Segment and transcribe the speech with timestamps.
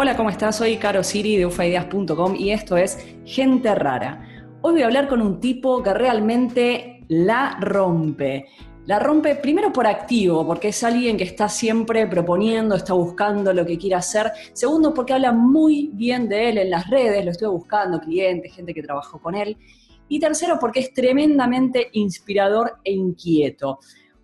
[0.00, 0.56] Hola, ¿cómo estás?
[0.56, 4.24] Soy Caro Siri de ufaideas.com y esto es Gente Rara.
[4.62, 8.46] Hoy voy a hablar con un tipo que realmente la rompe.
[8.86, 13.66] La rompe primero por activo, porque es alguien que está siempre proponiendo, está buscando lo
[13.66, 14.30] que quiere hacer.
[14.52, 18.72] Segundo, porque habla muy bien de él en las redes, lo estoy buscando, clientes, gente
[18.72, 19.58] que trabajó con él.
[20.08, 23.80] Y tercero, porque es tremendamente inspirador e inquieto.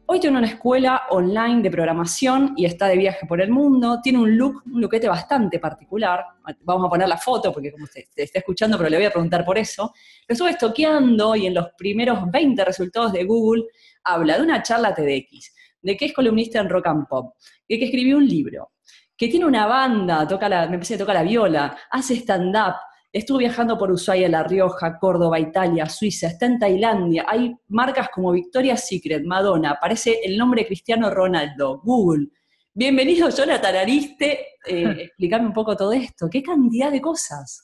[0.06, 4.00] Hoy tiene una escuela online de programación y está de viaje por el mundo.
[4.02, 6.22] Tiene un look, un lookete bastante particular.
[6.60, 9.46] Vamos a poner la foto porque como se, está escuchando, pero le voy a preguntar
[9.46, 9.94] por eso.
[10.28, 13.64] Lo estuve estoqueando y en los primeros 20 resultados de Google
[14.04, 17.36] habla de una charla TEDx, de que es columnista en rock and pop,
[17.66, 18.72] de que escribió un libro,
[19.16, 22.74] que tiene una banda, toca la, me parece que toca la viola, hace stand-up,
[23.14, 27.24] Estuvo viajando por Ushuaia, La Rioja, Córdoba, Italia, Suiza, está en Tailandia.
[27.28, 32.30] Hay marcas como Victoria's Secret, Madonna, aparece el nombre Cristiano Ronaldo, Google.
[32.72, 34.46] Bienvenido, Jonathan Ariste.
[34.66, 36.28] Eh, explícame un poco todo esto.
[36.28, 37.63] ¿Qué cantidad de cosas?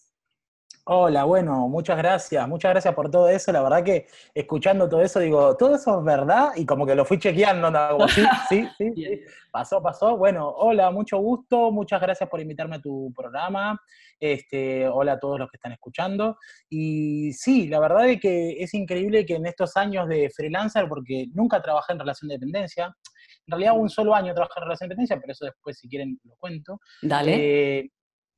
[0.93, 3.53] Hola, bueno, muchas gracias, muchas gracias por todo eso.
[3.53, 7.05] La verdad que escuchando todo eso, digo, todo eso es verdad y como que lo
[7.05, 8.09] fui chequeando, ¿no?
[8.09, 9.21] sí, sí, sí, sí,
[9.53, 10.17] pasó, pasó.
[10.17, 13.81] Bueno, hola, mucho gusto, muchas gracias por invitarme a tu programa.
[14.19, 16.37] Este, hola a todos los que están escuchando.
[16.69, 21.29] Y sí, la verdad es que es increíble que en estos años de freelancer, porque
[21.33, 24.95] nunca trabajé en relación de dependencia, en realidad un solo año trabajé en relación de
[24.95, 26.81] dependencia, pero eso después si quieren lo cuento.
[27.01, 27.79] Dale.
[27.79, 27.91] Eh,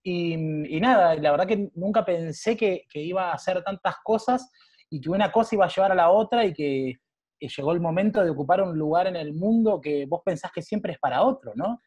[0.03, 4.51] y, nada, la verdad que nunca pensé que, iba a hacer tantas cosas
[4.91, 6.95] y que una cosa iba a llevar a la otra y que,
[7.41, 10.93] llegó el momento de ocupar un lugar en el mundo que vos pensás que siempre
[10.93, 11.81] es para otro, ¿no?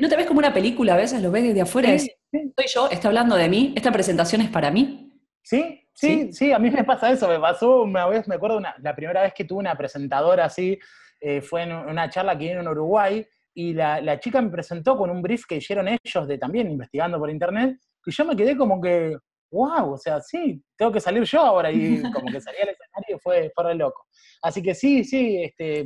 [0.00, 1.22] ¿No te ves como una película a veces?
[1.22, 1.96] ¿Lo ves desde afuera?
[1.96, 5.12] Sí, Soy yo, está hablando de mí, esta presentación es para mí.
[5.42, 8.96] Sí, sí, sí, a mí me pasa eso, me pasó una vez, me acuerdo, la
[8.96, 10.76] primera vez que tuve una presentadora así,
[11.20, 13.24] eh, fue en una charla que vino en Uruguay,
[13.60, 17.28] y la, chica me presentó con un brief que hicieron ellos de también investigando por
[17.28, 19.16] internet, que yo me quedé como que,
[19.50, 23.16] wow, o sea, sí, tengo que salir yo ahora, y como que salí al escenario
[23.16, 24.06] y fue, fue re loco.
[24.42, 25.84] Así que sí, sí, este,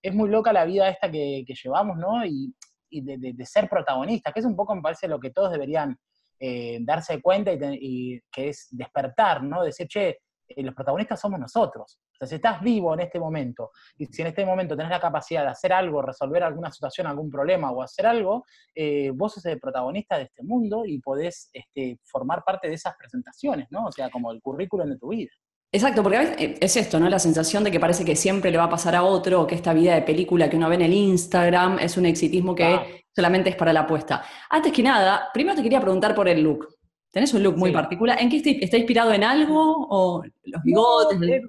[0.00, 2.24] es muy loca la vida esta que, llevamos, ¿no?
[2.24, 2.50] Y,
[2.90, 5.94] de, ser protagonistas, que es un poco, me parece, lo que todos deberían
[6.40, 9.62] eh, darse cuenta y, que es despertar, ¿no?
[9.62, 10.20] Decir, che,
[10.56, 11.98] los protagonistas somos nosotros.
[12.12, 15.00] O sea, si estás vivo en este momento y si en este momento tenés la
[15.00, 19.44] capacidad de hacer algo, resolver alguna situación, algún problema o hacer algo, eh, vos sos
[19.46, 23.86] el protagonista de este mundo y podés este, formar parte de esas presentaciones, ¿no?
[23.86, 25.30] O sea, como el currículum de tu vida.
[25.74, 27.08] Exacto, porque a veces eh, es esto, ¿no?
[27.08, 29.54] La sensación de que parece que siempre le va a pasar a otro, o que
[29.54, 33.50] esta vida de película que uno ve en el Instagram es un exitismo que solamente
[33.50, 34.22] es para la apuesta.
[34.50, 36.68] Antes que nada, primero te quería preguntar por el look.
[37.12, 38.20] Tenés un look muy particular.
[38.20, 39.86] ¿En qué está, inspirado en algo?
[39.90, 41.20] ¿O los bigotes?
[41.20, 41.42] Eh,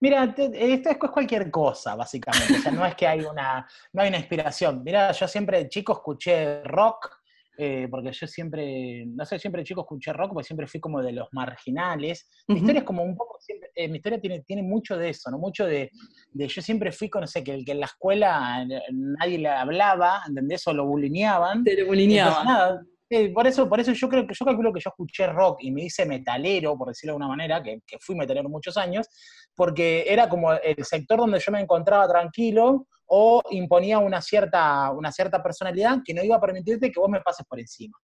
[0.00, 2.54] mira, esto es cualquier cosa, básicamente.
[2.54, 4.82] O sea, no es que hay una, no hay una inspiración.
[4.82, 7.18] Mira, yo siempre de chico escuché rock,
[7.58, 11.02] eh, porque yo siempre, no sé, siempre de chico escuché rock, porque siempre fui como
[11.02, 12.26] de los marginales.
[12.48, 13.38] Mi historia es como un poco,
[13.74, 15.36] eh, mi historia tiene, tiene mucho de eso, ¿no?
[15.36, 15.90] Mucho de,
[16.32, 20.66] yo siempre fui con, no sé, que, que en la escuela nadie le hablaba, ¿entendés?
[20.66, 21.62] O lo bulineaban.
[21.62, 22.86] Te lo bulineaban
[23.32, 25.84] por eso, por eso yo creo que yo calculo que yo escuché rock y me
[25.84, 29.06] hice metalero, por decirlo de alguna manera, que, fui metalero muchos años,
[29.54, 35.12] porque era como el sector donde yo me encontraba tranquilo o imponía una cierta, una
[35.12, 37.96] cierta personalidad que no iba a permitirte que vos me pases por encima.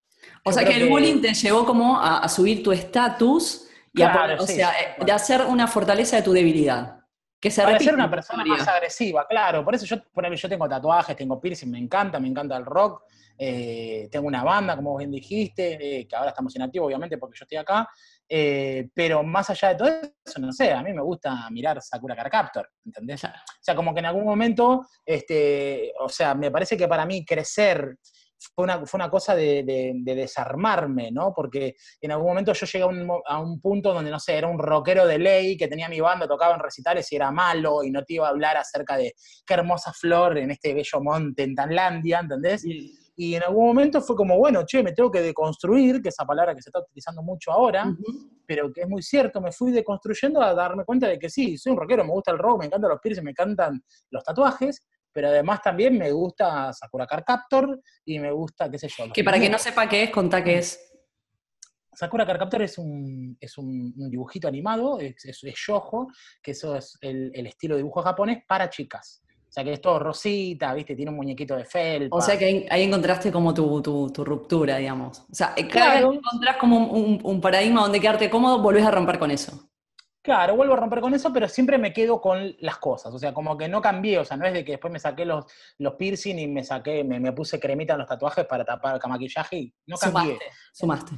[0.44, 4.46] O sea que el bullying te llevó como a, subir tu estatus y a, o
[4.46, 7.01] sea, eh, de hacer una fortaleza de tu debilidad.
[7.42, 9.64] Que se Para ser una persona más agresiva, claro.
[9.64, 13.02] Por eso yo, por yo tengo tatuajes, tengo piercing, me encanta, me encanta el rock.
[13.36, 17.42] Eh, tengo una banda, como bien dijiste, eh, que ahora estamos inactivos, obviamente, porque yo
[17.42, 17.88] estoy acá.
[18.28, 22.14] Eh, pero más allá de todo eso, no sé, a mí me gusta mirar Sakura
[22.14, 23.24] Car Captor, ¿entendés?
[23.24, 23.28] O
[23.60, 27.98] sea, como que en algún momento, este, o sea, me parece que para mí crecer
[28.54, 31.32] fue una, fue una cosa de, desarmarme, ¿no?
[31.34, 34.48] Porque en algún momento yo llegué a un, a un, punto donde, no sé, era
[34.48, 37.90] un rockero de ley que tenía mi banda, tocaba en recitales y era malo y
[37.90, 39.14] no te iba a hablar acerca de
[39.46, 42.64] qué hermosa flor en este bello monte en Tanlandia, ¿entendés?
[43.14, 46.54] Y en algún momento fue como, bueno, che, me tengo que deconstruir, que esa palabra
[46.54, 47.86] que se está utilizando mucho ahora,
[48.46, 51.72] pero que es muy cierto, me fui deconstruyendo a darme cuenta de que sí, soy
[51.72, 54.80] un rockero, me gusta el rock, me encantan los piercings, me encantan los tatuajes,
[55.12, 59.12] pero además también me gusta Sakura Car Captor y me gusta, qué sé yo.
[59.12, 60.80] Que para quien no sepa qué es, contá qué es.
[61.94, 66.08] Sakura Car Captor es un, es un, dibujito animado, es, es, yojo,
[66.42, 69.22] que eso es el, el estilo de dibujo japonés para chicas.
[69.52, 70.96] O sea, que es todo rosita, ¿viste?
[70.96, 72.16] Tiene un muñequito de felpa.
[72.16, 75.26] O sea, que ahí, encontraste como tu, tu, ruptura, digamos.
[75.30, 79.18] O sea, cada vez que encontrás como un, paradigma donde quedarte cómodo, volvés a romper
[79.18, 79.68] con eso.
[80.22, 83.12] Claro, vuelvo a romper con eso, pero siempre me quedo con las cosas.
[83.12, 84.18] O sea, como que no cambié.
[84.18, 85.44] O sea, no es de que después me saqué los,
[85.78, 89.56] los piercing y me saqué, me, puse cremita en los tatuajes para tapar el maquillaje
[89.56, 90.38] y no cambié.
[90.72, 91.12] Sumaste.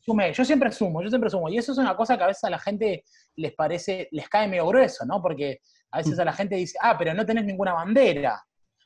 [0.00, 0.32] Sumé.
[0.32, 1.48] Yo siempre sumo, yo siempre sumo.
[1.48, 3.04] Y eso es una cosa que a veces a la gente
[3.36, 5.22] les parece, les cae medio grueso, ¿no?
[5.22, 5.60] Porque
[5.90, 8.42] a veces a la gente dice, ah, pero no tenés ninguna bandera.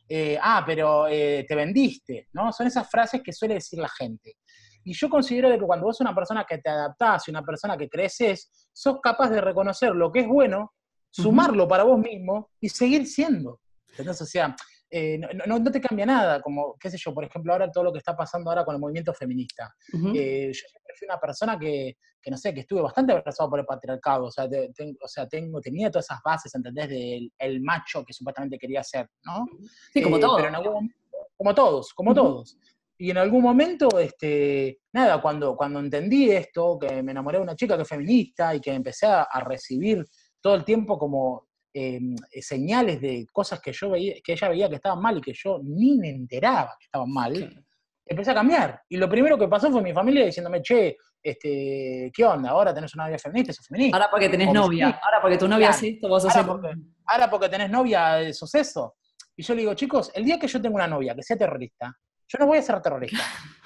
[0.08, 2.52] Eh, ah, pero eh, te vendiste, ¿no?
[2.52, 4.36] Son esas frases que suele decir la gente.
[4.84, 7.76] Y yo considero que cuando vos sos una persona que te adaptás y una persona
[7.76, 10.72] que creces, sos capaz de reconocer lo que es bueno,
[11.10, 13.60] sumarlo para vos mismo y seguir siendo.
[13.96, 14.54] Entonces, o sea,
[14.90, 17.98] eh, no, te cambia nada, como, qué sé yo, por ejemplo, ahora todo lo que
[17.98, 19.74] está pasando ahora con el movimiento feminista.
[19.92, 21.96] Eh, yo siempre fui una persona que,
[22.26, 25.90] no sé, que estuve bastante abrazado por el patriarcado, o sea, o sea tengo, tenía
[25.90, 26.88] todas esas bases, ¿entendés?
[26.88, 29.46] Del el macho que supuestamente quería ser, ¿no?
[29.92, 30.42] Sí, como eh, todos.
[31.36, 32.56] como todos, como todos.
[32.96, 37.56] Y en algún momento, este, nada, cuando, cuando entendí esto, que me enamoré de una
[37.56, 40.04] chica que es feminista y que empecé a, recibir
[40.40, 44.76] todo el tiempo como em, señales de cosas que yo veía, que ella veía que
[44.76, 47.64] estaban mal y que yo ni me enteraba que estaban mal,
[48.06, 48.82] empecé a cambiar.
[48.88, 52.50] Y lo primero que pasó fue mi familia diciéndome, che, este, ¿qué onda?
[52.50, 53.96] Ahora tenés una novia feminista, sos feminista.
[53.96, 56.68] Ahora porque tenés novia, ahora porque tu novia es esto, vos sos ahora porque,
[57.06, 58.94] ahora porque tenés novia, sos eso.
[59.36, 61.92] Y yo le digo, chicos, el día que yo tenga una novia que sea terrorista,
[62.28, 63.22] yo no voy a ser terrorista,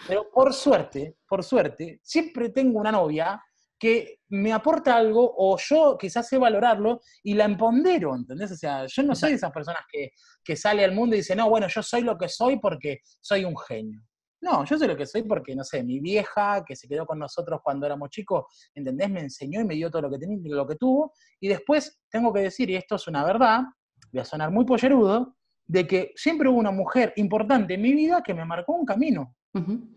[0.06, 3.42] pero por suerte, por suerte, siempre tengo una novia
[3.78, 8.50] que me aporta algo o yo quizás sé valorarlo y la empondero, ¿entendés?
[8.50, 10.10] O sea, yo no soy de esas personas que,
[10.42, 13.44] que sale al mundo y dice, no, bueno, yo soy lo que soy porque soy
[13.44, 14.02] un genio.
[14.40, 17.18] No, yo soy lo que soy porque, no sé, mi vieja que se quedó con
[17.18, 18.44] nosotros cuando éramos chicos,
[18.74, 19.10] ¿entendés?
[19.10, 21.12] Me enseñó y me dio todo lo que tenía y lo que tuvo.
[21.40, 23.62] Y después tengo que decir, y esto es una verdad,
[24.12, 25.36] voy a sonar muy pollerudo,
[25.68, 29.34] de que siempre hubo una mujer importante en mi vida que me marcó un camino.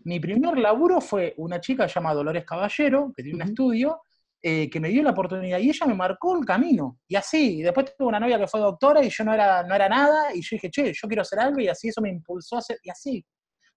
[0.04, 4.00] Mi primer laburo fue una chica llamada Dolores Caballero, que tiene un estudio,
[4.42, 6.98] eh, que me dio la oportunidad y ella me marcó el camino.
[7.06, 9.74] Y así, y después tuve una novia que fue doctora y yo no era, no
[9.74, 12.56] era nada, y yo dije, che, yo quiero hacer algo, y así eso me impulsó
[12.56, 13.24] a hacer, y así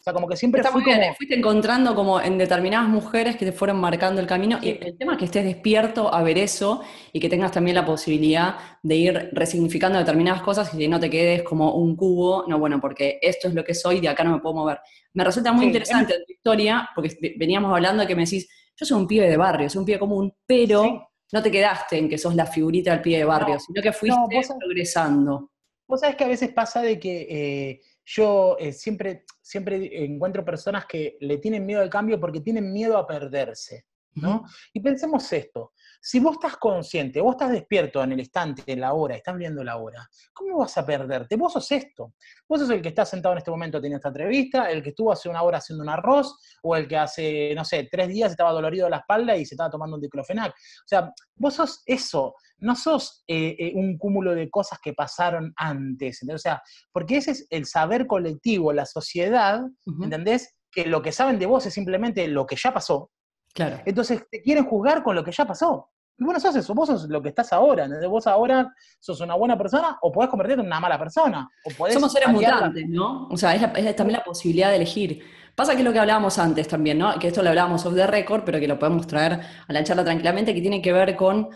[0.05, 1.13] sea, como que siempre fui como...
[1.15, 4.59] Fuiste encontrando como en determinadas mujeres que te fueron marcando el camino.
[4.61, 7.85] Y el tema es que estés despierto a ver eso y que tengas también la
[7.85, 12.59] posibilidad de ir resignificando determinadas cosas y que no te quedes como un cubo, no,
[12.59, 14.79] bueno, porque esto es lo que soy, de acá no me puedo mover.
[15.13, 19.01] Me resulta muy interesante tu historia, porque veníamos hablando de que me decís, yo soy
[19.01, 22.35] un pibe de barrio, soy un pibe común, pero no te quedaste en que sos
[22.35, 24.19] la figurita del pibe de barrio, sino que fuiste
[24.59, 25.51] progresando.
[25.87, 27.27] Vos sabés que a veces pasa de que...
[27.29, 32.71] Eh, yo eh, siempre, siempre encuentro personas que le tienen miedo al cambio porque tienen
[32.71, 33.85] miedo a perderse,
[34.15, 34.45] ¿no?
[34.73, 38.93] Y pensemos esto, si vos estás consciente, vos estás despierto en el instante, en la
[38.93, 41.35] hora, estás viendo la hora, ¿cómo vas a perderte?
[41.35, 42.13] Vos sos esto.
[42.47, 45.11] Vos sos el que está sentado en este momento teniendo esta entrevista, el que estuvo
[45.11, 48.51] hace una hora haciendo un arroz, o el que hace, no sé, tres días estaba
[48.51, 50.51] dolorido de la espalda y se estaba tomando un diclofenac.
[50.51, 55.53] O sea, vos sos eso, no sos eh, eh, un cúmulo de cosas que pasaron
[55.55, 56.21] antes.
[56.31, 56.61] O sea,
[56.91, 59.61] porque ese es el saber colectivo, la sociedad,
[60.01, 60.55] ¿entendés?
[60.71, 63.09] Que lo que saben de vos es simplemente lo que ya pasó.
[63.55, 63.79] Claro.
[63.85, 65.89] Entonces te quieren juzgar con lo que ya pasó.
[66.17, 69.57] Y bueno, sos eso, vos sos lo que estás ahora, Vos ahora sos una buena
[69.57, 71.49] persona o podés convertirte en una mala persona.
[71.65, 73.27] O Somos seres mutantes, ¿no?
[73.29, 75.21] O sea, es, también la posibilidad de elegir.
[75.55, 77.17] Pasa que es lo que hablábamos antes también, ¿no?
[77.17, 80.03] Que esto lo hablábamos off the record, pero que lo podemos traer a la charla
[80.03, 81.49] tranquilamente, que tiene que ver con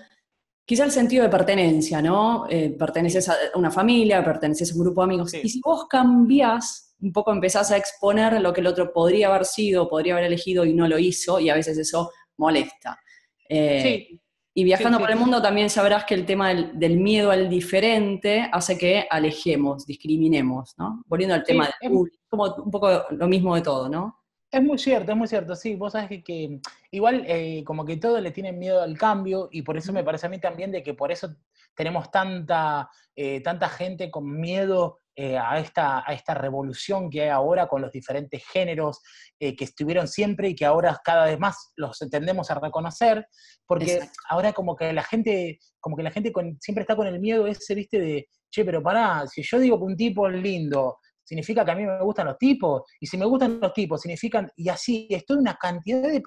[0.65, 2.45] quizá el sentido de pertenencia, ¿no?
[2.49, 5.33] Eh, perteneces a una familia, perteneces a un grupo de amigos.
[5.33, 9.45] Y si vos cambiás, un poco empezás a exponer lo que el otro podría haber
[9.45, 12.99] sido, podría haber elegido y no lo hizo, y a veces eso molesta.
[13.47, 14.21] Eh, sí.
[14.53, 18.77] Y viajando por el mundo también sabrás que el tema del, miedo al diferente hace
[18.77, 21.03] que alejemos, discriminemos, ¿no?
[21.07, 21.93] Volviendo al tema del
[22.27, 24.19] como un poco lo mismo de todo, ¿no?
[24.51, 28.19] Es muy cierto, es muy cierto, sí, vos sabés que, igual eh, como que todos
[28.21, 30.95] le tienen miedo al cambio y por eso me parece a mí también de que
[30.95, 31.35] por eso
[31.75, 37.27] tenemos tanta, eh, tanta gente con miedo eh, a, esta, a esta revolución que hay
[37.27, 39.01] ahora con los diferentes géneros
[39.37, 43.27] que estuvieron siempre y que ahora cada vez más los entendemos a reconocer,
[43.65, 43.99] porque
[44.29, 47.75] ahora como que la gente, como que la gente siempre está con el miedo ese,
[47.75, 51.71] viste, de, che, pero pará, si yo digo que un tipo es lindo, significa que
[51.71, 55.05] a mí me gustan los tipos, y si me gustan los tipos, significan, y así,
[55.09, 56.21] estoy una cantidad de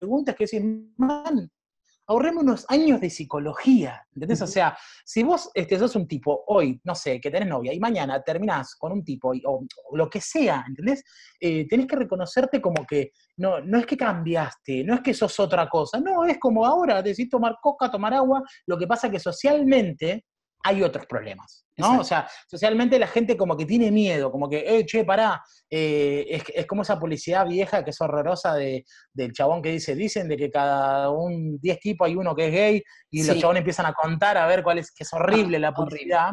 [0.00, 1.50] preguntas que dicen, man,
[2.06, 4.42] ahorremos unos años de psicología, ¿entendés?
[4.42, 7.80] O sea, si vos este, sos un tipo hoy, no sé, que tenés novia, y
[7.80, 11.02] mañana terminás con un tipo, o, lo que sea, ¿entendés?
[11.40, 15.38] Eh, tenés que reconocerte como que no, no es que cambiaste, no es que sos
[15.40, 19.18] otra cosa, no, es como ahora, decís tomar coca, tomar agua, lo que pasa que
[19.18, 20.24] socialmente
[20.66, 22.00] hay otros problemas, ¿no?
[22.00, 26.42] O sea, socialmente la gente como que tiene miedo, como que, eh, che, pará, eh,
[26.54, 30.38] es, como esa publicidad vieja que es horrorosa de, del chabón que dice, dicen de
[30.38, 33.92] que cada un 10 tipos hay uno que es gay y los chabones empiezan a
[33.92, 36.30] contar a ver cuál es, que es horrible la publicidad.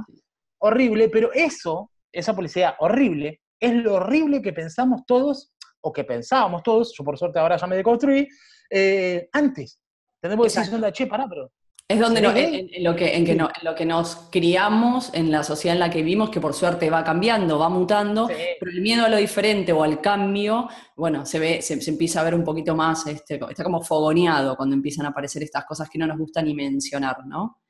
[0.60, 1.10] Horrible.
[1.10, 6.94] pero eso, esa publicidad horrible, es lo horrible que pensamos todos, o que pensábamos todos,
[6.98, 8.26] yo por suerte ahora ya me deconstruí,
[8.70, 9.78] eh, antes.
[10.22, 11.52] Tenemos que decir, che, pará, pero
[11.92, 12.26] es donde en,
[12.84, 16.30] lo que, en, que lo que nos criamos, en la sociedad en la que vivimos,
[16.30, 18.28] que por suerte va cambiando, va mutando,
[18.60, 22.24] pero el miedo a lo diferente o al cambio, bueno, se ve, se, empieza a
[22.24, 26.00] ver un poquito más, este, está como fogoneado cuando empiezan a aparecer estas cosas que
[26.00, 27.61] no nos gusta ni mencionar, ¿no?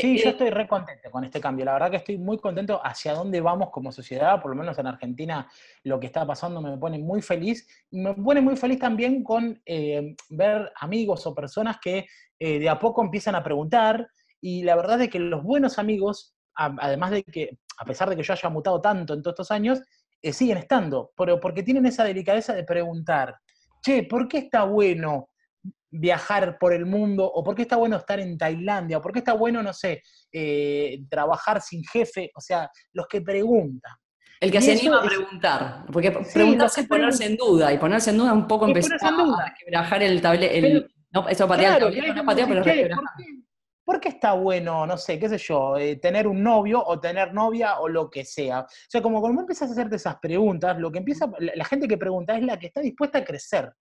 [0.00, 1.64] Sí, yo eh, estoy re contento con este cambio.
[1.64, 4.86] La verdad que estoy muy contento hacia dónde vamos como sociedad, por lo menos en
[4.86, 5.48] Argentina
[5.84, 7.66] lo que está pasando me pone muy feliz.
[7.90, 12.06] Me pone muy feliz también con eh, ver amigos o personas que
[12.38, 14.08] eh, de a poco empiezan a preguntar.
[14.40, 18.22] Y la verdad es que los buenos amigos, además de que, a pesar de que
[18.22, 19.80] yo haya mutado tanto en todos estos años,
[20.22, 23.36] siguen estando, pero porque tienen esa delicadeza de preguntar,
[23.82, 25.30] che, ¿por qué está bueno
[25.90, 29.18] viajar por el mundo, o por qué está bueno estar en Tailandia, o por qué
[29.20, 33.92] está bueno, no sé, eh, trabajar sin jefe, o sea, los que preguntan.
[34.40, 38.18] El que se anima a preguntar, porque preguntarse es ponerse en duda, y ponerse en
[38.18, 42.46] duda un poco empezar a quebrajar el tablero, no, eso patea el tablero, no patea,
[42.46, 42.90] pero es
[43.90, 47.34] ¿Por qué está bueno, no sé, qué sé yo, eh, tener un novio o tener
[47.34, 48.60] novia o lo que sea?
[48.60, 51.98] O sea, como cuando empiezas a hacerte esas preguntas, lo que empieza, la, gente que
[51.98, 53.72] pregunta es la que está dispuesta a crecer.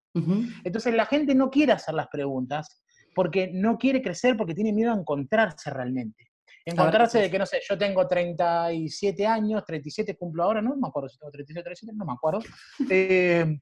[0.64, 2.82] Entonces la gente no quiere hacer las preguntas
[3.14, 6.24] porque no quiere crecer porque tiene miedo a encontrarse realmente.
[6.64, 11.10] Encontrarse de que, no sé, yo tengo 37 años, 37 cumplo ahora, no me acuerdo
[11.10, 12.40] si tengo 37 37, no me acuerdo.
[12.90, 13.58] Eh,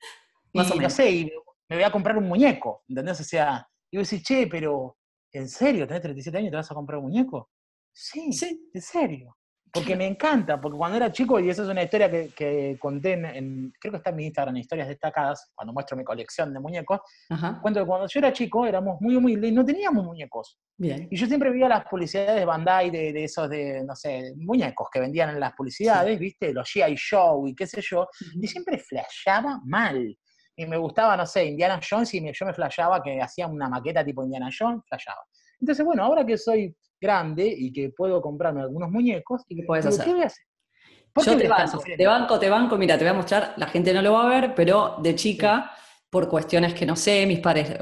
[0.52, 1.28] y, no sé,
[1.68, 3.20] me voy a comprar un muñeco, ¿entendés?
[3.20, 4.96] O sea, y voy a decir, che, pero
[5.38, 5.86] ¿en serio?
[5.86, 7.50] ¿Tenés 37 años y te vas a comprar un muñeco?
[7.92, 9.36] Sí, sí, en serio.
[9.72, 13.72] Porque me encanta, porque cuando era chico, y esa es una historia que, conté en,
[13.78, 17.00] creo que está en mi Instagram, historias destacadas, cuando muestro mi colección de muñecos,
[17.60, 20.58] cuento que cuando yo era chico éramos muy humildes y no teníamos muñecos.
[20.78, 21.08] Bien.
[21.10, 25.00] Y yo siempre veía las publicidades de Bandai, de, esos de, no sé, muñecos que
[25.00, 26.52] vendían en las publicidades, ¿viste?
[26.52, 26.94] Los G.I.
[26.94, 28.06] Show y qué sé yo,
[28.40, 30.16] y siempre flashaba mal
[30.56, 34.04] y me gustaba, no sé, Indiana Jones y yo me flashaba que hacía una maqueta
[34.04, 35.20] tipo Indiana Jones, flashaba.
[35.60, 40.04] Entonces, bueno, ahora que soy grande y que puedo comprarme algunos muñecos, ¿qué puedes hacer?
[40.04, 40.44] ¿Qué voy a hacer?
[41.24, 44.02] Yo te banco, te banco, te banco, mira, te voy a mostrar, la gente no
[44.02, 45.70] lo va a ver, pero de chica,
[46.10, 47.74] por cuestiones que no sé, mis padres,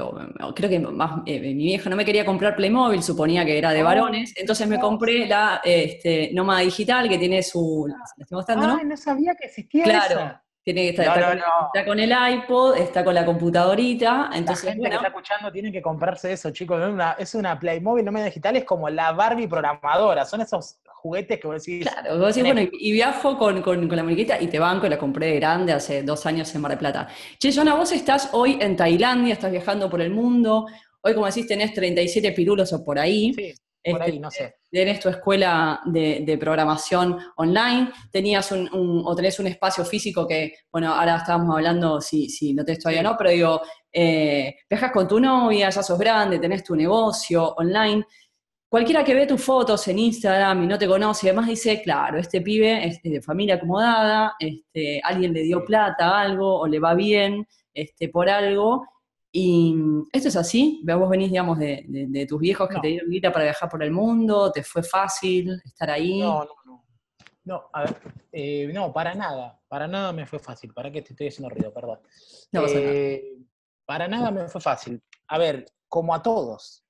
[0.55, 3.81] creo que más, eh, mi vieja no me quería comprar Playmobil, suponía que era de
[3.81, 7.85] ah, varones, entonces me compré la este, Nómada Digital, que tiene su...
[7.89, 8.83] ¿La estoy mostrando, no?
[8.83, 13.23] no sabía que existía Claro, tiene que estar, está, con, el iPod, está con la
[13.23, 14.31] computadorita.
[14.33, 16.81] Entonces, la gente que está escuchando tiene que comprarse eso, chicos.
[16.81, 20.25] Es una, es una Playmobil no medio digital, es como la Barbie programadora.
[20.25, 21.87] Son esos juguetes que vos decís.
[21.87, 23.61] Claro, vos decís, bueno, y, viajo con,
[23.95, 26.79] la muñequita y te banco, la compré de grande hace dos años en Mar del
[26.79, 27.09] Plata.
[27.37, 30.65] Che, Jonah, vos estás hoy en Tailandia, estás viajando por el mundo.
[31.01, 33.31] Hoy, como decís, tenés 37 pirulos o por ahí.
[33.35, 33.53] Sí.
[33.91, 34.55] Por ahí, no sé.
[34.75, 40.93] Tenés tu escuela de, programación online, tenías un, o tenés un espacio físico que, bueno,
[40.93, 45.17] ahora estábamos hablando si, si no tenés todavía no, pero digo, eh, viajas con tu
[45.17, 48.03] novia, ya sos grande, tenés tu negocio online.
[48.67, 52.41] Cualquiera que ve tus fotos en Instagram y no te conoce, además dice, claro, este
[52.41, 57.47] pibe es de familia acomodada, este, alguien le dio plata, algo, o le va bien
[57.73, 58.85] este, por algo,
[59.37, 59.75] y
[60.13, 63.67] esto es así, vos venís, digamos, de, tus viejos que te dieron guita para viajar
[63.67, 66.21] por el mundo, ¿te fue fácil estar ahí?
[66.21, 66.85] No, no, no.
[67.43, 67.97] No, a ver,
[68.31, 70.73] eh, no, para nada, para nada me fue fácil.
[70.73, 71.73] ¿Para qué te estoy haciendo ruido?
[71.73, 71.99] Perdón.
[72.53, 73.39] No eh,
[73.85, 75.03] Para nada me fue fácil.
[75.27, 76.85] A ver, como a todos.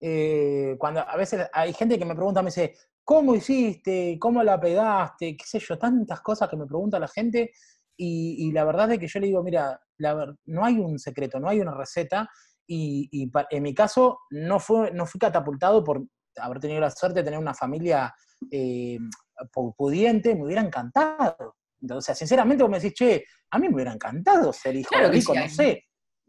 [0.00, 4.18] Eh, cuando a veces hay gente que me pregunta, me dice, ¿cómo hiciste?
[4.18, 5.36] ¿Cómo la pegaste?
[5.36, 5.76] ¿Qué sé yo?
[5.76, 7.52] Tantas cosas que me pregunta la gente.
[7.94, 11.48] Y, y la verdad es que yo le digo, mira, no hay un secreto, no
[11.48, 12.28] hay una receta,
[12.66, 16.02] y, en mi caso no, fue, no fui catapultado por
[16.36, 18.14] haber tenido la suerte de tener una familia
[18.50, 18.98] eh,
[19.76, 21.56] pudiente, me hubiera encantado.
[21.80, 25.34] Entonces, sinceramente, vos me decís, che, a mí me hubiera encantado ser hijo de rico,
[25.34, 25.84] no sé.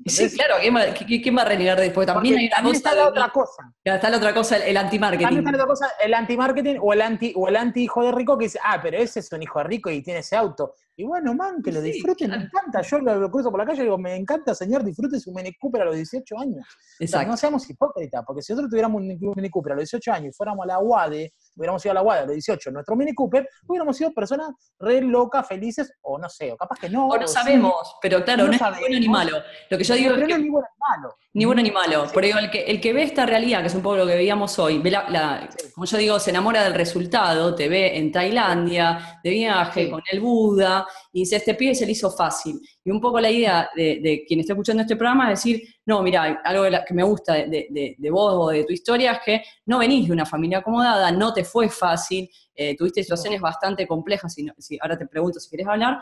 [0.05, 2.05] Sí, claro, ¿quién va, a renegar después?
[2.05, 3.71] También hay una está la otra cosa.
[3.81, 5.23] Está la otra cosa, el, anti-marketing.
[5.23, 8.11] También está la otra cosa, el anti-marketing o el anti, o el anti hijo de
[8.11, 10.73] rico que dice, ah, pero ese es un hijo de rico y tiene ese auto.
[10.97, 12.81] Y bueno, man, que lo disfruten, me encanta.
[12.81, 15.81] Yo lo, cruzo por la calle y digo, me encanta, señor, disfrute su Mini Cooper
[15.81, 16.65] a los 18 años.
[16.99, 17.31] Exacto.
[17.31, 20.37] no seamos hipócritas, porque si nosotros tuviéramos un Mini Cooper a los 18 años y
[20.37, 23.49] fuéramos a la UADE, hubiéramos ido a la UADE a los 18, nuestro Mini Cooper,
[23.67, 27.09] hubiéramos sido personas re locas, felices, o no sé, o capaz que no.
[27.09, 29.37] O no sabemos, pero claro, no, es bueno ni malo.
[29.69, 31.15] Lo que yo digo Pero que- no es ni bueno ni malo.
[31.35, 32.05] Ni bueno ni malo.
[32.05, 32.11] Sí.
[32.15, 34.57] Pero el que, el que ve esta realidad, que es un poco lo que veíamos
[34.57, 35.67] hoy, ve la- la- Sí.
[35.73, 39.91] como yo digo, se enamora del resultado, te ve en Tailandia, de viaje Sí.
[39.91, 42.59] con el Buda, y dice, este pibe se le hizo fácil.
[42.85, 46.01] Y un poco la idea de, de quien está escuchando este programa es decir, no,
[46.01, 49.11] mira, algo de la- que me gusta de, de- de vos o de tu historia
[49.11, 53.41] es que no venís de una familia acomodada, no te fue fácil, eh, tuviste situaciones
[53.41, 55.99] bastante complejas, y no- si, ahora te pregunto si querés hablar,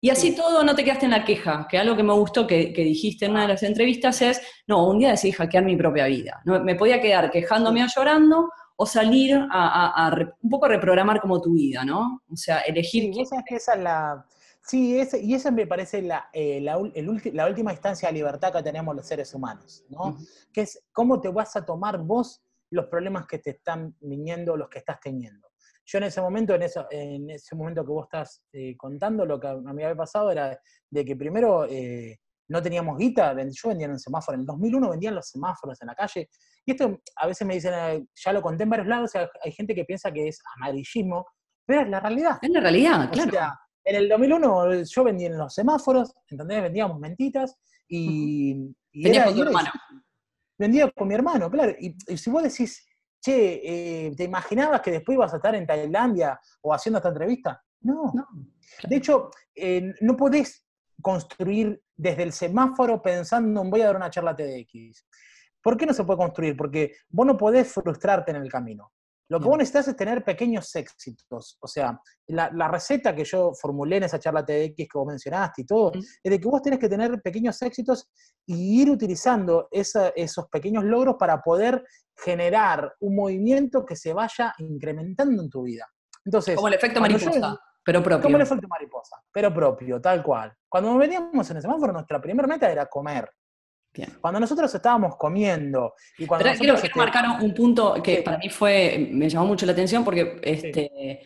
[0.00, 0.36] y así Sí.
[0.36, 3.26] todo no te quedaste en la queja, que algo que me gustó que, que dijiste
[3.26, 6.40] en una de las entrevistas es, no, un día decidí hackear mi propia vida.
[6.44, 10.66] No, me podía quedar quejándome o llorando o salir a, a- a re- un poco
[10.68, 12.22] reprogramar como tu vida, ¿no?
[12.32, 13.12] O sea, elegir...
[13.14, 14.24] Sí, que esa es la.
[14.62, 18.14] Sí, ese- y esa me parece la, eh, la, el ulti- la última instancia de
[18.14, 20.16] libertad que tenemos los seres humanos, ¿no?
[20.52, 24.68] Que es cómo te vas a tomar vos los problemas que te están viniendo, los
[24.70, 25.49] que estás teniendo.
[25.92, 29.40] Yo en ese momento, en, eso, en ese momento que vos estás eh, contando, lo
[29.40, 30.56] que a mí había pasado era
[30.88, 32.16] de que primero eh,
[32.48, 35.88] no teníamos guita, yo vendía en el semáforo, en el 2001 vendían los semáforos en
[35.88, 36.28] la calle,
[36.64, 39.50] y esto a veces me dicen, eh, ya lo conté en varios lados, hay, hay
[39.50, 41.26] gente que piensa que es amarillismo,
[41.66, 42.38] pero es la realidad.
[42.40, 43.30] Es la realidad, O claro.
[43.32, 46.62] sea, en el 2001 yo vendía en los semáforos, ¿entendés?
[46.62, 47.56] Vendíamos mentitas
[47.88, 48.52] y...
[48.92, 49.70] era- con tu y era hermano.
[50.58, 51.72] Vendía con mi hermano, claro.
[51.80, 52.86] Y, y si vos decís,
[53.20, 57.62] che, eh, ¿te imaginabas que después ibas a estar en Tailandia o haciendo esta entrevista?
[57.82, 58.12] No.
[58.14, 58.26] No,
[58.88, 60.64] De hecho, eh, no podés
[61.00, 65.06] construir desde el semáforo pensando en voy a dar una charla TEDx.
[65.62, 66.56] ¿Por qué no se puede construir?
[66.56, 68.92] Porque vos no podés frustrarte en el camino.
[69.30, 71.56] Lo que vos necesitas es tener pequeños éxitos.
[71.60, 75.62] O sea, la, la receta que yo formulé en esa charla TEDx que vos mencionaste
[75.62, 78.10] y todo, es de que vos tenés que tener pequeños éxitos
[78.46, 81.84] y ir utilizando esa- esos pequeños logros para poder
[82.16, 85.86] generar un movimiento que se vaya incrementando en tu vida.
[86.24, 88.22] Entonces, Como el efecto yo mariposa, pero propio.
[88.22, 90.52] como el efecto mariposa, pero propio, tal cual.
[90.68, 93.30] Cuando veníamos en el semáforo, nuestra primera meta era comer.
[93.92, 94.16] Bien.
[94.20, 98.16] Cuando nosotros estábamos comiendo y cuando Pero quiero, nosotros, quiero este, marcar un punto que
[98.18, 98.22] Sí.
[98.22, 101.20] para mí fue, me llamó mucho la atención porque este,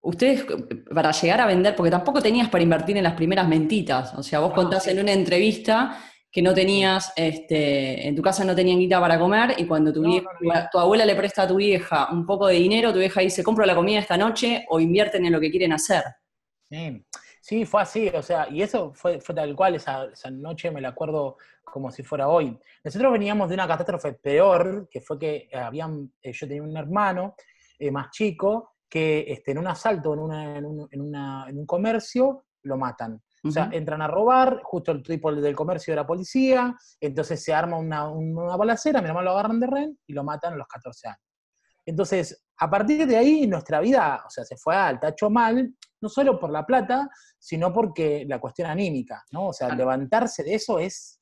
[0.00, 0.46] ustedes
[0.94, 4.38] para llegar a vender, porque tampoco tenías para invertir en las primeras mentitas, o sea,
[4.40, 4.90] vos No, contás sí.
[4.90, 9.54] en una entrevista que no tenías, este, en tu casa no tenían guita para comer
[9.58, 10.68] y cuando tu, No, vie- no, no, tu- no.
[10.70, 13.64] tu abuela le presta a tu vieja un poco de dinero, tu vieja dice, compro
[13.66, 16.02] la comida esta noche o invierten en lo que quieren hacer.
[16.70, 17.04] Sí,
[17.46, 20.80] sí, fue así, o sea, y eso fue, fue tal cual, esa, esa noche me
[20.80, 22.58] la acuerdo como si fuera hoy.
[22.82, 27.36] Nosotros veníamos de una catástrofe peor, que fue que habían, eh, yo tenía un hermano
[27.78, 31.58] eh, más chico, que este, en un asalto, en, una- en un, en una- en
[31.58, 33.22] un comercio, lo matan.
[33.44, 37.76] O sea, entran a robar, justo el tipo del comercio era policía, entonces se arma
[37.78, 41.06] una, una balacera, mi hermano lo agarran de rehén y lo matan a los 14
[41.08, 41.20] años.
[41.84, 46.08] Entonces, a partir de ahí, nuestra vida, o sea, se fue al tacho mal, no
[46.08, 49.48] solo por la plata, sino porque la cuestión anímica, ¿no?
[49.48, 51.20] O sea, levantarse de eso es,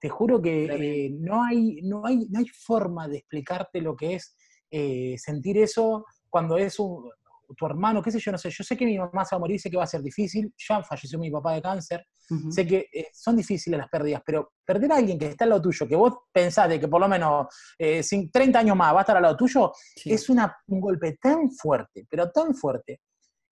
[0.00, 0.64] te juro que
[1.06, 4.34] eh, no, hay, no, hay, no hay forma de explicarte lo que es
[4.70, 7.10] eh, sentir eso cuando es un-
[7.54, 9.40] tu hermano, qué sé yo, no sé, yo sé que mi mamá se va a
[9.40, 12.50] morir, sé que va a ser difícil, ya falleció mi papá de cáncer, Ujú.
[12.52, 15.62] sé que eh, son difíciles las pérdidas, pero perder a alguien que está al lado
[15.62, 17.46] tuyo, que vos pensás de que por lo menos
[17.78, 20.12] eh, sin- 30 años más va a estar al lado tuyo, Sí.
[20.12, 23.00] es una- un golpe tan fuerte, pero tan fuerte.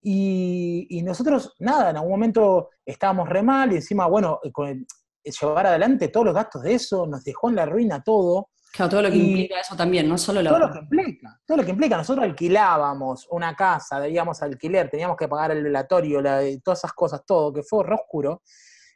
[0.03, 4.67] Y, y nosotros, nada, en algún momento estábamos re mal y encima, bueno, eh, con
[4.67, 4.85] el-
[5.23, 9.01] llevar adelante todos los gastos de eso, nos dejó en la ruina todo, Claro, todo
[9.01, 10.49] lo que y- implica eso también, no solo la...
[10.49, 11.97] todo lo que implica, todo lo que implica.
[11.97, 17.21] Nosotros alquilábamos una casa, debíamos alquiler, teníamos que pagar el velatorio, la- todas esas cosas,
[17.25, 18.41] todo, que fue re oscuro.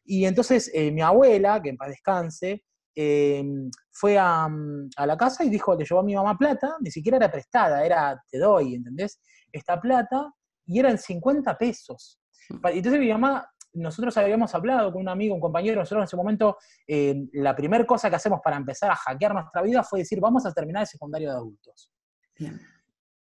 [0.06, 2.64] Y entonces eh, mi abuela, que en paz descanse,
[2.96, 3.44] eh,
[3.92, 6.90] fue a, mm, a la casa y dijo, le llevó a mi mamá plata, ni
[6.92, 9.20] siquiera era prestada, era te doy, ¿entendés?
[9.52, 10.32] Esta plata,
[10.66, 12.20] y eran 50 pesos.
[12.62, 16.16] Pa- Entonces mi mamá, nosotros habíamos hablado con un amigo, un compañero, nosotros en ese
[16.16, 16.58] momento,
[16.88, 20.46] eh, la primera cosa que hacemos para empezar a hackear nuestra vida fue decir, vamos
[20.46, 21.92] a terminar el secundario de adultos.
[22.38, 22.60] Bien.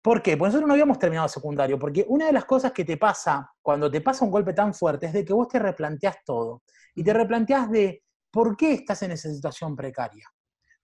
[0.01, 0.35] ¿Por qué?
[0.35, 3.51] Porque nosotros no habíamos terminado el secundario, porque una de las cosas que te pasa
[3.61, 6.63] cuando te pasa un golpe tan fuerte es de que vos te replanteás todo.
[6.95, 10.25] Y te replanteás de por qué estás en esa situación precaria.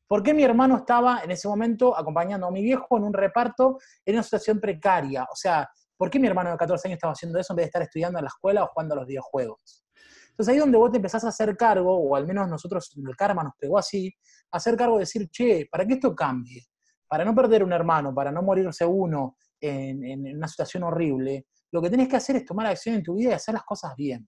[0.08, 3.80] ¿Por qué mi hermano estaba en ese momento acompañando a mi viejo en un reparto
[4.06, 5.24] en una situación precaria?
[5.32, 7.68] O sea, ¿por qué mi hermano de 14 años estaba haciendo eso en vez de
[7.68, 9.86] estar estudiando en la escuela o jugando a los videojuegos?
[10.30, 13.44] Entonces ahí donde vos te empezás a hacer cargo, o al menos nosotros, el karma
[13.44, 14.14] nos pegó así,
[14.52, 16.64] hacer cargo de decir, che, para que esto cambie,
[17.08, 21.82] para no perder un hermano, para no morirse uno en, en una situación horrible, lo
[21.82, 24.28] que tenés que hacer es tomar acción en tu vida y hacer las cosas bien.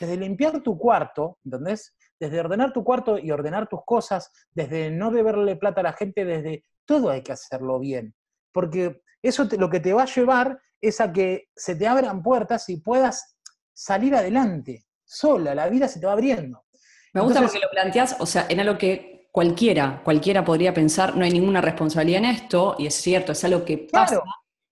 [0.00, 1.94] Desde limpiar tu cuarto, ¿entendés?
[2.18, 6.24] Desde ordenar tu cuarto y ordenar tus cosas, desde no deberle plata a la gente,
[6.24, 8.14] desde todo hay que hacerlo bien.
[8.52, 12.22] Porque eso te- lo que te va a llevar es a que se te abran
[12.22, 13.36] puertas y puedas
[13.72, 16.64] salir adelante, sola, la vida se te va abriendo.
[17.12, 21.24] Me gusta porque lo planteas, o sea, en algo que cualquiera, cualquiera podría pensar, no
[21.24, 24.20] hay ninguna responsabilidad en esto, y es cierto, es algo que pasa.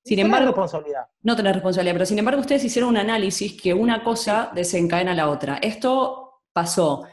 [0.04, 1.06] Sin embargo, responsabilidad.
[1.22, 5.28] no tener responsabilidad, pero sin embargo ustedes hicieron un análisis que una cosa desencadena la
[5.28, 5.58] otra.
[5.60, 7.06] Esto pasó,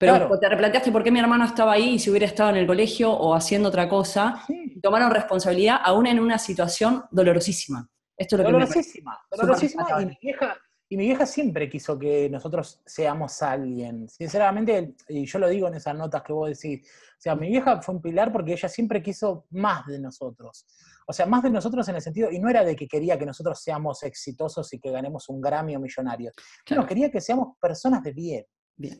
[0.00, 2.66] pero te replanteaste por qué mi hermano estaba ahí y si hubiera estado en el
[2.66, 4.42] colegio o haciendo otra cosa,
[4.82, 7.86] tomaron responsabilidad aún en una situación dolorosísima.
[8.16, 10.56] Esto es lo dolorosísima, que dolorosísima y mi, vieja,
[10.88, 14.08] y mi vieja siempre quiso que nosotros seamos alguien.
[14.08, 17.82] Sinceramente, y yo lo digo en esas notas que vos decís, o sea, mi vieja
[17.82, 20.64] fue un pilar porque ella siempre quiso más de nosotros.
[21.06, 23.26] O sea, más de nosotros en el sentido, y no era de que quería que
[23.26, 26.32] nosotros seamos exitosos y que ganemos un Grammy o millonarios.
[26.70, 28.46] No, quería que seamos personas de bien.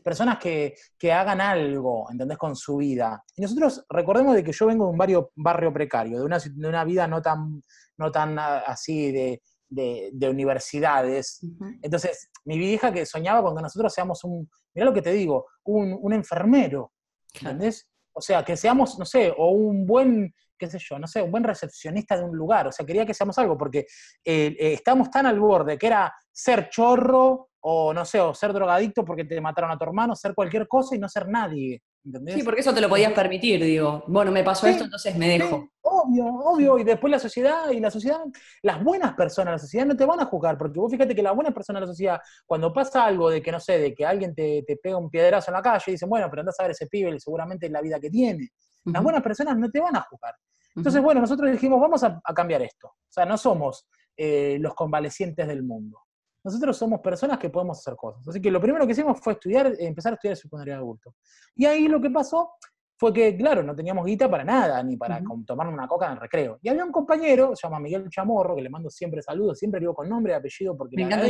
[0.03, 0.75] Personas que,
[1.13, 2.37] hagan algo, ¿entendés?
[2.37, 3.23] Con su vida.
[3.35, 6.69] Y nosotros recordemos de que yo vengo de un barrio, barrio precario, de una, de
[6.69, 7.63] una vida no tan,
[7.97, 11.41] no tan ah, así de, de, universidades.
[11.83, 15.47] Entonces, mi vieja que soñaba con que nosotros seamos un, mira lo que te digo,
[15.65, 16.93] un, un enfermero,
[17.35, 17.89] ¿entendés?
[18.13, 21.31] O sea, que seamos, no sé, o un buen, qué sé yo, no sé, un
[21.31, 22.69] buen recepcionista de un lugar.
[22.69, 23.81] O sea, quería que seamos algo, porque
[24.25, 28.53] eh, eh, estamos tan al borde que era ser chorro, o no sé, o ser
[28.53, 31.83] drogadicto porque te mataron a tu hermano, ser cualquier cosa y no ser nadie.
[32.05, 32.37] ¿entendés?
[32.37, 34.03] Sí, porque eso te lo podías permitir, digo.
[34.07, 35.69] Bueno, me pasó esto, entonces me dejo.
[35.83, 36.79] obvio, obvio.
[36.79, 38.21] Y después la sociedad, y la sociedad,
[38.63, 41.23] las buenas personas de la sociedad no te van a juzgar, porque vos fíjate que
[41.23, 44.07] las buenas personas de la sociedad, cuando pasa algo de que, no sé, de que
[44.07, 46.87] alguien te, pega un piedrazo en la calle, dicen, bueno, pero andás a ver ese
[46.87, 48.49] pibe, seguramente la vida que tiene.
[48.85, 50.35] Las buenas personas no te van a juzgar.
[50.75, 52.89] Entonces, bueno, nosotros dijimos, vamos a, cambiar esto.
[52.89, 55.99] O sea, no somos eh, los convalecientes del mundo.
[56.43, 58.27] Nosotros somos personas que podemos hacer cosas.
[58.27, 61.15] Así que lo primero que hicimos fue estudiar, empezar a estudiar el secundario de adulto.
[61.55, 62.53] Y ahí lo que pasó
[63.01, 66.21] fue que, claro, no teníamos guita para nada, ni para tomar una coca en el
[66.21, 66.59] recreo.
[66.61, 69.95] Y había un compañero, se llama Miguel Chamorro, que le mando siempre saludos, siempre digo
[69.95, 71.29] con nombre y apellido porque Me encanta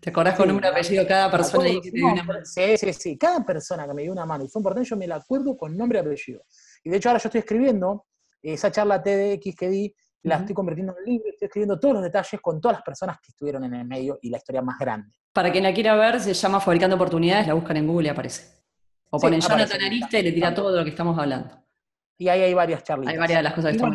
[0.00, 2.40] ¿Te acordás con nombre y apellido cada persona ahí que te dio una mano?
[2.44, 3.18] Sí, sí, sí.
[3.18, 5.76] Cada persona que me dio una mano y fue importante, yo me la acuerdo con
[5.76, 6.42] nombre y apellido.
[6.82, 8.06] Y de hecho ahora yo estoy escribiendo
[8.40, 12.02] esa charla TDX que di, la estoy convirtiendo en un libro, estoy escribiendo todos los
[12.02, 15.12] detalles con todas las personas que estuvieron en el medio y la historia más grande.
[15.34, 18.61] Para quien la quiera ver, se llama Fabricando Oportunidades, la buscan en Google y aparece.
[19.14, 21.62] O ponen Jonathan Arista y le tira todo lo que estamos hablando.
[22.16, 23.12] Y ahí hay varias charlitas.
[23.12, 23.90] Hay varias de las cosas que y,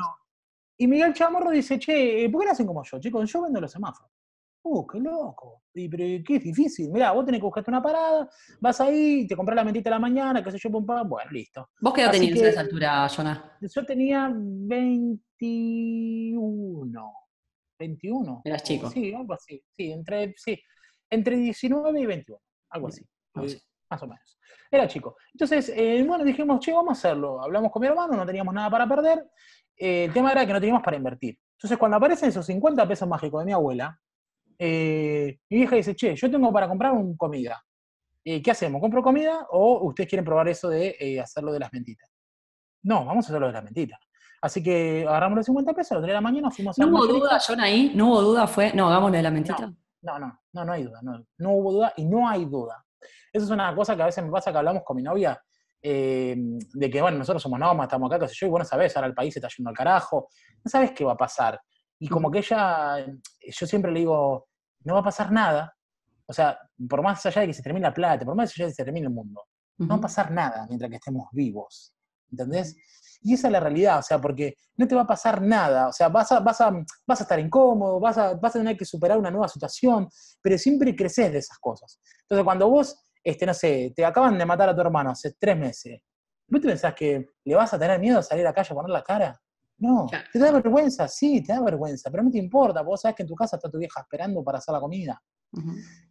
[0.84, 3.00] y Miguel Chamorro dice, che, ¿por qué no hacen como yo?
[3.00, 4.12] Chicos, yo vendo los semáforos.
[4.62, 5.64] Uh, qué loco.
[5.74, 6.92] Y, pero qué es difícil.
[6.92, 10.00] Mirá, vos tenés que buscarte una parada, vas ahí, te compras la mentita de la
[10.00, 11.68] mañana, qué sé yo, pum, pam, bueno, listo.
[11.82, 13.58] ¿Vos qué edad tenías a esa altura, Jonah?
[13.62, 17.14] Yo tenía 21.
[17.80, 18.42] 21.
[18.46, 18.92] Eras chico.
[18.92, 19.60] Sí, algo así.
[19.72, 20.62] Sí, entre, sí,
[21.10, 22.40] entre 19 y 21.
[22.70, 23.04] Algo así.
[23.34, 24.37] Más o menos.
[24.72, 25.18] Era chico.
[25.34, 27.42] Entonces, eh, bueno, dijimos, che, vamos a hacerlo.
[27.42, 29.26] Hablamos con mi hermano, no teníamos nada para perder.
[29.76, 31.38] Eh, el tema era que no teníamos para invertir.
[31.54, 34.00] Entonces, cuando aparecen esos 50 pesos mágicos de mi abuela,
[34.60, 37.64] eh, mi hija dice, che, yo tengo para comprar un comida.
[38.24, 38.82] ¿Qué hacemos?
[38.82, 42.10] ¿Compro comida o ustedes quieren probar eso de hacerlo de las mentitas?
[42.84, 43.98] No, vamos a hacerlo de las mentitas.
[44.42, 46.86] Así que agarramos los 50 pesos, los 3 de la mañana fuimos a...
[46.86, 47.92] ¿No hubo duda, John, ahí?
[47.96, 48.48] ¿No hubo duda?
[48.48, 49.74] Fue, no, hagámoslo de la mentita.
[50.02, 51.00] No, no, no, no, hay duda.
[51.02, 52.86] No, no, hubo duda y no hay duda.
[53.38, 55.40] Eso es una cosa que a veces me pasa que hablamos con mi novia,
[55.82, 59.08] de que, bueno, nosotros somos nómadas, estamos acá, qué sé yo, y bueno, sabes, ahora
[59.08, 60.28] el país se está yendo al carajo,
[60.64, 61.62] no sabes qué va a pasar.
[62.00, 64.48] Y como que ella, yo siempre le digo,
[64.86, 65.72] no va a pasar nada.
[66.26, 66.58] O sea,
[66.90, 68.84] por más allá de que se termine la plata, por más allá de que se
[68.84, 69.44] termine el mundo,
[69.78, 71.94] no va a pasar nada mientras que estemos vivos.
[72.32, 72.76] ¿Entendés?
[73.22, 75.94] Y esa es la realidad, o sea, porque no te va a pasar nada, o
[75.94, 76.72] sea, vas a, vas a,
[77.06, 80.08] vas a estar incómodo, vas a, vas a tener que superar una nueva situación,
[80.42, 82.00] pero siempre creces de esas cosas.
[82.22, 82.96] Entonces, cuando vos,
[83.30, 86.02] este, no sé, te acaban de matar a tu hermano hace tres meses,
[86.48, 88.76] ¿no te pensás que le vas a tener miedo a salir a la calle a
[88.76, 89.42] poner la cara?
[89.80, 93.24] No, te da vergüenza, sí, te da vergüenza, pero no te importa, vos sabes que
[93.24, 95.22] en tu casa está tu vieja esperando para hacer la comida.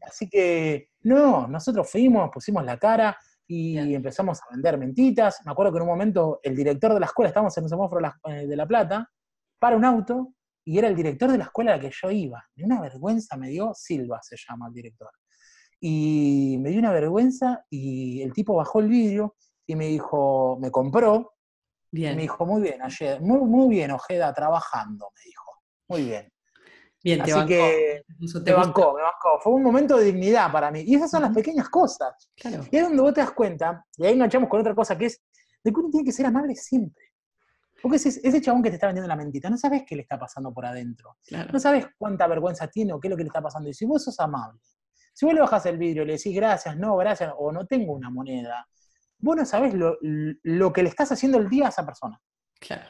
[0.02, 5.40] Así que, no, nosotros fuimos, pusimos la cara y empezamos a vender mentitas.
[5.44, 8.07] Me acuerdo que en un momento el director de la escuela, estábamos en un semáforo
[8.29, 9.11] eh, de La Plata,
[9.59, 12.44] para un auto y era el director de la escuela a la que yo iba.
[12.59, 15.11] Una vergüenza me dio, Silva se llama el director.
[15.88, 20.70] Y me dio una vergüenza y el tipo bajó el vidrio y me dijo, me
[20.72, 21.37] compró
[21.92, 25.44] me dijo, muy bien, ayer, muy, muy bien, Ojeda, trabajando, me dijo.
[25.88, 26.33] Muy bien.
[27.03, 28.05] Bien, te Así que
[28.44, 29.38] te bancó, me bancó.
[29.40, 30.83] Fue un momento de dignidad para mí.
[30.85, 32.31] Y esas son las pequeñas cosas.
[32.70, 35.22] Y es donde vos te das cuenta, y ahí enganchamos con otra cosa que es,
[35.62, 37.05] de que uno tiene que ser amable siempre.
[37.81, 40.18] Porque ese, ese chabón que te está vendiendo la mentita, no sabes qué le está
[40.18, 41.18] pasando por adentro.
[41.53, 43.68] No sabes cuánta vergüenza tiene o qué es lo que le está pasando.
[43.68, 44.59] Y si vos sos amable,
[45.16, 47.94] si vos le bajas el vidrio y le decís gracias, no, gracias, o no tengo
[47.94, 48.68] una moneda,
[49.18, 52.20] vos no sabés lo, que le estás haciendo el día a esa persona.
[52.61, 52.85] Claro.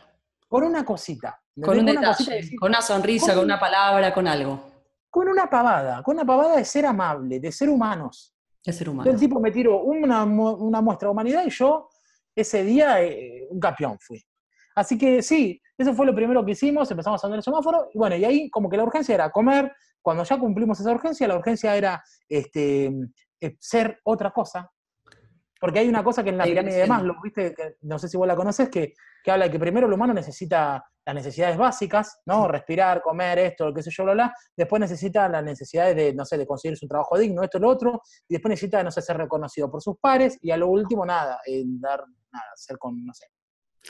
[0.49, 1.41] Con una cosita.
[1.63, 4.61] Con un detalle, con una sonrisa, con, una palabra, con algo.
[5.09, 8.35] Con una pavada, con una pavada de ser amable, de ser humanos.
[8.65, 9.09] El ser humano.
[9.09, 11.89] Entonces el tipo me tiró una, una muestra de humanidad y yo
[12.35, 14.21] ese día eh, un campeón fui.
[14.75, 17.99] Así que sí, eso fue lo primero que hicimos, empezamos a andar el semáforo, y
[17.99, 19.73] bueno, y ahí como que la urgencia era comer,
[20.07, 22.87] cuando ya cumplimos esa urgencia, la urgencia era este,
[23.41, 24.71] eh, ser otra cosa,
[25.61, 27.57] porque hay una cosa que en la pirámide de Maslow, ¿viste?
[27.81, 30.81] no sé si vos la conoces, que, que, habla de que primero el humano necesita
[31.05, 32.47] las necesidades básicas, ¿no?
[32.47, 34.35] Respirar, comer, esto, qué sé yo, bla, bla.
[34.57, 38.01] Después necesita las necesidades de, no sé, de conseguir su trabajo digno, esto, lo otro.
[38.29, 40.39] Y después necesita, no sé, ser reconocido por sus pares.
[40.41, 41.41] Y a lo último, nada,
[41.81, 43.27] dar, nada, ser con, no sé,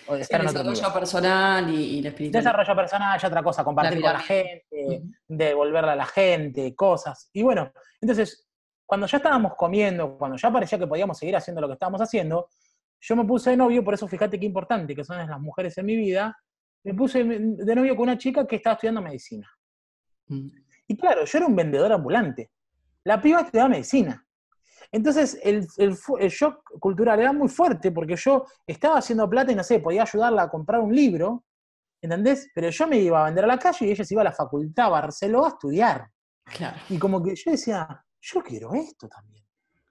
[0.06, 2.50] o de estar el desarrollo personal y, la espiritualidad.
[2.50, 7.30] Desarrollo personal y otra cosa, compartir con la gente, devolverle a la gente, cosas.
[7.32, 8.48] Y bueno, entonces,
[8.84, 12.48] cuando ya estábamos comiendo, cuando ya parecía que podíamos seguir haciendo lo que estábamos haciendo,
[13.00, 15.86] yo me puse de novio, por eso fíjate qué importante que son las mujeres en
[15.86, 16.36] mi vida,
[16.84, 19.50] me puse de novio con una chica que estaba estudiando medicina.
[20.28, 20.48] Mm.
[20.88, 22.50] Y claro, yo era un vendedor ambulante.
[23.04, 24.25] La piba estudiaba medicina.
[24.92, 25.66] Entonces, el,
[26.30, 30.42] shock cultural era muy fuerte porque yo estaba haciendo plata y no sé, podía ayudarla
[30.42, 31.44] a comprar un libro,
[32.00, 32.50] ¿entendés?
[32.54, 34.32] Pero yo me iba a vender a la calle y ella se iba a la
[34.32, 36.10] facultad a Barcelona a estudiar.
[36.44, 36.76] Claro.
[36.88, 39.44] Y como que yo decía, yo quiero esto también.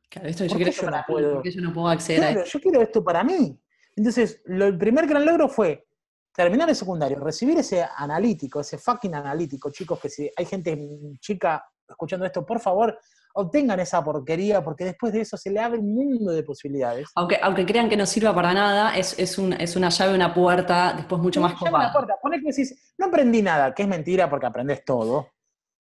[0.09, 1.33] Claro, esto yo quiero yo no puedo?
[1.35, 2.45] Porque yo no puedo acceder a esto.
[2.45, 3.59] yo quiero esto para mí.
[3.95, 5.87] Entonces, lo, el primer gran logro fue
[6.33, 10.77] terminar el secundario, recibir ese analítico, ese fucking analítico, chicos, que si hay gente
[11.19, 12.97] chica escuchando esto, por favor,
[13.37, 17.09] obtengan esa porquería, porque después de eso se le abre un mundo de posibilidades.
[17.15, 20.33] Aunque, aunque crean que no sirva para nada, es, es, un, es una llave, una
[20.33, 21.93] puerta, después mucho más copada.
[22.21, 25.29] Poné que decís, no aprendí nada, que es mentira porque aprendes todo.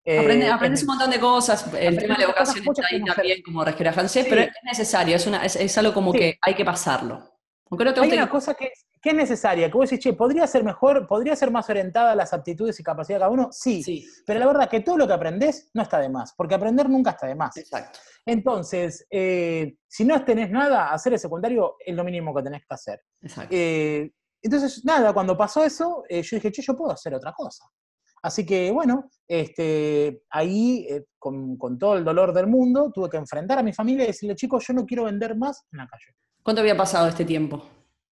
[0.04, 3.64] Eh, aprendes un montón de cosas, el tema de la educación está ahí también como
[3.64, 7.24] respirar francés, pero es necesario, es, una, es, algo como que hay que pasarlo.
[7.72, 11.06] Hay una cosa que es, que es necesaria, que vos decís, che, ¿podría ser mejor,
[11.06, 13.50] podría ser más orientada a las aptitudes y capacidades de cada uno?
[13.52, 16.90] Sí, pero la verdad que todo lo que aprendés no está de más, porque aprender
[16.90, 17.58] nunca está de más.
[17.58, 18.00] Exacto.
[18.26, 22.74] Entonces, eh, si no tenés nada, hacer el secundario es lo mínimo que tenés que
[22.74, 23.02] hacer.
[23.20, 23.54] Exacto.
[23.54, 24.10] Eh,
[24.42, 27.66] entonces, nada, cuando pasó eso, eh, yo dije, che, yo puedo hacer otra cosa.
[28.22, 30.88] Así que, bueno, este, ahí,
[31.20, 34.38] con, con todo el dolor del mundo, tuve que enfrentar a mi familia y decirle,
[34.38, 36.16] chicos, yo no quiero vender más en la calle.
[36.42, 37.68] ¿Cuánto había pasado este tiempo?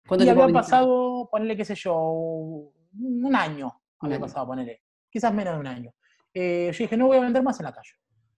[0.07, 4.81] ¿Cuánto y había pasado, ponele, qué sé yo, un año había pasado, ponele.
[5.09, 5.91] Quizás menos de un año.
[6.33, 7.91] Eh, yo dije, no voy a vender más en la calle.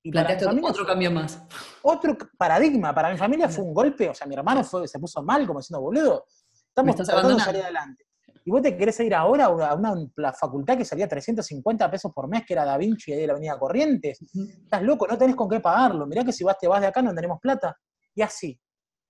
[0.03, 1.43] Y Planteaste otro cambio más.
[1.82, 2.93] Otro paradigma.
[2.93, 4.10] Para mi familia fue un golpe.
[4.10, 6.25] O sea, mi hermano fue, se puso mal, como diciendo, boludo,
[6.69, 8.06] estamos tratando de salir adelante.
[8.45, 12.45] Y vos te querés ir ahora a una, facultad que salía 350 pesos por mes,
[12.45, 14.19] que era Da Vinci y de la Avenida Corrientes.
[14.63, 16.08] Estás loco, no tenés con qué pagarlo.
[16.08, 17.77] Mirá que si vas, te vas de acá no tenemos plata.
[18.15, 18.58] Y así.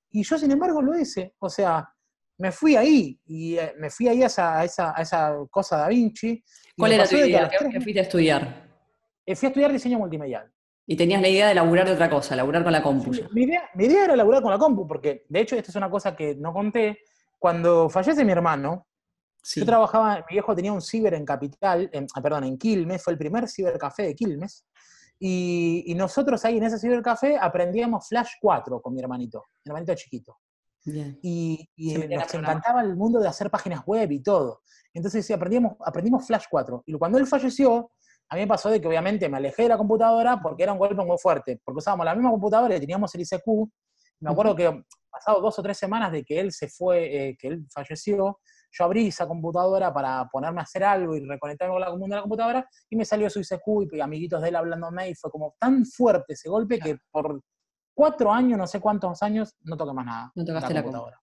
[0.10, 1.36] Y yo, sin embargo, lo hice.
[1.38, 1.88] O sea,
[2.38, 3.20] me fui ahí.
[3.26, 6.44] Y eh, me fui ahí a esa, a esa, cosa Da Vinci.
[6.78, 7.50] ¿Cuál era tu idea?
[7.50, 8.68] ¿Qué, fuiste a estudiar?
[9.26, 10.52] Eh, fui a estudiar diseño multimedial.
[10.86, 13.12] Y tenías la idea de laburar de otra cosa, laburar con la compu.
[13.32, 15.90] mi, idea, mi, idea, era laburar con la compu, porque de hecho, esta es una
[15.90, 17.00] cosa que no conté.
[17.38, 18.88] Cuando fallece mi hermano,
[19.56, 23.20] yo trabajaba, mi viejo tenía un ciber en Capital, ah, perdón, en Quilmes, fue el
[23.20, 24.66] primer cibercafé de Quilmes.
[25.20, 30.38] Y, nosotros ahí en ese cibercafé aprendíamos Flash 4 con mi hermanito, mi hermanito chiquito.
[31.22, 31.70] Y,
[32.10, 34.62] nos encantaba el mundo de hacer páginas web y todo.
[34.94, 36.84] Entonces sí, aprendimos, aprendimos Flash 4.
[36.86, 37.92] Y cuando él falleció,
[38.30, 40.80] a mí me pasó de que obviamente me alejé de la computadora porque era un
[40.80, 43.70] golpe muy fuerte, porque usábamos la misma computadora y teníamos el ICQ.
[44.20, 47.48] Me acuerdo que pasado dos o tres semanas de que él se fue, eh, que
[47.48, 48.40] él falleció,
[48.72, 52.22] yo abrí esa computadora para ponerme a hacer algo y reconectarme con la, de la
[52.22, 55.86] computadora y me salió su ICQ y amiguitos de él hablándome y fue como tan
[55.86, 57.42] fuerte ese golpe que por
[57.98, 60.32] cuatro años, no sé cuántos años, no toqué más nada.
[60.36, 61.20] No tocaste la computadora.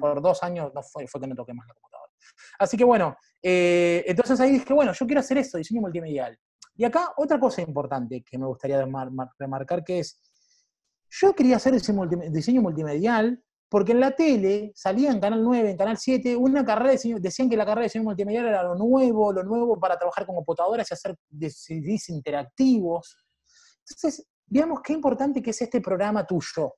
[0.00, 2.10] por dos años no fue, fue que no toqué más la computadora.
[2.58, 6.38] Así que bueno, eh, entonces ahí dije, bueno, yo quiero hacer esto, diseño multimedial.
[6.74, 8.82] Y acá otra cosa importante que me gustaría
[9.38, 10.18] remarcar que es,
[11.10, 15.98] yo quería hacer diseño multimedial porque en la tele salía en Canal 9, en Canal
[15.98, 19.34] 7, una carrera de diseño, decían que la carrera de diseño multimedia era lo nuevo,
[19.34, 21.14] lo nuevo para trabajar con computadoras y hacer
[21.50, 23.18] CDs interactivos.
[23.80, 26.74] Entonces, veamos qué importante que es este programa tuyo.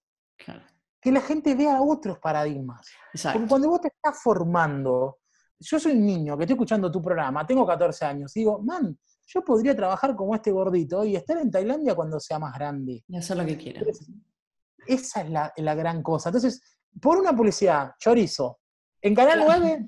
[1.01, 2.89] Que la gente vea otros paradigmas.
[3.33, 5.19] Porque cuando vos te estás formando,
[5.59, 9.45] yo soy un niño que estoy escuchando tu programa, tengo 14 años, digo, man, yo
[9.45, 13.05] podría trabajar como este gordito y estar en Tailandia cuando sea más grande.
[13.07, 13.83] Y hacer lo que quiera.
[14.87, 16.31] Esa es la, la gran cosa.
[16.31, 16.63] Entonces,
[17.01, 18.61] por una publicidad, chorizo.
[19.01, 19.87] En Canal 9,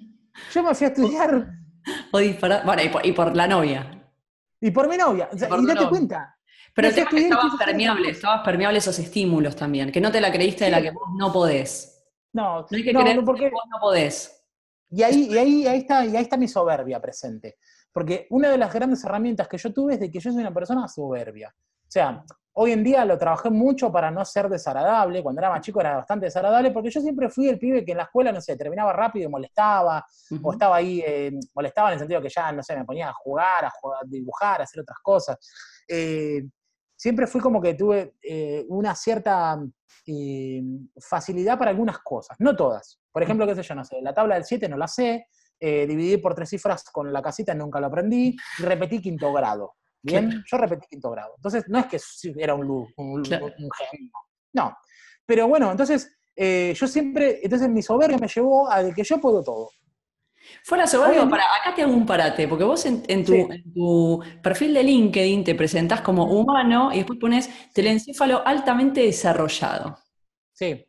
[0.52, 1.48] yo me fui a estudiar.
[2.12, 4.12] O disparar, bueno, y por, la novia.
[4.60, 5.30] Y por mi novia.
[5.32, 6.36] y, date cuenta.
[6.74, 10.20] Pero el tema que estabas permeable, estabas permeable a esos estímulos también, que no te
[10.20, 12.04] la creíste de la que vos no podés.
[12.32, 13.44] No, no hay que creer porque...
[13.44, 14.44] que vos no podés.
[14.90, 17.58] Y ahí, y ahí, ahí, está, y ahí está mi soberbia presente.
[17.92, 20.54] Porque una de las grandes herramientas que yo tuve es de que yo soy una
[20.54, 21.54] persona soberbia.
[21.56, 25.22] O sea, Hoy en día lo trabajé mucho para no ser desagradable.
[25.22, 27.98] Cuando era más chico era bastante desagradable porque yo siempre fui el pibe que en
[27.98, 30.04] la escuela, no sé, terminaba rápido y molestaba,
[30.42, 33.12] o estaba ahí, eh, molestaba en el sentido que ya, no sé, me ponía a
[33.12, 33.72] jugar, a,
[34.04, 35.38] dibujar, a hacer otras cosas.
[35.86, 36.42] Eh,
[37.00, 39.58] siempre fui como que tuve eh, una cierta
[41.00, 43.00] facilidad para algunas cosas, no todas.
[43.10, 46.20] Por ejemplo, qué sé yo, no sé, la tabla del 7 no la sé, dividir
[46.20, 49.76] por tres cifras con la casita nunca lo aprendí, y repetí quinto grado.
[50.02, 51.34] Bien, yo repetí quinto grado.
[51.36, 51.98] Entonces, no es que
[52.36, 54.12] era un, un, un, genio.
[54.52, 54.76] No.
[55.24, 59.42] Pero bueno, entonces, eh, yo siempre, entonces mi soberbia me llevó a que yo puedo
[59.42, 59.70] todo.
[60.64, 65.44] Fuera soberbio, para, acá te hago un parate, porque vos en, tu, perfil de LinkedIn
[65.44, 69.98] te presentás como humano y después pones telencéfalo altamente desarrollado.
[70.52, 70.86] Sí.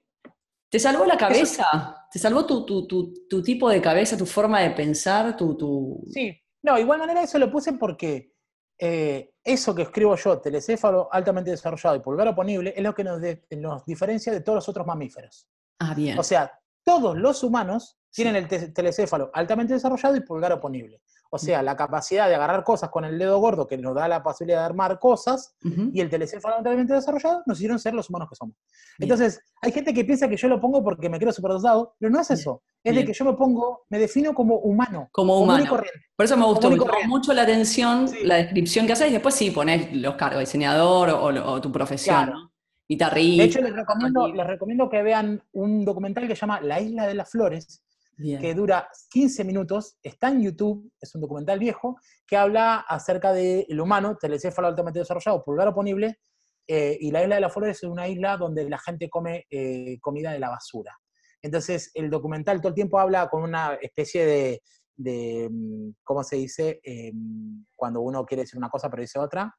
[0.70, 2.08] ¿Te salvó la cabeza?
[2.12, 7.00] ¿Te salvó tu, tu, tipo de cabeza, tu forma de pensar, tu, Sí, no, igual
[7.00, 8.34] manera eso lo puse porque
[8.78, 13.86] eh, eso que escribo yo, telecéfalo altamente desarrollado y pulgar oponible, es lo que nos,
[13.86, 15.48] diferencia de todos los otros mamíferos.
[15.80, 16.18] Ah, bien.
[16.18, 16.52] O sea,
[16.84, 21.02] todos los humanos tienen el telecéfalo altamente desarrollado y pulgar oponible.
[21.34, 24.22] O sea, la capacidad de agarrar cosas con el dedo gordo que nos da la
[24.22, 25.56] posibilidad de armar cosas
[25.94, 28.58] y el telecéfalo altamente desarrollado nos hicieron ser los humanos que somos.
[29.00, 32.20] Entonces, hay gente que piensa que yo lo pongo porque me creo superdotado, pero no
[32.20, 32.64] es eso.
[32.84, 35.08] Es de que yo me pongo, me defino como humano.
[35.14, 35.66] Como humano.
[35.70, 36.70] Por eso me gustó,
[37.08, 41.62] mucho la atención, la descripción que haces y después sí pones los cargos, diseñador o,
[41.62, 42.26] tu profesión.
[42.26, 42.52] Claro.
[42.90, 47.08] De hecho, les recomiendo, les recomiendo que vean un documental que se llama La Isla
[47.08, 47.82] de las Flores,
[48.22, 53.80] que dura 15 minutos, está en YouTube, es un documental viejo, que habla acerca del
[53.80, 56.20] humano, telecéfalo altamente desarrollado, pulgar oponible,
[56.68, 59.98] eh, y la isla de las flores es una isla donde la gente come eh,
[60.00, 60.98] comida de la basura.
[61.42, 64.62] Entonces, el documental todo el tiempo habla con una especie
[64.96, 66.80] de, mm, ¿cómo se dice?
[66.84, 69.54] Em, cuando uno quiere decir una cosa pero dice otra.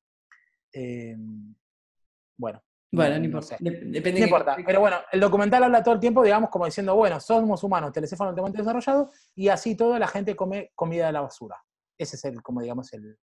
[0.72, 1.55] Em,
[2.38, 3.57] bueno, bueno, no, importa.
[3.59, 4.57] Depende no importa.
[4.66, 8.31] Pero bueno, el documental habla todo el tiempo, digamos, como diciendo, bueno, somos humanos, telecéfono
[8.31, 11.57] altamente desarrollado, y así toda la gente come comida de la basura.
[11.96, 13.18] Ese es el, como digamos, el,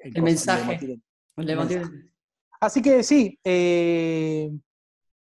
[0.00, 1.00] el, mensaje.
[2.60, 4.52] Así que sí, eh,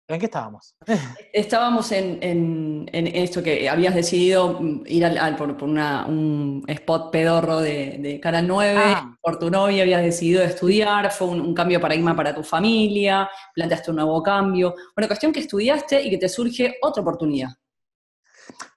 [0.09, 0.73] ¿En qué estábamos?
[1.33, 8.47] Estábamos en, esto que habías decidido mm, ir al, por, un spot pedorro de, Canal
[8.47, 9.17] 9, ah.
[9.21, 13.91] por tu novia habías decidido estudiar, fue un, cambio de paradigma para tu familia, planteaste
[13.91, 14.75] un nuevo cambio.
[14.95, 17.49] Bueno, cuestión que estudiaste y que te surge otra oportunidad.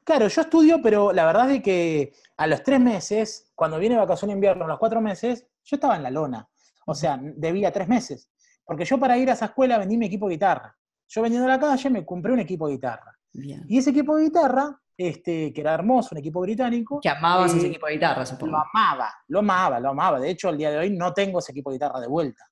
[0.03, 4.33] Claro, yo estudio, pero la verdad es que a los tres meses, cuando viene vacación
[4.33, 6.49] invierno, a los cuatro meses, yo estaba en la lona.
[6.87, 8.29] O sea, debía tres meses.
[8.65, 10.77] Porque yo para ir a esa escuela vendí mi equipo de guitarra.
[11.11, 13.13] Yo vendiendo a la calle me compré un equipo de guitarra.
[13.33, 17.01] Y ese equipo de guitarra, este, que era hermoso, un equipo británico.
[17.01, 18.53] Que amabas ese eh, equipo de guitarra, supongo.
[18.53, 20.21] Lo amaba, lo amaba, lo amaba.
[20.21, 22.45] De hecho, al día de hoy no tengo ese equipo de guitarra de vuelta.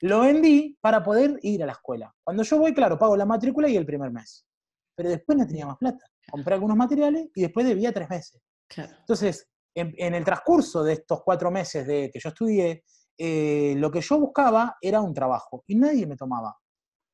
[0.00, 2.14] Lo vendí para poder ir a la escuela.
[2.22, 4.46] Cuando yo voy, claro, pago la matrícula y el primer mes.
[4.94, 6.06] Pero después no tenía más plata.
[6.30, 8.40] Compré algunos materiales y después debía tres meses.
[8.76, 12.84] Entonces, en, el transcurso de estos cuatro meses de que yo estudié,
[13.16, 16.56] eh, lo que yo buscaba era un trabajo y nadie me tomaba.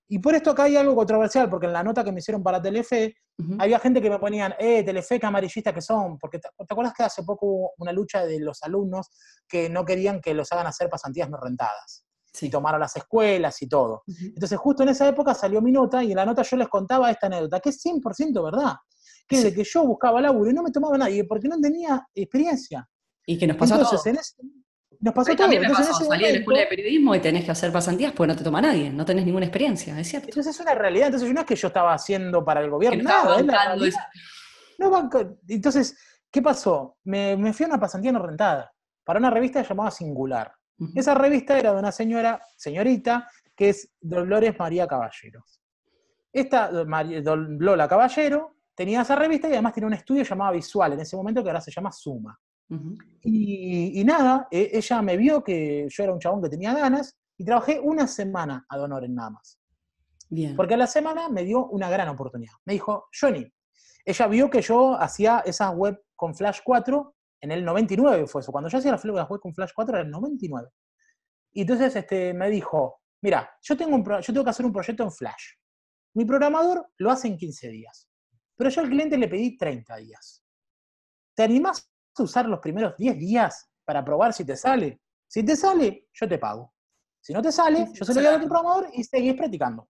[0.08, 2.60] Y por esto acá hay algo controversial, porque en la nota que me hicieron para
[2.60, 3.16] Telefe,
[3.58, 7.02] había gente que me ponían, eh, Telefe, qué amarillistas que son, porque te, acuerdas que
[7.04, 9.10] hace poco hubo una lucha de los alumnos
[9.48, 12.04] que no querían que los hagan hacer pasantías no rentadas,
[12.40, 14.02] y tomaron las escuelas y todo.
[14.06, 17.10] Entonces justo en esa época salió mi nota y en la nota yo les contaba
[17.10, 18.74] esta anécdota, que es 100% verdad,
[19.26, 22.06] que es de que yo buscaba laburo y no me tomaba nadie porque no tenía
[22.14, 22.88] experiencia.
[23.26, 24.34] Y que nos pasó Entonces, En ese,
[25.04, 25.52] nos pasó todo.
[25.52, 28.36] Entonces, pasó, salí de la escuela de periodismo y tenés que hacer pasantías porque no
[28.36, 30.28] te toma nadie, no tenés ninguna experiencia, es cierto.
[30.28, 33.38] Entonces es una realidad, entonces no es que yo estaba haciendo para el gobierno, nada,
[33.86, 33.94] es
[34.78, 35.10] no,
[35.46, 35.96] entonces,
[36.30, 36.96] ¿qué pasó?
[37.04, 38.72] Me, me, fui a una pasantía no rentada,
[39.04, 40.52] para una revista llamada Singular.
[40.94, 45.44] Esa revista era de una señora, señorita, que es Dolores María Caballero.
[46.32, 51.14] Esta Lola Caballero tenía esa revista y además tenía un estudio llamado Visual, en ese
[51.14, 52.36] momento que ahora se llama Suma
[53.22, 57.44] y, nada, e, ella me vio que yo era un chabón que tenía ganas y
[57.44, 59.58] trabajé una semana a Donor en nada más.
[60.30, 60.56] Bien.
[60.56, 62.54] Porque a la semana me dio una gran oportunidad.
[62.64, 63.46] Me dijo, Johnny,
[64.04, 68.50] ella vio que yo hacía esas web con Flash 4 en el 99 fue eso.
[68.50, 70.70] Cuando yo hacía las web con Flash 4 era el 99.
[71.52, 75.02] Y entonces este, me dijo, mira, yo tengo, un yo tengo que hacer un proyecto
[75.02, 75.52] en Flash.
[76.14, 78.08] Mi programador lo hace en 15 días.
[78.56, 80.42] Pero yo al cliente le pedí 30 días.
[81.34, 81.90] ¿Te animás
[82.22, 85.00] usar los primeros 10 días para probar si te sale.
[85.26, 86.72] Si te sale, yo te pago.
[87.20, 89.88] Si no te sale, yo se lo doy a tu programador y seguís practicando.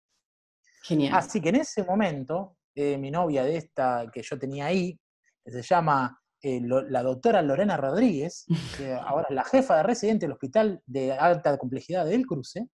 [0.83, 1.15] Genial.
[1.15, 4.99] Así que en ese momento, eh, mi novia de esta que yo tenía ahí,
[5.45, 8.45] que se llama eh, la doctora Lorena Rodríguez,
[8.77, 12.69] que ahora es la jefa de residente del Hospital de Alta Complejidad del Cruce,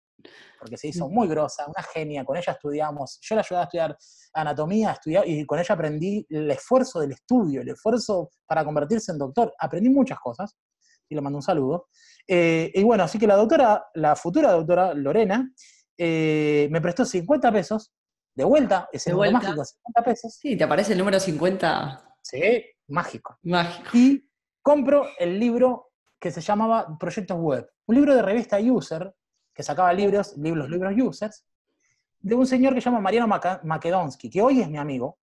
[0.58, 3.98] porque se hizo muy grosa, una genia, con ella estudiamos, yo la ayudaba a estudiar
[4.34, 9.18] anatomía, estudiar, y con ella aprendí el esfuerzo del estudio, el esfuerzo para convertirse en
[9.18, 10.56] doctor, aprendí muchas cosas,
[11.08, 11.88] y le mando un saludo.
[12.26, 15.50] Eh, y bueno, así que la doctora, la futura doctora Lorena,
[15.96, 17.92] eh, me prestó 50 pesos,
[18.34, 19.48] de vuelta, ese De número vuelta.
[19.48, 23.38] mágico, 50 pesos, Sí, te aparece el número 50 sí, mágico.
[23.42, 23.88] mágico.
[23.94, 24.28] y
[24.62, 25.90] compro el libro
[26.20, 29.12] que se llamaba Proyectos Web, un libro de revista User,
[29.58, 31.44] que sacaba libros, libros, libros Users,
[32.20, 35.18] de un señor que se llama Mariano Maca- Makedonsky, que hoy es mi amigo,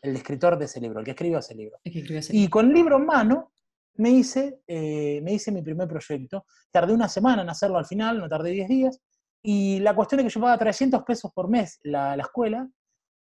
[0.00, 1.76] el escritor de ese libro, el que escribió ese libro.
[1.82, 2.40] Es que escribí así.
[2.44, 3.50] Y con el libro en mano
[3.96, 6.44] me hice, eh, me hice mi primer proyecto.
[6.70, 9.00] Tardé una semana en hacerlo al final, no tardé 10 días.
[9.42, 12.68] Y la cuestión es que yo pagaba 300 pesos por mes la, la escuela.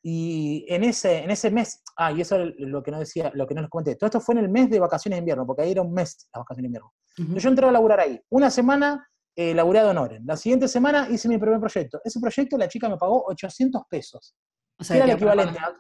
[0.04, 3.48] Y en ese, en ese mes, ah, y eso es lo que no decía, lo
[3.48, 3.96] que no les comenté.
[3.96, 6.30] Todo esto fue en el mes de vacaciones de invierno, porque ahí era un mes
[6.32, 6.94] las vacaciones de invierno.
[7.14, 7.22] Ujú.
[7.24, 8.22] Entonces yo entré a laburar ahí.
[8.30, 9.10] Una semana
[9.42, 10.26] eh, ad honorem.
[10.26, 12.02] La siguiente semana hice mi primer proyecto.
[12.04, 14.36] Ese proyecto la chica me pagó 800 pesos
[14.78, 15.60] O sea, era el para- equivalente.
[15.60, 15.76] a-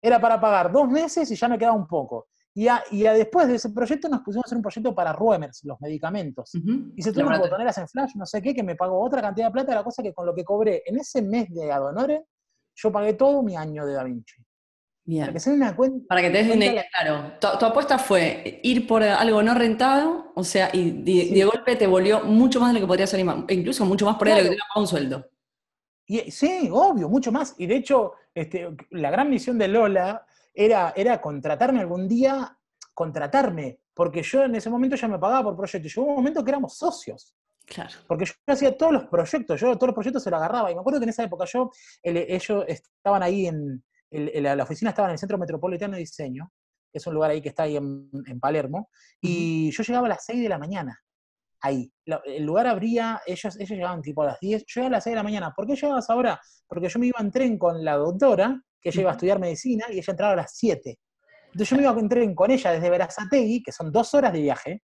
[0.00, 2.28] Era para pagar dos meses y ya me quedaba un poco.
[2.54, 5.12] Y, a- y a- después de ese proyecto nos pusimos a hacer un proyecto para
[5.12, 6.54] Ruemers, los medicamentos.
[6.54, 7.40] Y se Laboratorio.
[7.50, 10.02] botoneras en flash, no sé qué, que me pagó otra cantidad de plata, la cosa
[10.02, 12.22] que con lo que cobré en ese mes de ad honorem,
[12.76, 14.36] yo pagué todo mi año de Da Vinci.
[15.06, 15.22] Bien.
[15.24, 16.06] Para que se den una cuenta.
[16.08, 17.32] Para que te des una idea, claro.
[17.38, 21.34] Tu, tu apuesta fue ir por algo no rentado, o sea, y de, Sí.
[21.34, 24.16] de golpe te volvió mucho más de lo que podría salir, más- incluso mucho más
[24.16, 25.28] por ahí de lo que te un sueldo.
[26.06, 27.54] Y, sí, obvio, mucho más.
[27.58, 30.24] Y de hecho, este, la gran misión de Lola
[30.54, 32.56] era, era contratarme algún día,
[32.94, 35.86] contratarme, porque yo en ese momento ya me pagaba por proyecto.
[35.86, 37.34] Y llegó un momento que éramos socios.
[37.66, 37.90] Claro.
[38.06, 40.70] Porque yo hacía todos los proyectos, yo todos los proyectos se los agarraba.
[40.70, 41.70] Y me acuerdo que en esa época yo,
[42.02, 43.82] el- ellos estaban ahí en,
[44.16, 46.50] el- el- la oficina estaba en el Centro Metropolitano de Diseño,
[46.92, 48.88] que es un lugar ahí que está ahí en, en Palermo,
[49.20, 50.98] y yo llegaba a las 6 de la mañana,
[51.60, 51.92] ahí.
[52.24, 55.12] El lugar abría, ellos, ellos llegaban tipo a las 10, yo llegaba a las 6
[55.12, 55.52] de la mañana.
[55.56, 56.40] ¿Por qué llegabas ahora?
[56.68, 59.86] Porque yo me iba en tren con la doctora, que ella iba a estudiar medicina,
[59.90, 60.98] y ella entraba a las 7.
[61.46, 64.40] Entonces yo me iba en tren con ella desde Verazategui, que son dos horas de
[64.42, 64.82] viaje,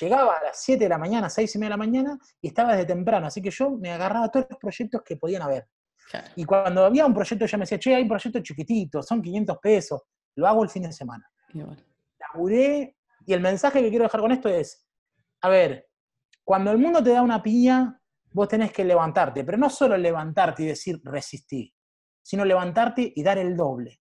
[0.00, 2.72] llegaba a las 7 de la mañana, 6 y media de la mañana, y estaba
[2.72, 5.66] desde temprano, así que yo me agarraba todos los proyectos que podían haber.
[6.12, 6.28] Claro.
[6.36, 9.56] Y cuando había un proyecto, ella me decía, che, hay un proyecto chiquitito, son 500
[9.62, 10.02] pesos,
[10.36, 11.26] lo hago el fin de semana.
[11.54, 11.82] Y bueno.
[12.20, 14.86] Laburé, y el mensaje que quiero dejar con esto es,
[15.40, 15.88] a ver,
[16.44, 17.98] cuando el mundo te da una piña,
[18.30, 21.74] vos tenés que levantarte, pero no solo levantarte y decir resistí,
[22.22, 24.00] sino levantarte y dar el doble,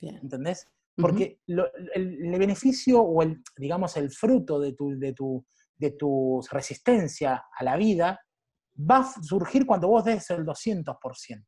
[0.00, 0.16] Bien.
[0.22, 0.66] ¿entendés?
[0.96, 5.46] Porque lo- el, el beneficio o el, digamos, el fruto de tu, de, tu,
[5.76, 8.20] de tu resistencia a la vida
[8.78, 11.44] va a surgir cuando vos des el 200%.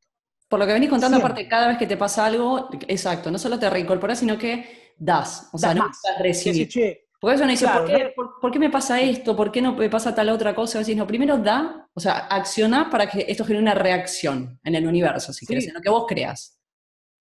[0.47, 1.31] Por lo que venís contando, Siempre.
[1.33, 5.49] aparte, cada vez que te pasa algo, exacto, no solo te reincorporas, sino que das.
[5.51, 5.91] O sea, Das no
[6.23, 6.67] recibir.
[6.67, 8.09] decís, che, Porque eso uno dice, Claro, ¿por, qué, ¿no?
[8.15, 9.35] por- por qué me pasa esto?
[9.35, 10.79] ¿Por qué no me pasa tal otra cosa?
[10.79, 14.85] Decís, no, primero da, o sea, acciona para que esto genere una reacción en el
[14.87, 15.47] universo, si Sí.
[15.47, 16.59] querés, en lo que vos creas.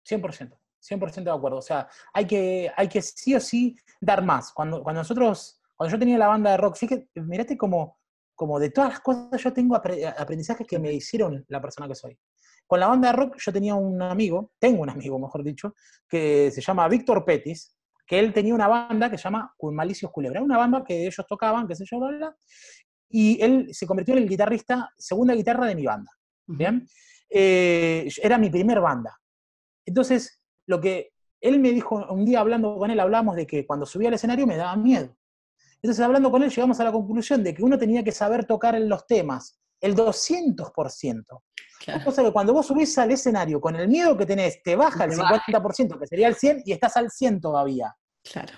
[0.04, 1.58] 100%, 100% de acuerdo.
[1.58, 4.54] O sea, hay que, hay que sí o sí dar más.
[4.54, 7.99] Cuando, cuando nosotros, cuando yo tenía la banda de rock, fíjate, mirate como,
[8.40, 11.96] como de todas las cosas yo tengo apre- aprendizajes que me hicieron la persona que
[11.96, 12.18] soy.
[12.66, 15.76] Con la banda de rock yo tenía un amigo, tengo un amigo, mejor dicho,
[16.08, 17.76] que se llama Víctor Petis,
[18.08, 21.68] que él tenía una banda que se llama Malicios Culebra, una banda que ellos tocaban,
[21.68, 22.38] qué sé yo, bla, bla,
[23.10, 26.10] y él se convirtió en el guitarrista, segunda guitarra de mi banda.
[26.48, 26.88] ¿Bien?
[27.30, 29.20] Eh, era mi primer banda.
[29.86, 31.12] Entonces, lo que
[31.42, 34.48] él me dijo, un día hablando con él, hablamos de que cuando subía al escenario
[34.48, 35.14] me daba miedo.
[35.82, 38.76] Entonces, hablando con él, llegamos a la conclusión de que uno tenía que saber tocar
[38.76, 41.42] en los temas el 200%.
[41.80, 42.04] Claro.
[42.04, 45.12] Cosa que cuando vos subís al escenario con el miedo que tenés, te baja el
[45.12, 45.42] Te baja.
[45.48, 47.96] 50%, que sería el 100, y estás al 100 todavía.
[48.22, 48.54] Claro.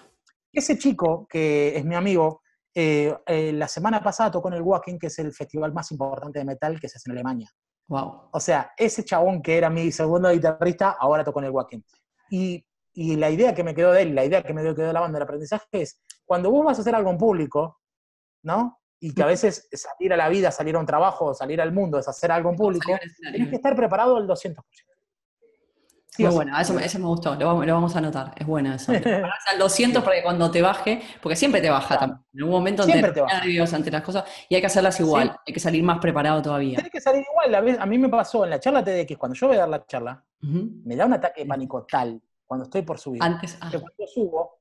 [0.51, 2.41] Ese chico, que es mi amigo,
[2.73, 6.39] eh, eh, la semana pasada tocó en el Wacken, que es el festival más importante
[6.39, 7.49] de metal que se hace en Alemania.
[7.87, 8.29] Wow.
[8.31, 11.85] O sea, ese chabón que era mi segundo guitarrista, ahora tocó en el Wacken.
[12.31, 14.93] Y, y la idea que me quedó de él, la idea que me quedó de
[14.93, 16.01] la banda del aprendizaje es,
[16.31, 17.81] cuando vos vas a hacer algo en público,
[18.43, 18.79] ¿no?
[19.01, 21.99] Y que a veces salir a la vida, salir a un trabajo, salir al mundo
[21.99, 22.93] es hacer algo en público,
[23.33, 24.63] tienes que estar preparado al 200%.
[26.07, 28.73] Sí Muy bueno, eso, eso me gustó, lo vamos, lo vamos a anotar, es bueno
[28.73, 28.93] eso.
[28.93, 31.99] Al 200 para que cuando te baje, porque siempre te baja Claro.
[31.99, 32.25] también.
[32.33, 35.37] En algún momento Siempre te nervios ante las cosas y hay que hacerlas igual, Sí.
[35.47, 36.75] hay que salir más preparado todavía.
[36.75, 37.77] Tienes que salir igual.
[37.77, 40.23] A, mí me pasó en la charla TEDx, cuando yo voy a dar la charla,
[40.39, 43.21] me da un ataque de pánico tal cuando estoy por subir.
[43.21, 44.60] Antes, ah, que cuando subo,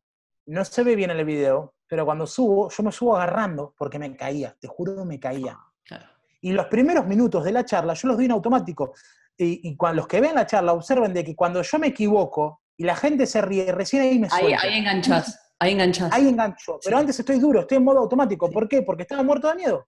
[0.50, 3.98] no se ve bien en el video, pero cuando subo, yo me subo agarrando porque
[3.98, 5.58] me caía, te juro me caía.
[5.84, 6.06] claro.
[6.42, 8.94] Y los primeros minutos de la charla yo los doy en automático.
[9.36, 12.62] Y, y cuando los que ven la charla observen de que cuando yo me equivoco
[12.76, 14.58] y la gente se ríe, recién ahí me Ahí, suelto.
[14.66, 16.12] ahí enganchás, ahí enganchás.
[16.12, 16.78] Ahí engancho.
[16.82, 17.00] Pero Sí.
[17.00, 18.50] antes estoy duro, estoy en modo automático.
[18.50, 18.80] ¿Por qué?
[18.82, 19.86] Porque estaba muerto de miedo.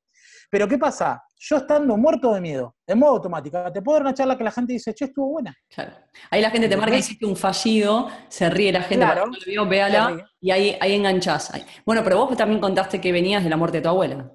[0.53, 1.25] Pero ¿qué pasa?
[1.39, 4.51] Yo estando muerto de miedo, en modo automático, te puedo dar una charla que la
[4.51, 5.57] gente dice, che, estuvo buena.
[5.75, 5.93] Claro.
[6.31, 9.25] Ahí la gente te marca, hiciste un fallido, se ríe la gente, Claro.
[9.29, 11.51] lo vio, véala, y ahí, ahí enganchás.
[11.87, 14.31] Bueno, pero vos también contaste que venías de la muerte de tu abuela.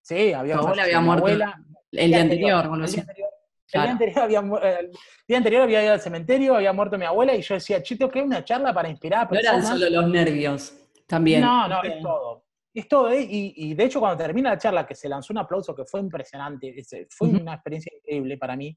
[0.00, 1.60] Sí, había Tu abuela había muerto abuela.
[1.92, 3.28] El día anterior, el día anterior.
[3.70, 4.90] El día anterior había, mu- eh, el
[5.28, 8.10] día anterior había ido al cementerio, había muerto mi abuela y yo decía, che, tengo
[8.10, 9.78] que una charla para inspirar a No eran personas.
[9.78, 10.74] solo los nervios,
[11.06, 11.42] también.
[11.42, 12.02] No, no, es Bien.
[12.02, 12.43] todo.
[12.74, 13.22] Es todo, ¿eh?
[13.22, 16.00] y, y de hecho cuando termina la charla, que se lanzó un aplauso que fue
[16.00, 18.76] impresionante, ese- fue una experiencia increíble para mí,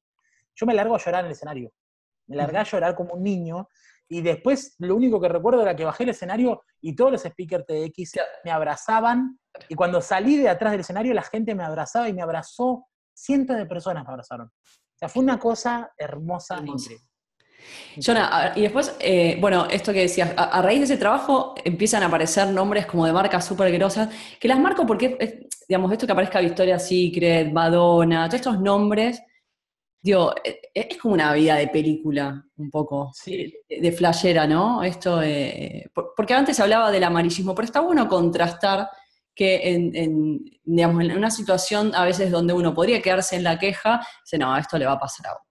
[0.56, 1.72] yo me largo a llorar en el escenario.
[2.28, 3.68] Me largué a llorar como un niño,
[4.10, 7.66] y después lo único que recuerdo era que bajé el escenario y todos los speakers
[7.66, 12.14] TX me abrazaban, y cuando salí de atrás del escenario la gente me abrazaba y
[12.14, 14.48] me abrazó, cientos de personas me abrazaron.
[14.48, 17.07] O sea, fue una cosa hermosa, increíble.
[18.00, 22.04] Jonah, y después, eh, bueno, esto que decías, a, a raíz de ese trabajo empiezan
[22.04, 26.12] a aparecer nombres como de marcas súper grosas, que las marco porque, digamos, esto que
[26.12, 29.22] aparezca Victoria's Secret, Madonna, todos estos nombres,
[30.02, 33.54] digo, eh, eh, es como una vida de película, un poco, Sí.
[33.68, 34.84] de, de flashera, ¿no?
[34.84, 38.90] Esto, eh, por- porque antes se hablaba del amarillismo, pero está bueno contrastar
[39.36, 43.60] que en, en, digamos, en una situación a veces donde uno podría quedarse en la
[43.60, 45.47] queja, dice, no, esto le va a pasar a otro.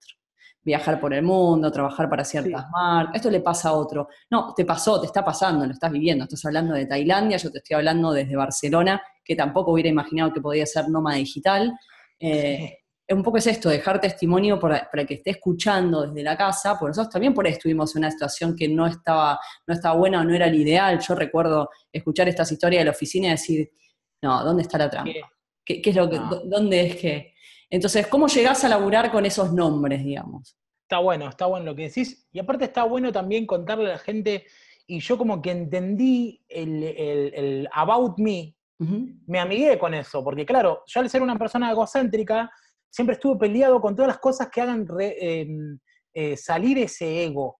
[0.66, 2.68] Viajar por el mundo, trabajar para ciertas Sí.
[2.72, 4.08] marcas, esto le pasa a otro.
[4.30, 6.24] No, te pasó, te está pasando, lo estás viviendo.
[6.24, 10.40] Estás hablando de Tailandia, yo te estoy hablando desde Barcelona, que tampoco hubiera imaginado que
[10.40, 11.72] podía ser nómada digital.
[12.18, 12.78] Eh,
[13.10, 16.90] un poco es esto, dejar testimonio para, para que esté escuchando desde la casa, porque
[16.90, 19.38] nosotros también por ahí estuvimos en una situación que no estaba,
[19.68, 20.98] no estaba buena o no era el ideal.
[20.98, 23.70] Yo recuerdo escuchar estas historias de la oficina y decir,
[24.20, 25.12] no, ¿dónde está la trampa?
[25.12, 25.20] ¿Qué?
[25.64, 26.40] ¿Qué, qué es lo que, No.
[26.44, 27.35] ¿Dónde es que?
[27.70, 30.56] Entonces, ¿cómo llegás a laburar con esos nombres, digamos?
[30.82, 32.28] Está bueno, está bueno lo que decís.
[32.32, 34.46] Y aparte está bueno también contarle a la gente,
[34.86, 38.54] y yo como que entendí el, el- el about me,
[39.26, 42.50] me amigué con eso, porque claro, yo al ser una persona egocéntrica,
[42.90, 45.48] siempre estuve peleado con todas las cosas que hagan re- eh,
[46.14, 47.58] eh, salir ese ego.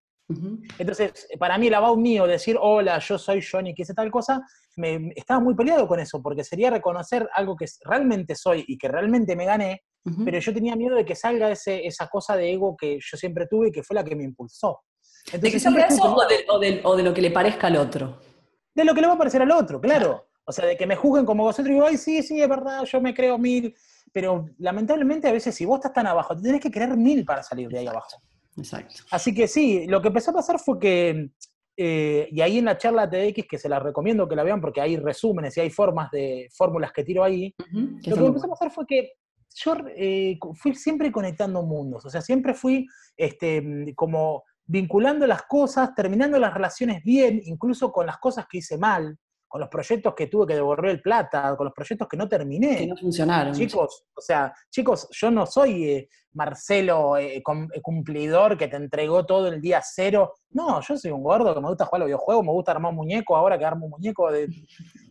[0.79, 4.41] Entonces, para mí el about mío, decir, hola, yo soy Johnny, que hice tal cosa,
[4.77, 8.89] me, estaba muy peleado con eso, porque sería reconocer algo que realmente soy y que
[8.89, 9.83] realmente me gané,
[10.25, 13.47] pero yo tenía miedo de que salga ese, esa cosa de ego que yo siempre
[13.47, 14.81] tuve y que fue la que me impulsó.
[15.31, 17.31] ¿De Entonces, que siempre salga eso o de, o de- o de lo que le
[17.31, 18.19] parezca al otro?
[18.75, 20.29] de lo que le va a parecer al otro, claro.
[20.45, 23.15] O sea, de que me juzguen como egocéntrico, ay, sí, sí, es verdad, yo me
[23.15, 23.75] creo mil.
[24.13, 27.43] Pero lamentablemente a veces si vos estás tan abajo, te tenés que creer mil para
[27.43, 28.21] salir de ahí abajo.
[28.57, 29.03] Exacto.
[29.11, 31.31] Así que sí, lo que empezó a pasar fue que,
[31.77, 34.81] eh, y ahí en la charla TX, que se la recomiendo que la vean porque
[34.81, 37.55] hay resúmenes y hay formas de fórmulas que tiro ahí,
[38.07, 39.13] lo que empezó a pasar fue que
[39.55, 42.87] yo eh, fui siempre conectando mundos, o sea, siempre fui
[43.17, 48.77] este, como vinculando las cosas, terminando las relaciones bien, incluso con las cosas que hice
[48.77, 49.17] mal,
[49.49, 52.79] con los proyectos que tuve que devolver el plata, con los proyectos que no terminé.
[52.79, 53.55] Que no funcionaron.
[53.55, 58.77] Chicos, o sea, chicos, yo no soy eh, Marcelo eh, com- eh, cumplidor que te
[58.77, 60.35] entregó todo el día cero.
[60.51, 62.91] No, yo soy un gordo que me gusta jugar a los videojuegos, me gusta armar
[62.91, 64.49] un muñeco, ahora que armo un muñeco de.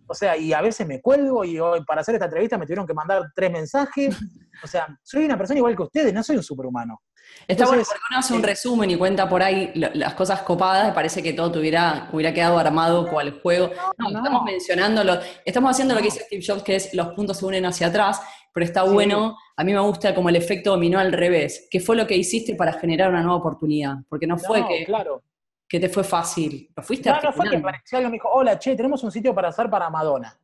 [0.08, 2.86] O sea, y a veces me cuelgo y hoy para hacer esta entrevista me tuvieron
[2.86, 4.16] que mandar tres mensajes.
[4.64, 7.02] O sea, soy una persona igual que ustedes, no soy un superhumano.
[7.48, 10.94] Está bueno porque uno hace un eh, resumen y cuenta por ahí las cosas copadas,
[10.94, 13.70] parece que todo tuviera, hubiera quedado armado cual juego.
[13.98, 14.18] No, no.
[14.18, 17.66] estamos mencionándolo, estamos haciendo lo que dice Steve Jobs, que es los puntos se unen
[17.66, 18.22] hacia atrás,
[18.52, 18.90] pero está Sí.
[18.94, 22.16] bueno, a mí me gusta como el efecto dominó al revés, que fue lo que
[22.16, 25.22] hiciste para generar una nueva oportunidad, porque no fue No, que, claro.
[25.68, 28.58] que te fue fácil, lo fuiste No, no fue que apareció alguien me dijo, hola,
[28.58, 30.36] che, tenemos un sitio para hacer para Madonna.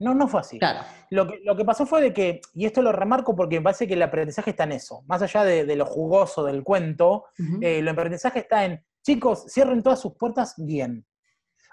[0.00, 0.58] No, no fue así.
[0.58, 0.80] Claro.
[1.10, 3.86] Lo que, lo que pasó fue de que, y esto lo remarco porque me parece
[3.86, 7.58] que el aprendizaje está en eso, más allá de, de lo jugoso del cuento, Ujú.
[7.62, 11.06] eh, el aprendizaje está en, chicos, cierren todas sus puertas bien.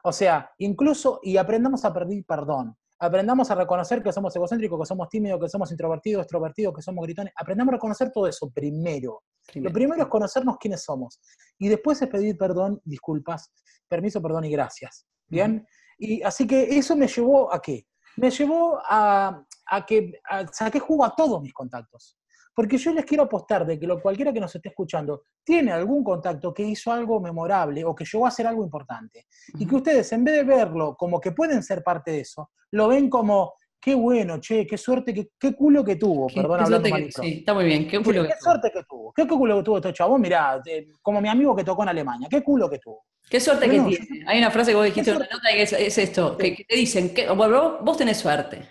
[0.03, 4.85] O sea, incluso, y aprendamos a pedir perdón, aprendamos a reconocer que somos egocéntricos, que
[4.85, 9.23] somos tímidos, que somos introvertidos, extrovertidos, que somos gritones, aprendamos a reconocer todo eso primero.
[9.55, 11.21] Lo primero es conocernos quiénes somos,
[11.57, 13.53] y después es pedir perdón, disculpas,
[13.87, 15.05] permiso, perdón y gracias.
[15.29, 15.65] ¿Bien?
[15.97, 17.85] Y así que eso me llevó a qué?
[18.17, 22.17] Me llevó a, a que a- saqué jugo a todos mis contactos.
[22.53, 26.03] Porque yo les quiero apostar de que lo, cualquiera que nos esté escuchando tiene algún
[26.03, 29.27] contacto que hizo algo memorable o que llegó a hacer algo importante.
[29.53, 32.87] Y que ustedes, en vez de verlo como que pueden ser parte de eso, lo
[32.87, 37.11] ven como, qué bueno, che, qué suerte, qué, qué culo que tuvo, perdón hablando que-
[37.11, 38.51] sí, está muy bien, qué culo que qué tuvo.
[38.51, 41.63] suerte que tuvo, qué culo que tuvo este chabón, mirá, eh, como mi amigo que
[41.63, 43.05] tocó en Alemania, qué culo que tuvo.
[43.29, 44.23] Qué suerte que tiene.
[44.25, 46.63] Hay una frase que vos dijiste en una nota que es, es esto, que, que
[46.63, 48.61] te dicen, que, bueno, vos, vos tenés suerte.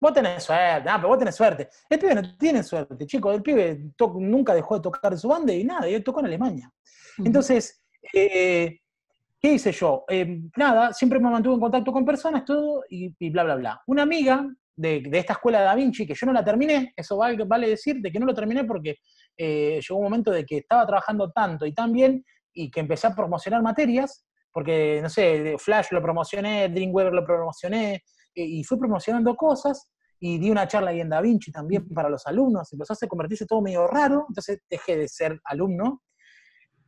[0.00, 1.68] Vos tenés suerte, ah, pero vos tenés suerte.
[1.88, 3.32] El pibe no tiene suerte, chicos.
[3.36, 6.26] El pibe to- nunca dejó de tocar su banda y nada, y él tocó en
[6.26, 6.68] Alemania.
[7.24, 8.80] Entonces, eh,
[9.42, 10.04] ¿qué hice yo?
[10.08, 13.82] Eh, nada, siempre me mantuve en contacto con personas, todo, y, y bla, bla, bla.
[13.88, 17.42] Una amiga de, esta escuela de Da Vinci, que yo no la terminé, eso vale,
[17.44, 18.98] vale decir, de que no lo terminé porque
[19.36, 22.24] eh, llegó un momento de que estaba trabajando tanto y tan bien
[22.54, 28.02] y que empecé a promocionar materias, porque, no sé, Flash lo promocioné, Dreamweaver lo promocioné,
[28.34, 29.90] y fui promocionando cosas,
[30.20, 33.46] y di una charla ahí en Da Vinci también para los alumnos, empezó a convertirse
[33.46, 36.02] todo medio raro, entonces dejé de ser alumno,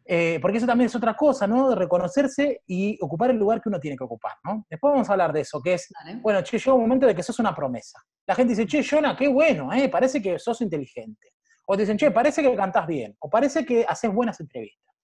[0.06, 1.70] eh, porque eso también es otra cosa, ¿no?
[1.70, 4.66] De reconocerse y ocupar el lugar que uno tiene que ocupar, ¿no?
[4.68, 5.88] Después vamos a hablar de eso, que es,
[6.20, 8.02] bueno, che, llega un momento de que sos una promesa.
[8.26, 9.88] La gente dice, che, Jonah, qué bueno, ¿eh?
[9.88, 11.32] Parece que sos inteligente.
[11.66, 13.16] O te dicen, che, parece que cantás bien.
[13.20, 14.94] O parece que haces buenas entrevistas.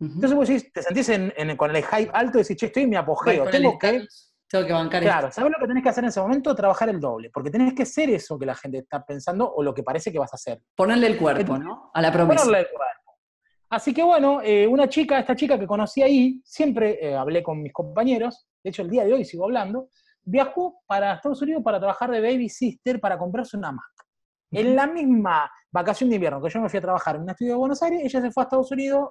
[0.00, 1.10] Entonces vos decís, te sentís
[1.56, 3.48] con el hype alto y decís, che, estoy en mi apogeo.
[3.50, 4.06] Tengo que,
[4.48, 6.54] tengo que bancar Claro, ¿sabes lo que tenés que hacer en ese momento?
[6.54, 7.30] Trabajar el doble.
[7.32, 10.18] Porque tenés que ser eso que la gente está pensando o lo que parece que
[10.18, 10.60] vas a hacer.
[10.74, 11.90] Ponerle el cuerpo, ¿no?
[11.94, 12.44] A la promesa.
[12.44, 13.07] Ponerle el cuerpo.
[13.70, 17.62] Así que bueno, eh, una chica, esta chica que conocí ahí, siempre eh, hablé con
[17.62, 19.88] mis compañeros, de hecho el día de hoy sigo hablando,
[20.22, 23.84] viajó para Estados Unidos para trabajar de baby sister para comprarse una Mac.
[24.50, 27.52] En la misma vacación de invierno que yo me fui a trabajar en un estudio
[27.52, 29.10] de Buenos Aires, ella se fue a Estados Unidos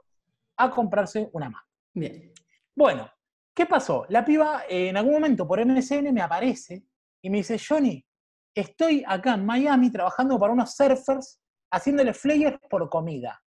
[0.58, 1.64] a comprarse una Mac.
[1.94, 2.34] Bien.
[2.76, 3.08] Bueno,
[3.54, 4.06] ¿qué pasó?
[4.10, 6.84] La piba eh, en algún momento por MSN me aparece
[7.22, 8.04] y me dice, Johnny,
[8.56, 11.40] estoy acá en Miami trabajando para unos surfers
[11.72, 13.40] haciéndole flyers por comida.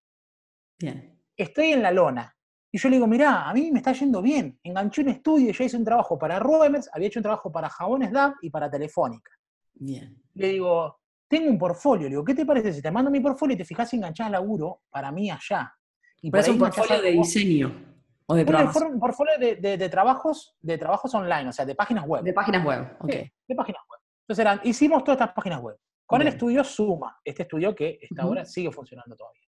[0.79, 1.19] Bien.
[1.35, 2.35] Estoy en la lona.
[2.71, 4.59] Y yo le digo, mirá, a mí me está yendo bien.
[4.63, 8.11] Enganché un estudio, yo hice un trabajo para Roemers, había hecho un trabajo para Jabones
[8.11, 9.31] Lab y para Telefónica.
[9.73, 10.21] Bien.
[10.35, 12.03] Le digo, tengo un portfolio.
[12.03, 14.29] Le digo, ¿qué te parece si te mando mi portfolio y te fijas y enganchás
[14.29, 15.73] laburo para mí allá?
[16.21, 17.89] Y Pero es un portfolio de diseño
[18.31, 22.23] o de Un portfolio de, trabajos, de trabajos online, o sea, de páginas web.
[22.23, 23.11] De páginas web, ok.
[23.47, 23.99] de páginas web.
[24.21, 25.77] Entonces eran, hicimos todas estas páginas web.
[26.05, 29.48] Con el estudio Suma, este estudio que esta ahora sigue funcionando todavía.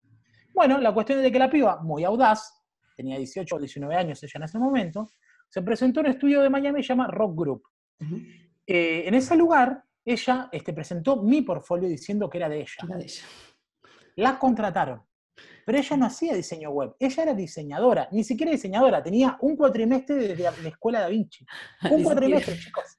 [0.61, 2.53] Bueno, la cuestión es de que la piba, muy audaz,
[2.95, 5.11] tenía 18 o 19 años ella en ese momento,
[5.49, 7.63] se presentó en un estudio de Miami que se llama Rock Group.
[8.67, 12.75] Eh, en ese lugar, ella este, presentó mi portfolio diciendo que era de ella.
[12.85, 13.23] Era de ella.
[14.17, 15.03] La contrataron.
[15.65, 20.17] Pero ella no hacía diseño web, ella era diseñadora, ni siquiera diseñadora, tenía un cuatrimestre
[20.17, 21.43] de la escuela Da Vinci.
[21.91, 22.99] Un cuatrimestre, chicos.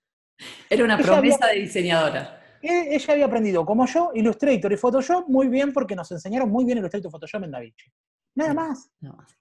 [0.68, 2.41] Era una promesa de diseñadora.
[2.62, 6.78] Ella había aprendido, como yo, Illustrator y Photoshop muy bien porque nos enseñaron muy bien
[6.78, 7.92] Illustrator y Photoshop en Da Vinci.
[8.36, 8.90] Nada más.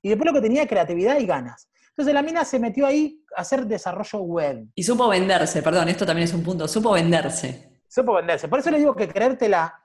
[0.03, 1.69] Y después lo que tenía creatividad y ganas.
[1.91, 4.67] Entonces la mina se metió ahí a hacer desarrollo web.
[4.75, 7.81] Y supo venderse, perdón, esto también es un punto, supo venderse.
[7.89, 8.49] Supo venderse.
[8.49, 9.81] Por eso le digo que creértela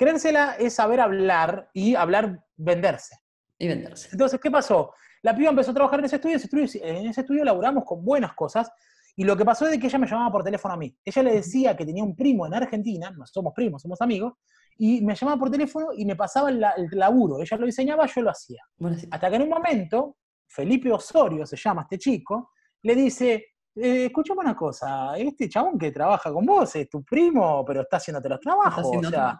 [0.00, 3.18] Creérsela es saber hablar y hablar, venderse.
[3.58, 4.08] Y venderse.
[4.10, 4.94] Entonces, ¿qué pasó?
[5.20, 6.38] La piba empezó a trabajar en ese estudio,
[6.82, 8.72] en ese estudio laburamos con buenas cosas,
[9.16, 10.96] y lo que pasó es que ella me llamaba por teléfono a mí.
[11.04, 14.34] Ella le decía que tenía un primo en Argentina, no somos primos, somos amigos,
[14.78, 16.60] y me llamaba por teléfono y me pasaba el,
[16.92, 17.40] laburo.
[17.40, 18.62] Ella lo diseñaba, yo lo hacía.
[19.10, 20.16] Hasta que en un momento,
[20.48, 22.52] Felipe Osorio se llama este chico,
[22.82, 23.34] le dice,
[23.74, 27.98] eh, escúchame una cosa, este chabón que trabaja con vos es tu primo, pero está
[27.98, 28.86] haciéndote los trabajos.
[28.86, 29.38] O sea,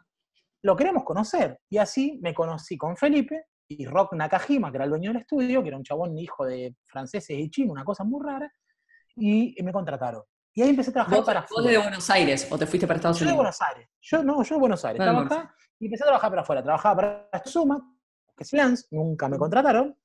[0.62, 1.58] lo queremos conocer.
[1.70, 5.62] Y así me conocí con Felipe y Rock Nakajima, que era el dueño del estudio,
[5.62, 8.52] que era un chabón hijo de franceses y chinos, una cosa muy rara,
[9.20, 10.22] y me contrataron.
[10.54, 13.20] Y ahí empecé a trabajar para ¿Vos de Buenos Aires o te fuiste para Estados
[13.20, 13.30] Unidos?
[13.30, 13.88] Yo de Buenos Aires.
[14.00, 15.00] Yo, no, yo de Buenos Aires.
[15.00, 16.62] Estaba acá y empecé a trabajar para afuera.
[16.62, 16.96] Trabajaba
[17.30, 17.80] para Suma,
[18.36, 19.96] que es Lance, nunca me contrataron,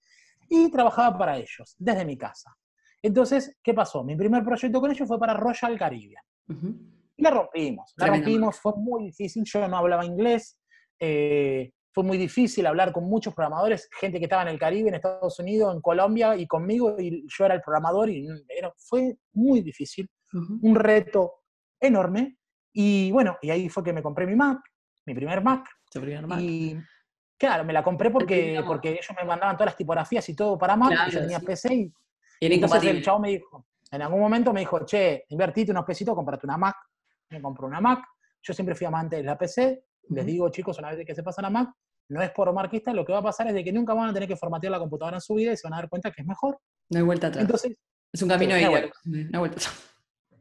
[0.47, 2.55] y trabajaba para ellos, desde mi casa.
[3.01, 4.03] Entonces, ¿qué pasó?
[4.03, 6.24] Mi primer proyecto con ellos fue para Royal Caribbean.
[7.18, 10.59] Y la rompimos, la rompimos, fue muy difícil, yo no hablaba inglés,
[10.99, 14.96] eh, fue muy difícil hablar con muchos programadores, gente que estaba en el Caribe, en
[14.96, 18.28] Estados Unidos, en Colombia y conmigo, y yo era el programador y
[18.76, 20.10] fue muy difícil,
[20.62, 21.43] un reto
[21.80, 22.38] enorme.
[22.74, 24.60] Y bueno, y ahí fue que me compré mi Mac,
[25.06, 25.70] mi primer Mac.
[26.41, 26.76] Y
[27.38, 30.76] claro, me la compré porque, porque ellos me mandaban todas las tipografías y todo para
[30.76, 31.93] Mac, y yo tenía PC y,
[32.41, 36.46] entonces el chavo me dijo, en algún momento me dijo, che, invertite unos pesitos, comprate
[36.46, 36.76] una Mac
[37.30, 38.04] me compro una Mac.
[38.41, 39.84] Yo siempre fui amante de la PC.
[40.10, 41.70] Les digo, chicos, una vez que se pasan a Mac,
[42.10, 44.14] no es por marquista, lo que va a pasar es de que nunca van a
[44.14, 46.22] tener que formatear la computadora en su vida y se van a dar cuenta que
[46.22, 46.60] es mejor.
[46.89, 47.41] No hay vuelta atrás.
[47.43, 47.78] Entonces,
[48.14, 48.95] es un camino de vuelta.
[49.03, 49.62] No vuelta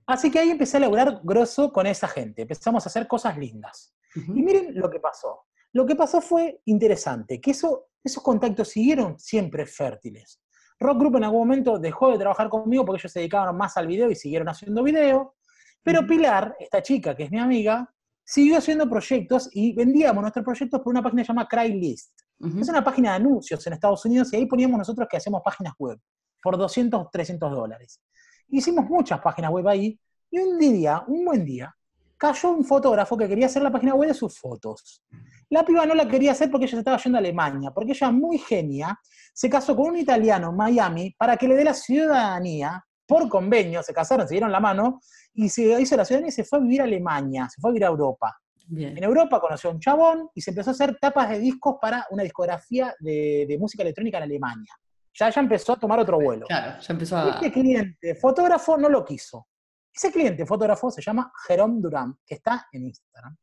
[0.06, 2.42] Así que ahí empecé a laburar grosso con esa gente.
[2.42, 3.96] Empezamos a hacer cosas lindas.
[4.14, 5.44] Y miren lo que pasó.
[5.72, 10.40] Lo que pasó fue interesante, que eso, esos contactos siguieron siempre fértiles.
[10.78, 13.86] Rock Group en algún momento dejó de trabajar conmigo porque ellos se dedicaban más al
[13.86, 15.34] video y siguieron haciendo video.
[15.82, 17.92] Pero Pilar, esta chica que es mi amiga,
[18.24, 22.12] siguió haciendo proyectos y vendíamos nuestros proyectos por una página llamada Craigslist.
[22.60, 25.74] Es una página de anuncios en Estados Unidos y ahí poníamos nosotros que hacemos páginas
[25.78, 25.98] web
[26.42, 28.00] por 200, 300 dólares.
[28.48, 29.98] Hicimos muchas páginas web ahí
[30.30, 31.74] y un día, un buen día,
[32.16, 35.02] cayó un fotógrafo que quería hacer la página web de sus fotos.
[35.48, 38.10] La piba no la quería hacer porque ella se estaba yendo a Alemania, porque ella,
[38.10, 38.98] muy genia,
[39.32, 43.82] se casó con un italiano en Miami para que le dé la ciudadanía por convenio,
[43.82, 45.00] se casaron, se dieron la mano,
[45.34, 47.72] y se hizo la ciudadanía y se fue a vivir a Alemania, se fue a
[47.72, 48.38] vivir a Europa.
[48.70, 52.06] En Europa conoció a un chabón y se empezó a hacer tapas de discos para
[52.10, 54.72] una discografía de, música electrónica en Alemania.
[55.12, 56.46] Ya, ya empezó a tomar otro vuelo.
[56.46, 57.30] Claro, ya empezó a...
[57.30, 59.48] Este cliente fotógrafo no lo quiso.
[59.92, 63.36] Ese cliente fotógrafo se llama Jerome Durán, que está en Instagram.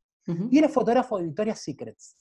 [0.49, 2.15] Y él es fotógrafo de Victoria's Secrets.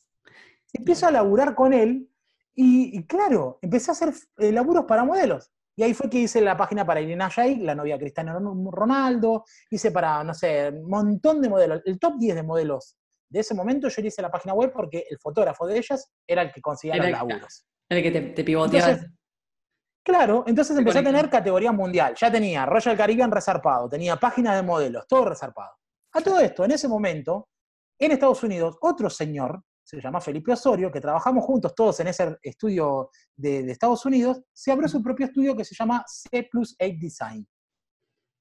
[0.73, 2.09] Empiezo a laburar con él
[2.55, 5.51] y, claro, empecé a hacer eh, laburos para modelos.
[5.81, 8.39] Y ahí fue que hice la página para Irina Shayk, la novia Cristiano
[8.71, 12.99] Ronaldo, hice para, no sé, un montón de modelos, el top 10 de modelos
[13.31, 16.43] de ese momento yo le hice la página web porque el fotógrafo de ellas era
[16.43, 17.65] el que conseguía los laburos.
[17.89, 18.99] Era el que te, pivoteaba.
[20.05, 22.15] claro, entonces empecé a tener categoría mundial.
[22.15, 25.73] Ya tenía Royal Caribbean resarpado, tenía página de modelos, todo resarpado.
[26.13, 27.49] A todo esto, en ese momento,
[27.99, 29.63] en Estados Unidos, otro señor
[29.97, 34.71] se llama Felipe Osorio, que trabajamos juntos todos en ese estudio de, Estados Unidos, se
[34.71, 37.47] abrió su propio estudio que se llama C Plus 8 Design.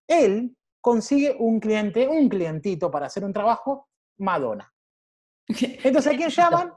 [0.08, 4.72] Él consigue un cliente, un clientito para hacer un trabajo, Madonna.
[5.48, 6.74] Entonces, ¿a quién llaman?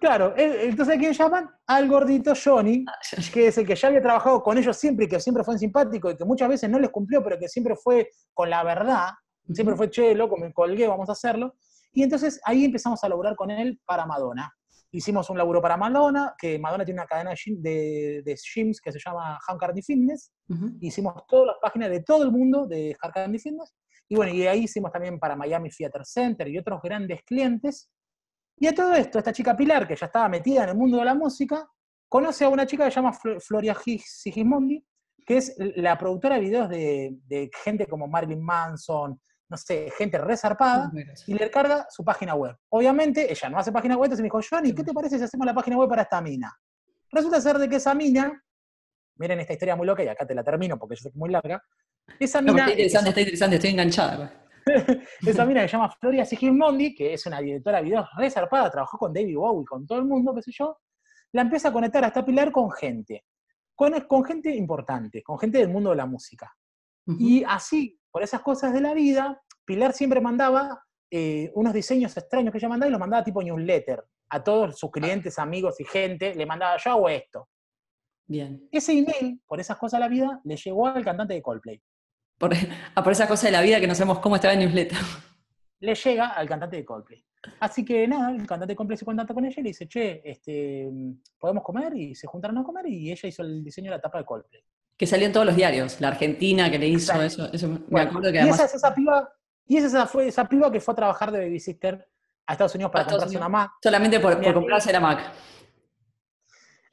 [0.00, 1.50] Claro, entonces ¿a quién llaman?
[1.66, 2.98] Al gordito Johnny, ah,
[3.32, 6.10] que es el que ya había trabajado con ellos siempre y que siempre fue simpático
[6.10, 9.10] y que muchas veces no les cumplió, pero que siempre fue con la verdad,
[9.52, 11.54] siempre fue, che, loco, me colgué, vamos a hacerlo.
[11.92, 14.50] Y entonces ahí empezamos a laburar con él para Madonna.
[14.94, 18.98] Hicimos un laburo para Madonna, que Madonna tiene una cadena de, de gyms que se
[18.98, 20.32] llama Hard Candy Fitness.
[20.80, 23.74] Hicimos todas las páginas de todo el mundo de Hard Candy Fitness.
[24.08, 27.90] Y bueno, y ahí hicimos también para Miami Theater Center y otros grandes clientes.
[28.58, 31.06] Y a todo esto, esta chica Pilar, que ya estaba metida en el mundo de
[31.06, 31.66] la música,
[32.06, 34.84] conoce a una chica que se llama Floria Sigismondi,
[35.24, 39.18] que es la productora de videos de, de gente como Marilyn Manson,
[39.52, 40.90] no sé, gente resarpada,
[41.26, 42.56] y le carga su página web.
[42.70, 45.46] Obviamente, ella no hace página web, entonces me dijo, Johnny, ¿qué te parece si hacemos
[45.46, 46.50] la página web para esta mina?
[47.10, 48.42] Resulta ser de que esa mina,
[49.16, 51.16] miren esta historia muy loca, y acá te la termino porque yo sé que es
[51.16, 51.62] muy larga,
[52.18, 52.60] esa mina...
[52.60, 54.48] está interesante, está interesante, estoy enganchada.
[55.26, 58.96] esa mina que se llama Floria Sigismondi, que es una directora de videos resarpada, trabajó
[58.96, 60.78] con David Bowie, con todo el mundo, qué sé yo,
[61.32, 63.26] la empieza a conectar a esta pilar con gente,
[63.74, 66.50] con, con gente importante, con gente del mundo de la música.
[67.18, 72.52] Y así, por esas cosas de la vida, Pilar siempre mandaba eh, unos diseños extraños
[72.52, 74.02] que ella mandaba y los mandaba tipo newsletter.
[74.30, 77.48] A todos sus clientes, amigos y gente, le mandaba, yo hago esto.
[78.26, 78.66] Bien.
[78.72, 81.82] Ese email, por esas cosas de la vida, le llegó al cantante de Coldplay.
[82.38, 82.52] Por,
[82.94, 84.98] ah, por esas cosas de la vida que no sabemos cómo estaba en newsletter.
[85.80, 87.22] Le llega al cantante de Coldplay.
[87.60, 90.22] Así que nada, el cantante de Coldplay se contacta con ella y le dice, che,
[90.24, 90.88] este,
[91.38, 91.94] ¿podemos comer?
[91.94, 94.62] Y se juntaron a comer y ella hizo el diseño de la tapa de Coldplay.
[94.96, 97.50] Que salió en todos los diarios, la Argentina que le hizo eso,
[97.88, 98.60] me acuerdo que además...
[98.60, 99.28] Y esa, esa piba
[99.66, 102.08] y esa fue esa piba que fue a trabajar de babysitter
[102.46, 103.72] a Estados Unidos para comprarse una Mac.
[103.82, 105.32] Solamente por, comprarse la Mac.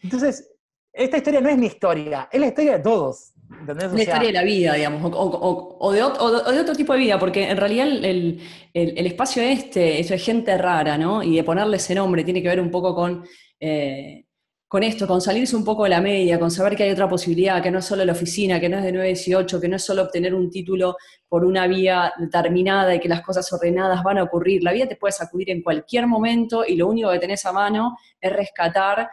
[0.01, 0.51] Entonces,
[0.93, 3.33] esta historia no es mi historia, es la historia de todos.
[3.59, 3.91] ¿entendés?
[3.91, 7.87] La historia de la vida, digamos, o, de, otro tipo de vida, porque en realidad
[7.87, 8.41] el,
[8.73, 11.23] espacio este, eso es gente rara, ¿no?
[11.23, 13.25] Y de ponerle ese nombre tiene que ver un poco con
[13.59, 14.25] eh,
[14.69, 17.61] con esto, con salirse un poco de la media, con saber que hay otra posibilidad,
[17.61, 19.77] que no es solo la oficina, que no es de 9 a 18, que no
[19.77, 20.95] es solo obtener un título
[21.27, 24.63] por una vía determinada y que las cosas ordenadas van a ocurrir.
[24.63, 27.97] La vida te puede sacudir en cualquier momento y lo único que tenés a mano
[28.21, 29.09] es rescatar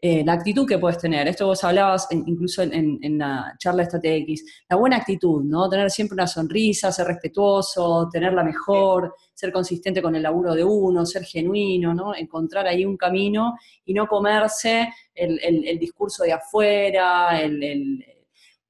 [0.00, 1.26] eh, la actitud que puedes tener.
[1.26, 5.68] Esto vos hablabas incluso en, la charla esta TX, la buena actitud, ¿no?
[5.68, 11.04] Tener siempre una sonrisa, ser respetuoso, tenerla mejor, ser consistente con el laburo de uno,
[11.04, 12.14] ser genuino, ¿no?
[12.14, 18.04] Encontrar ahí un camino y no comerse el, discurso de afuera, el,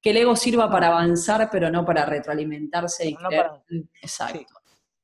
[0.01, 3.15] que el ego sirva para avanzar, pero no para retroalimentarse y
[4.01, 4.55] Exacto.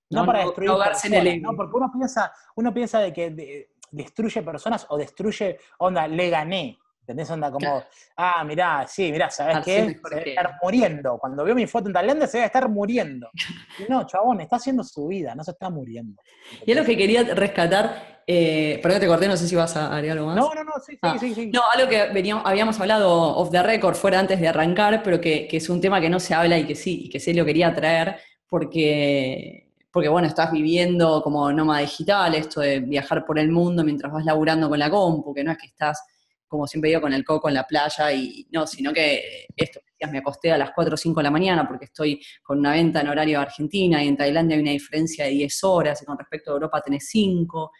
[0.10, 0.72] No, para destruir
[1.04, 1.52] en el ego.
[1.52, 1.58] ¿no?
[1.58, 6.80] Porque uno piensa, uno piensa de que destruye personas o destruye, onda, le gané.
[7.02, 7.30] ¿Entendés?
[7.30, 7.84] Onda como,
[8.18, 9.96] ah, mirá, sí, mirá, ¿sabes qué?
[10.10, 11.20] Se debe estar muriendo.
[11.20, 13.30] Cuando veo mi foto en Tailandia se debe estar muriendo.
[13.78, 16.20] Y no, chabón, está haciendo su vida, no se está muriendo.
[16.66, 19.94] Y es lo que quería rescatar, eh, perdón te corté, no sé si vas a
[19.94, 20.38] agregar algo más.
[20.38, 21.18] No, no, no, sí, sí, ah.
[21.20, 25.04] sí, sí, No, algo que veníamos, habíamos hablado off the record, fuera antes de arrancar,
[25.04, 27.20] pero que, que, es un tema que no se habla y que sí, y que
[27.20, 28.18] sí lo quería traer,
[28.48, 29.65] porque
[29.96, 34.26] porque bueno, estás viviendo como nómada digital, esto de viajar por el mundo mientras vas
[34.26, 36.04] laburando con la compu, que no es que estás,
[36.50, 39.80] como siempre digo, con el coco en la playa y no, sino que esto,
[40.12, 43.00] me acosté a las 4 o 5 de la mañana porque estoy con una venta
[43.00, 46.18] en horario de Argentina y en Tailandia hay una diferencia de 10 horas y con
[46.18, 47.72] respecto a Europa tenés 5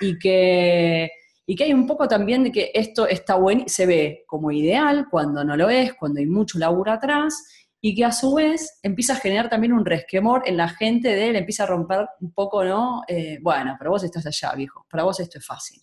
[0.00, 1.08] y que,
[1.46, 5.06] y que hay un poco también de que esto está bueno, se ve como ideal
[5.08, 7.44] cuando no lo es, cuando hay mucho laburo atrás
[7.80, 11.30] y que a su vez empieza a generar también un resquemor en la gente de
[11.30, 13.02] él, empieza a romper un poco, ¿no?
[13.08, 15.80] Eh, bueno, pero vos estás allá, viejo, para vos esto es fácil.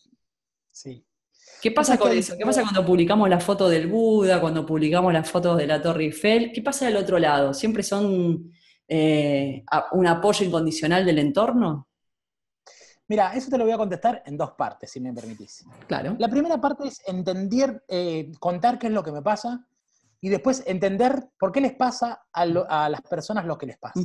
[0.71, 1.03] Sí.
[1.61, 2.35] ¿Qué pasa con eso?
[2.37, 6.05] ¿Qué pasa cuando publicamos la foto del Buda, cuando publicamos las fotos de la Torre
[6.05, 6.51] Eiffel?
[6.53, 7.51] ¿Qué pasa del otro lado?
[7.51, 8.51] ¿Siempre son
[8.87, 11.87] eh, un apoyo incondicional del entorno?
[13.07, 15.65] Mira, eso te lo voy a contestar en dos partes, si me permitís.
[15.87, 16.15] Claro.
[16.19, 19.65] La primera parte es entender, eh, contar qué es lo que me pasa
[20.22, 23.99] y después entender por qué les pasa a, las personas lo que les pasa.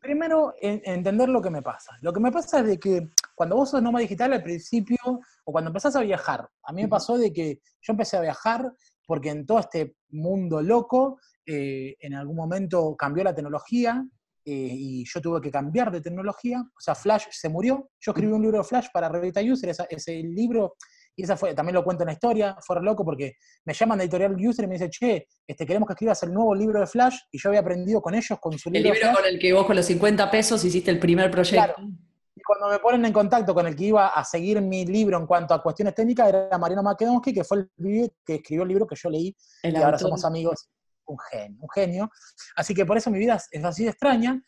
[0.00, 1.96] Primero, entender lo que me pasa.
[2.02, 4.96] Lo que me pasa es de que cuando vos sos nómada digital al principio,
[5.44, 8.72] o cuando empezás a viajar, a mí me pasó de que yo empecé a viajar
[9.06, 14.06] porque en todo este mundo loco, eh, en algún momento cambió la tecnología,
[14.44, 16.60] eh, y yo tuve que cambiar de tecnología.
[16.60, 17.90] O sea, Flash se murió.
[18.00, 20.76] Yo escribí un libro de Flash para Revita User, ese libro
[21.18, 24.04] y esa fue, también lo cuento en la historia, fue loco porque me llaman de
[24.04, 27.16] Editorial User y me dicen, che, este, queremos que escribas el nuevo libro de Flash,
[27.32, 28.92] y yo había aprendido con ellos, con su libro.
[28.92, 31.74] El libro con el que vos con los 50 pesos hiciste el primer proyecto.
[31.74, 31.90] Claro.
[32.36, 35.26] Y cuando me ponen en contacto con el que iba a seguir mi libro en
[35.26, 38.94] cuanto a cuestiones técnicas, era Mariano Makedonsky, que fue el que escribió el libro que
[38.94, 40.68] yo leí, y ahora somos amigos.
[41.04, 42.10] Un genio, un genio.
[42.54, 44.40] Así que por eso mi vida es así de extraña.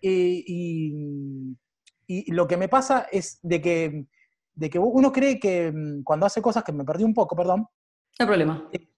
[0.00, 1.54] y,
[2.06, 4.06] y lo que me pasa es de que
[4.54, 7.60] de que uno cree que mm, cuando hace cosas que me perdí un poco, perdón.
[7.60, 7.68] No
[8.20, 8.68] hay problema.
[8.72, 8.88] Eh,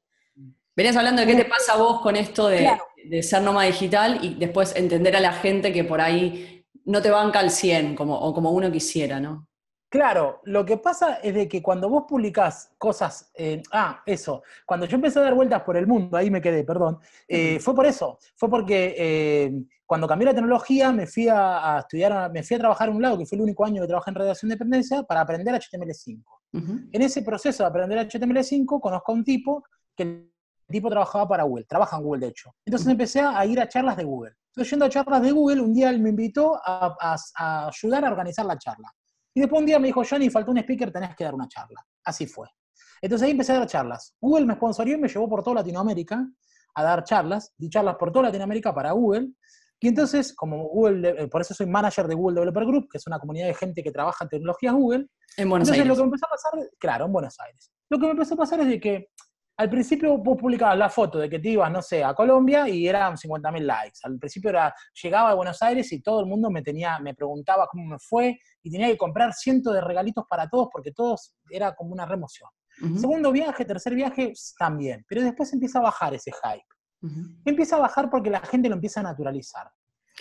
[0.76, 2.68] Venías hablando de qué te pasa a vos con esto de,
[3.22, 7.38] ser nómada digital y después entender a la gente que por ahí no te banca
[7.38, 9.48] al 100 como, o como uno quisiera, ¿no?
[9.88, 13.32] Claro, lo que pasa es de que cuando vos publicás cosas,
[13.72, 16.98] ah, eso, cuando yo empecé a dar vueltas por el mundo, ahí me quedé, perdón,
[17.28, 19.52] eh, fue por eso, fue porque eh,
[19.86, 23.16] cuando cambié la tecnología me fui a, estudiar, me fui a trabajar a un lado,
[23.16, 26.22] que fue el único año que trabajé en redacción de dependencia, para aprender HTML5.
[26.92, 29.62] En ese proceso de aprender HTML5 conozco a un tipo
[29.94, 30.32] que el
[30.68, 32.50] tipo trabajaba para Google, trabaja en Google de hecho.
[32.64, 34.32] Entonces empecé a ir a charlas de Google.
[34.48, 36.96] Entonces yendo a charlas de Google, un día él me invitó a
[37.68, 38.92] ayudar a organizar la charla.
[39.36, 41.84] Y después un día me dijo, Johnny, faltó un speaker, tenés que dar una charla.
[42.04, 42.48] Así fue.
[43.02, 44.14] Entonces ahí empecé a dar charlas.
[44.18, 46.26] Google me sponsorió y me llevó por toda Latinoamérica
[46.74, 49.32] a dar charlas, di charlas por toda Latinoamérica para Google.
[49.78, 53.06] Y entonces, como Google, eh, por eso soy manager de Google Developer Group, que es
[53.06, 55.06] una comunidad de gente que trabaja en tecnologías Google.
[55.36, 57.70] En Buenos entonces, lo que me empezó a pasar, claro, en Buenos Aires.
[57.90, 59.08] Lo que me empezó a pasar es de que
[59.58, 62.86] al principio vos publicabas la foto de que te ibas, no sé, a Colombia y
[62.86, 63.98] eran 50.000 likes.
[64.02, 67.66] Al principio era, llegaba a Buenos Aires y todo el mundo me tenía, me preguntaba
[67.66, 71.74] cómo me fue y tenía que comprar cientos de regalitos para todos porque todos era
[71.74, 72.50] como una remoción.
[72.98, 75.02] Segundo viaje, tercer viaje, también.
[75.08, 77.10] Pero después empieza a bajar ese hype.
[77.46, 79.70] Empieza a bajar porque la gente lo empieza a naturalizar.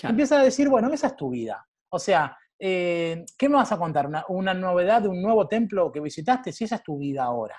[0.02, 1.68] Empieza a decir, bueno, esa es tu vida.
[1.90, 4.08] O sea, eh, ¿qué me vas a contar?
[4.08, 6.54] Una, una novedad de un nuevo templo que visitaste?
[6.54, 7.58] Si esa es tu vida ahora.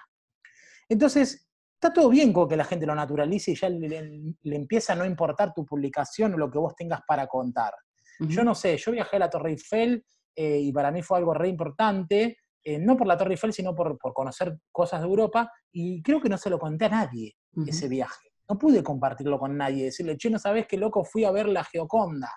[0.88, 1.45] Entonces,
[1.86, 5.04] está todo bien con que la gente lo naturalice y ya le, empieza a no
[5.04, 7.72] importar tu publicación o lo que vos tengas para contar.
[8.18, 11.34] Yo no sé, yo viajé a la Torre Eiffel eh, y para mí fue algo
[11.34, 16.02] re importante, eh, no por la Torre Eiffel, sino por, conocer cosas de Europa, y
[16.02, 18.32] creo que no se lo conté a nadie ese viaje.
[18.48, 21.62] No pude compartirlo con nadie, decirle, che, no sabes qué loco fui a ver la
[21.64, 22.32] Geoconda.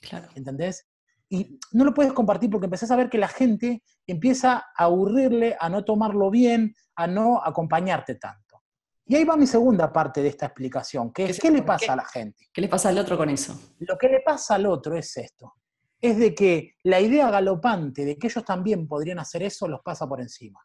[0.00, 0.28] Claro.
[0.34, 0.88] ¿Entendés?
[1.28, 5.56] Y no lo puedes compartir porque empezás a ver que la gente empieza a aburrirle,
[5.60, 8.49] a no tomarlo bien, a no acompañarte tanto.
[9.10, 11.96] Y ahí va mi segunda parte de esta explicación, que es ¿qué le pasa a
[11.96, 12.48] la gente?
[12.52, 13.60] ¿Qué le pasa al otro con eso?
[13.80, 15.54] Lo que le pasa al otro es esto,
[16.00, 20.06] es de que la idea galopante de que ellos también podrían hacer eso los pasa
[20.06, 20.60] por encima.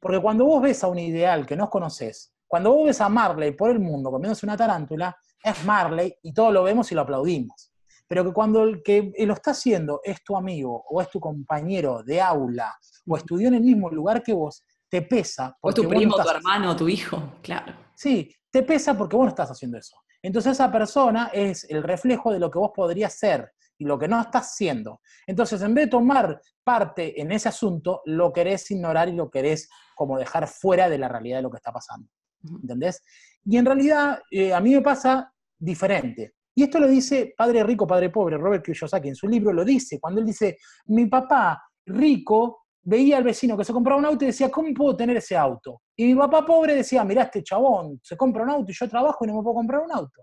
[0.00, 3.52] Porque cuando vos ves a un ideal que no conoces, cuando vos ves a Marley
[3.52, 7.72] por el mundo comiéndose una tarántula, es Marley y todos lo vemos y lo aplaudimos.
[8.08, 12.02] Pero que cuando el que lo está haciendo es tu amigo o es tu compañero
[12.02, 12.74] de aula
[13.06, 15.56] o estudió en el mismo lugar que vos, te pesa.
[15.60, 17.72] O tu primo, tu hermano, tu hijo, claro.
[17.94, 19.96] Sí, te pesa porque vos no estás haciendo eso.
[20.22, 24.08] Entonces esa persona es el reflejo de lo que vos podrías ser y lo que
[24.08, 25.00] no estás haciendo.
[25.26, 29.70] Entonces, en vez de tomar parte en ese asunto, lo querés ignorar y lo querés
[29.94, 32.06] como dejar fuera de la realidad de lo que está pasando.
[32.44, 33.02] ¿Entendés?
[33.44, 36.34] Y en realidad, eh, a mí me pasa diferente.
[36.54, 39.98] Y esto lo dice Padre Rico, Padre Pobre, Robert Kiyosaki en su libro lo dice,
[39.98, 44.28] cuando él dice, mi papá rico veía al vecino que se compraba un auto y
[44.28, 45.82] decía, ¿cómo puedo tener ese auto?
[45.96, 49.24] Y mi papá pobre decía, mirá este chabón, se compra un auto y yo trabajo
[49.24, 50.22] y no me puedo comprar un auto.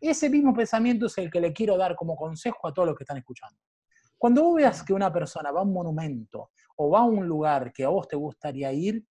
[0.00, 3.04] Ese mismo pensamiento es el que le quiero dar como consejo a todos los que
[3.04, 3.58] están escuchando.
[4.18, 7.72] Cuando vos veas que una persona va a un monumento o va a un lugar
[7.72, 9.04] que a vos te gustaría ir,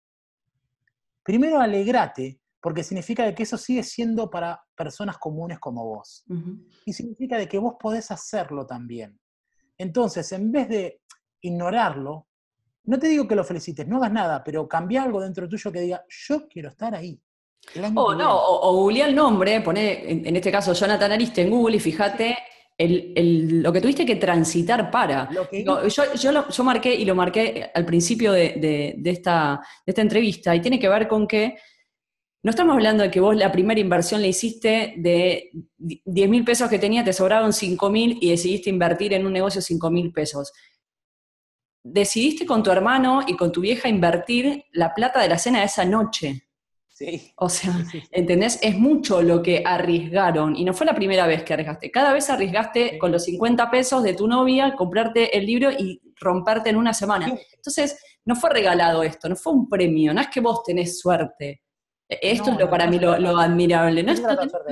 [1.22, 6.24] primero alegrate, porque significa que eso sigue siendo para personas comunes como vos.
[6.84, 9.18] Y significa de que vos podés hacerlo también.
[9.78, 11.00] Entonces, en vez de
[11.40, 12.26] ignorarlo,
[12.86, 15.80] no te digo que lo felicites, no hagas nada, pero cambia algo dentro tuyo que
[15.80, 17.20] diga, yo quiero estar ahí.
[17.94, 21.80] O no, o, o el nombre, pone en, este caso Jonathan Ariste en Google y
[21.80, 22.38] fíjate
[22.78, 25.28] lo que tuviste que transitar para.
[25.52, 30.78] yo, yo, marqué y lo marqué al principio de, esta, de esta entrevista y tiene
[30.78, 31.56] que ver con que
[32.42, 36.70] no estamos hablando de que vos la primera inversión la hiciste de 10 mil pesos
[36.70, 40.52] que tenía, te sobraron 5 mil y decidiste invertir en un negocio 5 mil pesos.
[41.88, 45.66] Decidiste con tu hermano y con tu vieja invertir la plata de la cena de
[45.66, 46.48] esa noche.
[46.88, 47.32] Sí.
[47.36, 47.72] O sea,
[48.10, 48.58] ¿entendés?
[48.62, 50.56] Es mucho lo que arriesgaron.
[50.56, 51.90] Y no fue la primera vez que arriesgaste.
[51.90, 56.70] Cada vez arriesgaste con los 50 pesos de tu novia, comprarte el libro y romperte
[56.70, 57.32] en una semana.
[57.54, 61.62] Entonces, no fue regalado esto, no fue un premio, no es que vos tenés suerte.
[62.08, 64.02] E, esto es lo para mí lo, admirable.
[64.02, 64.14] No,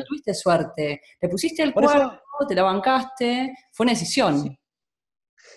[0.06, 1.00] tuviste suerte.
[1.20, 4.58] Le pusiste el cuerpo, te la bancaste, fue una decisión.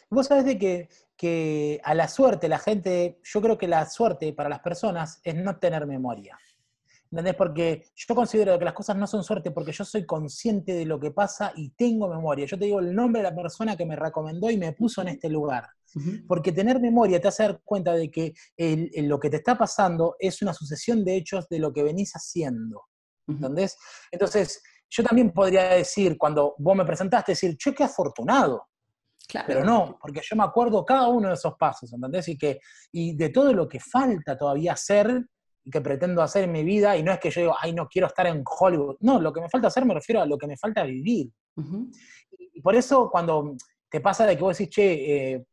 [0.09, 4.31] Vos sabés de que, que a la suerte, la gente, yo creo que la suerte
[4.33, 6.37] para las personas es no tener memoria.
[7.09, 7.35] ¿Entendés?
[7.35, 10.99] Porque yo considero que las cosas no son suerte porque yo soy consciente de lo
[10.99, 12.45] que pasa y tengo memoria.
[12.45, 15.07] Yo te digo el nombre de la persona que me recomendó y me puso en
[15.09, 15.69] este lugar.
[16.27, 18.33] Porque tener memoria te hace dar cuenta de que
[19.03, 22.83] lo que te está pasando es una sucesión de hechos de lo que venís haciendo.
[23.25, 23.77] ¿Entendés?
[24.11, 28.67] Entonces, yo también podría decir, cuando vos me presentaste, decir, che, qué afortunado.
[29.45, 32.27] Pero no, porque yo me acuerdo cada uno de esos pasos, ¿entendés?
[32.29, 32.59] Y, que,
[32.91, 35.25] y de todo lo que falta todavía hacer
[35.63, 37.87] y que pretendo hacer en mi vida, y no es que yo digo, ay, no
[37.87, 38.95] quiero estar en Hollywood.
[39.01, 41.29] No, lo que me falta hacer me refiero a lo que me falta vivir.
[42.31, 43.55] y, por eso cuando
[43.89, 45.45] te pasa de que vos decís, che, eh,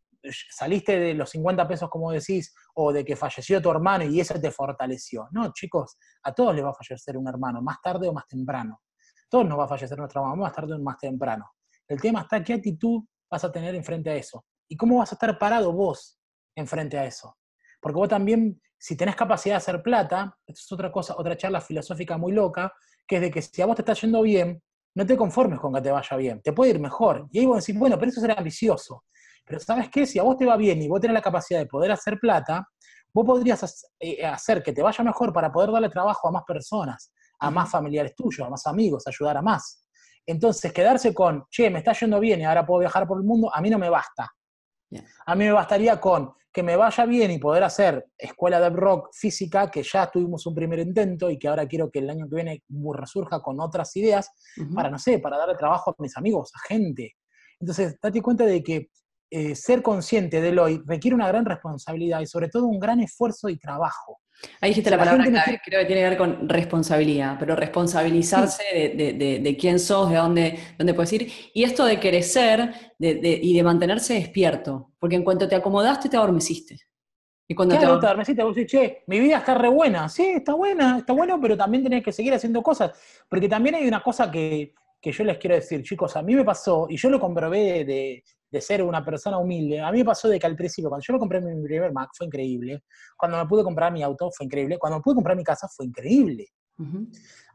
[0.51, 4.41] saliste de los 50 pesos, como decís, o de que falleció tu hermano y eso
[4.41, 5.29] te fortaleció.
[5.33, 8.81] No, chicos, a todos les va a fallecer un hermano, más tarde o más temprano.
[9.29, 11.51] Todos nos va a fallecer nuestra mamá más tarde o más temprano.
[11.89, 13.03] El tema está qué actitud
[13.35, 14.45] vas a tener enfrente a eso.
[14.69, 16.19] Y cómo vas a estar parado vos
[16.57, 17.37] enfrente a eso.
[17.81, 21.61] Porque vos también, si tenés capacidad de hacer plata, esto es otra cosa, otra charla
[21.61, 22.73] filosófica muy loca,
[23.07, 24.63] que es de que si a vos te está yendo bien,
[24.95, 27.27] no te conformes con que te vaya bien, te puede ir mejor.
[27.33, 29.05] Y ahí vos decís, bueno, pero eso será ambicioso.
[29.45, 30.07] Pero ¿sabes qué?
[30.07, 32.69] Si a vos te va bien y vos tenés la capacidad de poder hacer plata,
[33.13, 37.13] vos podrías eh, hacer que te vaya mejor para poder darle trabajo a más personas,
[37.41, 39.84] a más familiares tuyos, a más amigos, ayudar a más.
[40.27, 43.55] Entonces, quedarse con, che, me está yendo bien y ahora puedo viajar por el mundo,
[43.55, 44.31] a mí no me basta.
[45.27, 49.09] A mí me bastaría con que me vaya bien y poder hacer escuela de rock
[49.13, 52.37] física, que ya tuvimos un primer intento y que ahora quiero que el año que
[52.37, 52.63] viene
[52.93, 54.31] resurja con otras ideas,
[54.73, 57.17] para, no sé, para darle trabajo a mis amigos, a gente.
[57.59, 58.89] Entonces, date cuenta de que
[59.31, 63.49] eh, ser consciente de lo requiere una gran responsabilidad y sobre todo un gran esfuerzo
[63.49, 64.21] y trabajo.
[64.61, 69.57] Ahí dijiste la, palabra clave, creo que tiene que ver con responsabilidad, pero responsabilizarse de,
[69.59, 74.93] quién sos, de dónde, dónde puedes ir, y esto de crecer y de mantenerse despierto,
[74.99, 76.79] porque en cuanto te acomodaste te adormeciste.
[77.47, 80.99] Y cuando te, adormeciste, vos decís, che, mi vida está re buena, sí, está buena,
[80.99, 82.93] está bueno, pero también tenés que seguir haciendo cosas,
[83.29, 86.45] porque también hay una cosa que, que yo les quiero decir, chicos, a mí me
[86.45, 88.25] pasó, y yo lo comprobé de,
[88.55, 89.81] de ser una persona humilde.
[89.81, 92.11] A mí me pasó de que al principio, cuando yo me compré mi primer Mac,
[92.17, 92.85] fue increíble.
[93.17, 94.79] Cuando me pude comprar mi auto, fue increíble.
[94.79, 96.47] Cuando me pude comprar mi casa, fue increíble.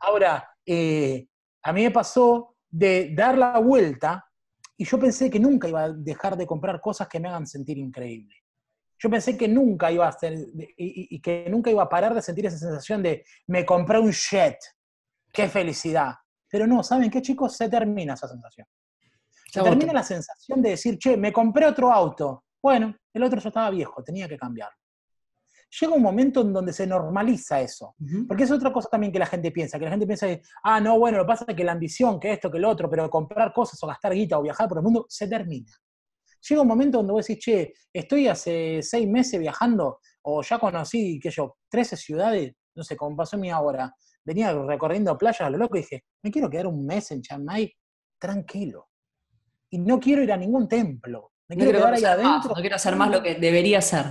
[0.01, 1.25] Ahora, eh,
[1.63, 4.25] a mí me pasó de dar la vuelta
[4.75, 7.77] y yo pensé que nunca iba a dejar de comprar cosas que me hagan sentir
[7.77, 8.35] increíble.
[8.97, 12.21] Yo pensé que nunca iba a hacer, y, y que nunca iba a parar de
[12.21, 14.57] sentir esa sensación de me compré un jet,
[15.31, 16.15] qué felicidad.
[16.49, 17.55] Pero no, ¿saben qué chicos?
[17.55, 18.67] Se termina esa sensación.
[19.51, 22.43] Se termina la sensación de decir, che, me compré otro auto.
[22.61, 24.77] Bueno, el otro ya estaba viejo, tenía que cambiarlo.
[25.79, 27.95] Llega un momento en donde se normaliza eso.
[28.27, 30.79] Porque es otra cosa también que la gente piensa, que la gente piensa que, ah,
[30.79, 33.09] no, bueno, lo que pasa es que la ambición, que esto, que lo otro, pero
[33.09, 35.71] comprar cosas o gastar guita o viajar por el mundo, se termina.
[36.47, 41.19] Llega un momento donde vos decís, che, estoy hace seis meses viajando, o ya conocí,
[41.19, 43.93] qué yo, 13 ciudades, no sé, como pasó mi ahora,
[44.23, 47.43] venía recorriendo playas a lo loco y dije, me quiero quedar un mes en Chiang
[47.43, 47.71] Mai
[48.17, 48.88] tranquilo
[49.69, 51.31] y no quiero ir a ningún templo.
[51.47, 52.53] Me quiero, quedar ahí adentro.
[52.55, 54.05] no quiero hacer más lo que debería ser.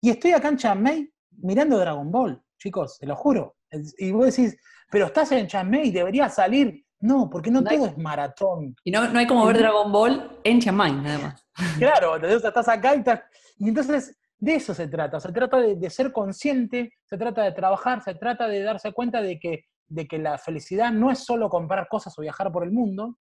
[0.00, 1.08] Y estoy acá en Chiang
[1.38, 3.56] mirando Dragon Ball, chicos, te lo juro.
[3.98, 4.56] Y vos decís,
[4.90, 5.48] pero estás en
[5.84, 6.84] y deberías salir.
[7.00, 8.76] No, porque no, todo es maratón.
[8.84, 11.46] Y no, no hay como ver Dragon Ball en Chiang nada más.
[11.78, 13.20] Claro, entonces estás acá y estás...
[13.58, 17.52] Y entonces de eso se trata, se trata de, de, ser consciente, se trata de
[17.52, 21.48] trabajar, se trata de darse cuenta de que, de que la felicidad no es solo
[21.48, 23.18] comprar cosas o viajar por el mundo,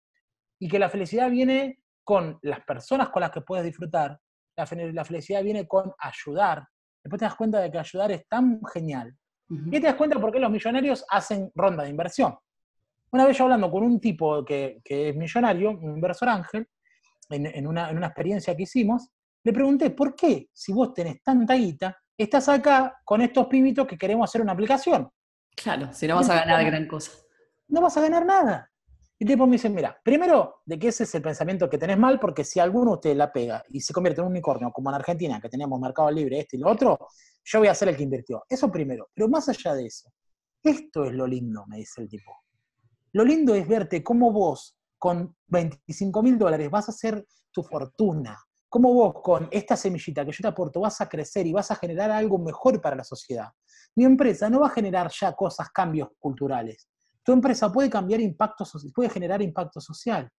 [0.62, 4.18] y que la felicidad viene con las personas con las que puedes disfrutar,
[4.56, 6.64] la, felicidad viene con ayudar.
[7.04, 9.12] Después te das cuenta de que ayudar es tan genial.
[9.50, 12.38] Y te das cuenta por qué los millonarios hacen ronda de inversión.
[13.12, 16.68] Una vez yo hablando con un tipo que, es millonario, un inversor ángel,
[17.30, 19.10] en, una, en, una, experiencia que hicimos,
[19.44, 23.98] le pregunté, ¿por qué, si vos tenés tanta guita, estás acá con estos pibitos que
[23.98, 25.10] queremos hacer una aplicación?
[25.56, 27.14] Claro, si no vas a ganar gran cosa.
[27.68, 28.71] No vas a ganar nada.
[29.22, 31.96] Y el tipo me dice, mira, primero, de que ese es el pensamiento que tenés
[31.96, 34.90] mal, porque si alguno de ustedes la pega y se convierte en un unicornio, como
[34.90, 36.98] en Argentina, que teníamos mercado libre, este y lo otro,
[37.44, 38.44] yo voy a ser el que invirtió.
[38.50, 39.10] Eso primero.
[39.14, 40.10] Pero más allá de eso,
[40.64, 42.36] esto es lo lindo, me dice el tipo.
[43.12, 48.36] Lo lindo es verte cómo vos, con 25 mil dólares, vas a hacer tu fortuna.
[48.70, 51.76] Cómo vos, con esta semillita que yo te aporto, vas a crecer y vas a
[51.76, 53.50] generar algo mejor para la sociedad.
[53.94, 56.88] Mi empresa no va a generar ya cosas, cambios culturales.
[57.24, 60.30] Tu empresa puede cambiar impacto social, puede generar impacto social.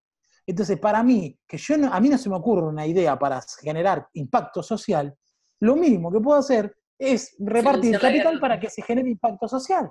[0.46, 4.08] Entonces, para mí, que yo a mí no se me ocurre una idea para generar
[4.14, 5.14] impacto social,
[5.60, 9.90] lo mínimo que puedo hacer es repartir capital para que se genere impacto social.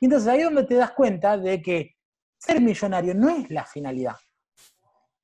[0.00, 1.96] Y entonces ahí es donde te das cuenta de que
[2.36, 4.16] ser millonario no es la finalidad.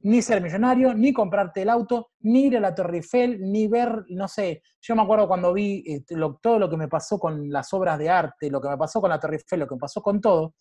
[0.05, 4.05] Ni ser millonario, ni comprarte el auto, ni ir a la Torre Eiffel, ni ver,
[4.09, 7.73] no sé, yo me acuerdo cuando vi este, todo lo que me pasó con las
[7.73, 10.03] obras de arte, lo que me pasó con la Torre Eiffel, lo que me pasó
[10.03, 10.55] con todo,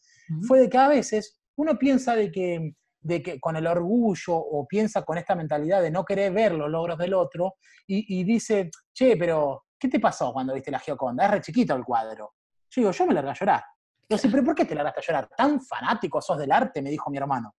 [0.48, 4.66] fue de que a veces uno piensa de que, de que con el orgullo o
[4.66, 8.72] piensa con esta mentalidad de no querer ver los logros del otro y, y dice,
[8.94, 11.26] che, pero ¿qué te pasó cuando viste la Gioconda?
[11.26, 12.36] Es re chiquito el cuadro.
[12.70, 13.64] Yo digo, yo me largué a llorar.
[14.10, 15.30] Yo decía, pero ¿por qué te largaste a llorar?
[15.36, 17.56] Tan fanático sos del arte, me dijo mi hermano.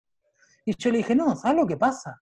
[0.64, 2.20] Y yo le dije, no, ¿sabes lo que pasa?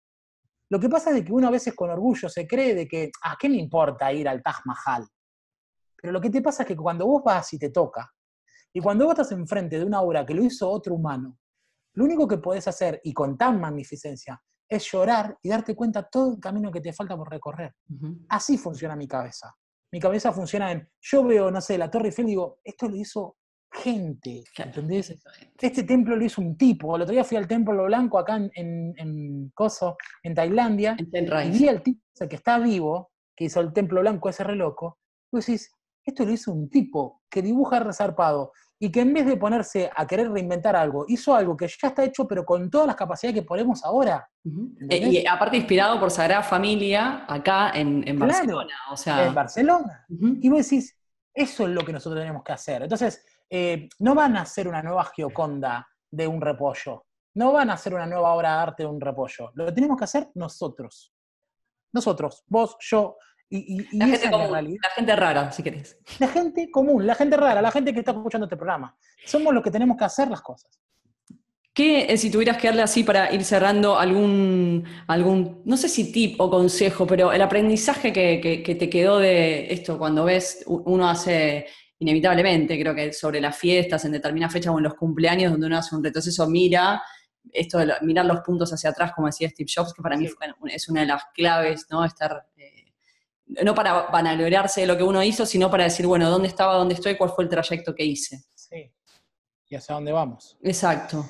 [0.68, 3.36] Lo que pasa es que uno a veces con orgullo se cree de que, ¿a
[3.38, 5.07] qué me importa ir al Taj Mahal?
[5.97, 8.11] Pero lo que te pasa es que cuando vos vas y te toca,
[8.72, 11.38] y cuando vos estás enfrente de una obra que lo hizo otro humano,
[11.95, 16.32] lo único que podés hacer, y con tan magnificencia, es llorar y darte cuenta todo
[16.32, 17.74] el camino que te falta por recorrer.
[18.30, 19.55] Así funciona mi cabeza
[19.93, 22.97] mi cabeza funciona en, yo veo, no sé, la Torre Eiffel y digo, esto lo
[22.97, 23.36] hizo
[23.72, 25.16] gente, ¿entendés?
[25.58, 26.94] Este templo lo hizo un tipo.
[26.94, 31.68] El otro día fui al Templo Blanco acá en, en, Coso, en Tailandia, y vi
[31.68, 34.98] al tipo que está vivo, que hizo el Templo Blanco ese re loco,
[35.32, 35.72] y decís,
[36.04, 40.06] esto lo hizo un tipo que dibuja resarpado y que en vez de ponerse a
[40.06, 43.46] querer reinventar algo, hizo algo que ya está hecho, pero con todas las capacidades que
[43.46, 44.28] ponemos ahora.
[44.90, 48.74] Eh, y aparte inspirado por Sagrada Familia, acá en, Barcelona.
[48.90, 49.28] O sea...
[49.28, 50.04] En Barcelona.
[50.08, 50.98] Y vos decís,
[51.32, 52.82] eso es lo que nosotros tenemos que hacer.
[52.82, 53.24] Entonces,
[53.55, 57.05] eh, no van a hacer una nueva Gioconda de un repollo.
[57.34, 59.50] No van a hacer una nueva obra de arte de un repollo.
[59.55, 61.12] Lo tenemos que hacer nosotros.
[61.92, 63.18] Nosotros, vos, yo,
[63.50, 65.98] la, gente común, la gente rara, si querés.
[66.18, 68.96] La gente común, la gente rara, la gente que está escuchando este programa.
[69.26, 70.80] Somos los que tenemos que hacer las cosas.
[71.74, 76.11] ¿Qué, eh, si tuvieras que darle así para ir cerrando algún, algún, no sé si
[76.11, 81.66] tip o consejo, pero el aprendizaje que, te quedó de esto cuando ves, uno hace
[82.03, 85.78] inevitablemente, creo que sobre las fiestas, en determinadas fechas o en los cumpleaños, donde uno
[85.78, 87.03] hace un retroceso, mira
[87.53, 90.28] esto de mirar los puntos hacia atrás, como decía Steve Jobs, que para mí
[90.66, 92.05] es una de las claves, ¿no?
[92.05, 92.46] Estar
[93.62, 96.94] no para vanagloriarse de lo que uno hizo, sino para decir, bueno, ¿dónde estaba, dónde
[96.94, 98.44] estoy, cuál fue el trayecto que hice?
[98.55, 98.90] Sí.
[99.68, 100.57] Y hacia dónde vamos.
[100.62, 101.24] Exacto.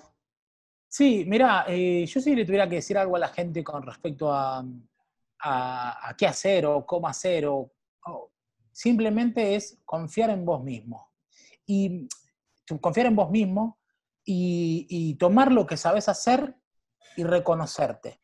[0.88, 4.30] Sí, mira, eh, yo si le tuviera que decir algo a la gente con respecto
[4.32, 4.64] a,
[6.16, 7.72] qué hacer o cómo hacer, o,
[8.72, 11.10] simplemente es confiar en vos mismo.
[11.66, 12.08] Y
[12.80, 13.78] confiar en vos mismo
[14.24, 16.56] y, y tomar lo que sabes hacer
[17.16, 18.20] y reconocerte.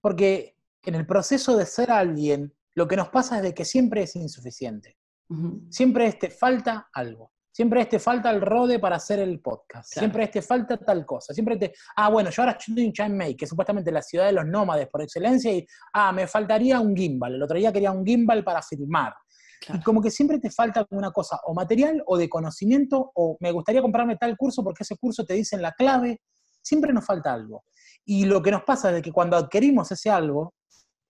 [0.00, 4.02] Porque en el proceso de ser alguien lo que nos pasa es de que siempre
[4.02, 4.98] es insuficiente.
[5.70, 7.32] Siempre este falta algo.
[7.50, 9.92] Siempre este falta el rode para hacer el podcast.
[9.92, 11.34] Siempre este falta tal cosa.
[11.34, 11.72] Siempre te.
[11.96, 14.88] Ah, bueno, yo ahora estoy en Chiang que es supuestamente la ciudad de los nómades
[14.88, 15.66] por excelencia, y.
[15.92, 17.34] Ah, me faltaría un gimbal.
[17.34, 19.14] El otro día quería un gimbal para filmar.
[19.72, 23.52] Y como que siempre te falta una cosa, o material, o de conocimiento, o me
[23.52, 26.20] gustaría comprarme tal curso porque ese curso te dice la clave.
[26.62, 27.64] Siempre nos falta algo.
[28.04, 30.54] Y lo que nos pasa es que cuando adquirimos ese algo,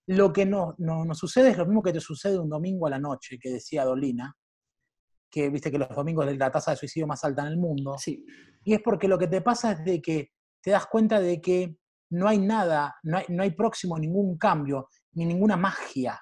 [0.07, 2.99] lo que no, nos sucede es lo mismo que te sucede un domingo a la
[2.99, 4.35] noche, que decía Dolina,
[5.29, 7.95] que viste que los domingos es la tasa de suicidio más alta en el mundo.
[7.97, 8.25] Sí.
[8.63, 10.31] Y es porque lo que te pasa es de que
[10.61, 11.77] te das cuenta de que
[12.11, 16.19] no hay nada, no hay, no hay próximo ningún cambio, ni ninguna magia.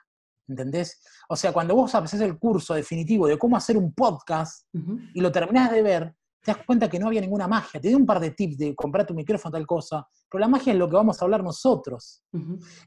[0.52, 1.02] ¿Entendés?
[1.30, 4.68] O sea, cuando vos haces el curso definitivo de cómo hacer un podcast
[5.14, 7.80] y lo terminás de ver, te das cuenta que no había ninguna magia.
[7.80, 10.74] Te di un par de tips de comprar tu micrófono, tal cosa, pero la magia
[10.74, 12.24] es lo que vamos a hablar nosotros.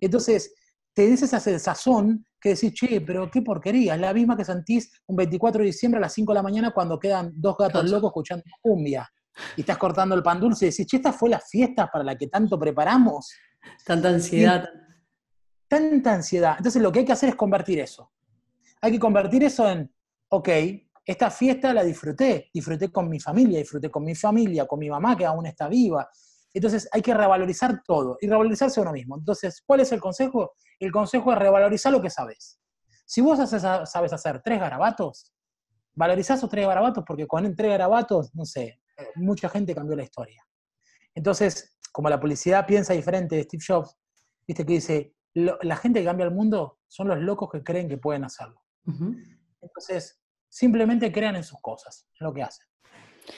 [0.00, 0.54] Entonces,
[0.92, 4.90] te dice esa sazón que decís, che, pero qué porquería, es la misma que sentís
[5.06, 8.10] un 24 de diciembre a las 5 de la mañana cuando quedan dos gatos locos
[8.10, 9.08] escuchando cumbia
[9.56, 12.16] y estás cortando el pan dulce y decís, che, esta fue la fiesta para la
[12.16, 13.32] que tanto preparamos.
[13.84, 14.68] Tanta ansiedad.
[15.74, 16.54] Tanta ansiedad.
[16.56, 18.12] Entonces lo que hay que hacer es convertir eso.
[18.80, 19.92] Hay que convertir eso en,
[20.28, 20.48] ok,
[21.04, 25.16] esta fiesta la disfruté, disfruté con mi familia, disfruté con mi familia, con mi mamá
[25.16, 26.08] que aún está viva,
[26.52, 29.18] entonces hay que revalorizar todo y revalorizarse uno mismo.
[29.18, 30.52] Entonces, ¿cuál es el consejo?
[30.78, 32.60] El consejo es revalorizar lo que sabes.
[33.04, 35.32] Si vos sabes hacer tres garabatos,
[35.94, 38.80] valorizás esos tres garabatos porque con tres garabatos, no sé,
[39.16, 40.42] mucha gente cambió la historia.
[41.12, 43.96] Entonces, como la publicidad piensa diferente de Steve Jobs,
[44.46, 47.98] viste que dice, la gente que cambia el mundo son los locos que creen que
[47.98, 48.62] pueden hacerlo.
[49.60, 52.66] Entonces, simplemente crean en sus cosas, en lo que hacen.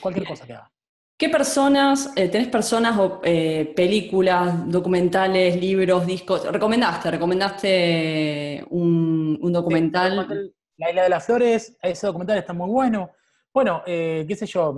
[0.01, 0.69] Cualquier cosa que hagan.
[1.17, 6.45] ¿Qué personas, eh, tenés personas o eh, películas, documentales, libros, discos?
[6.45, 7.09] ¿Recomendaste?
[7.09, 10.53] ¿Recomendaste un, documental?
[10.77, 13.09] la Isla de las Flores, ese documental está muy bueno.
[13.51, 14.77] Bueno, eh, qué sé yo,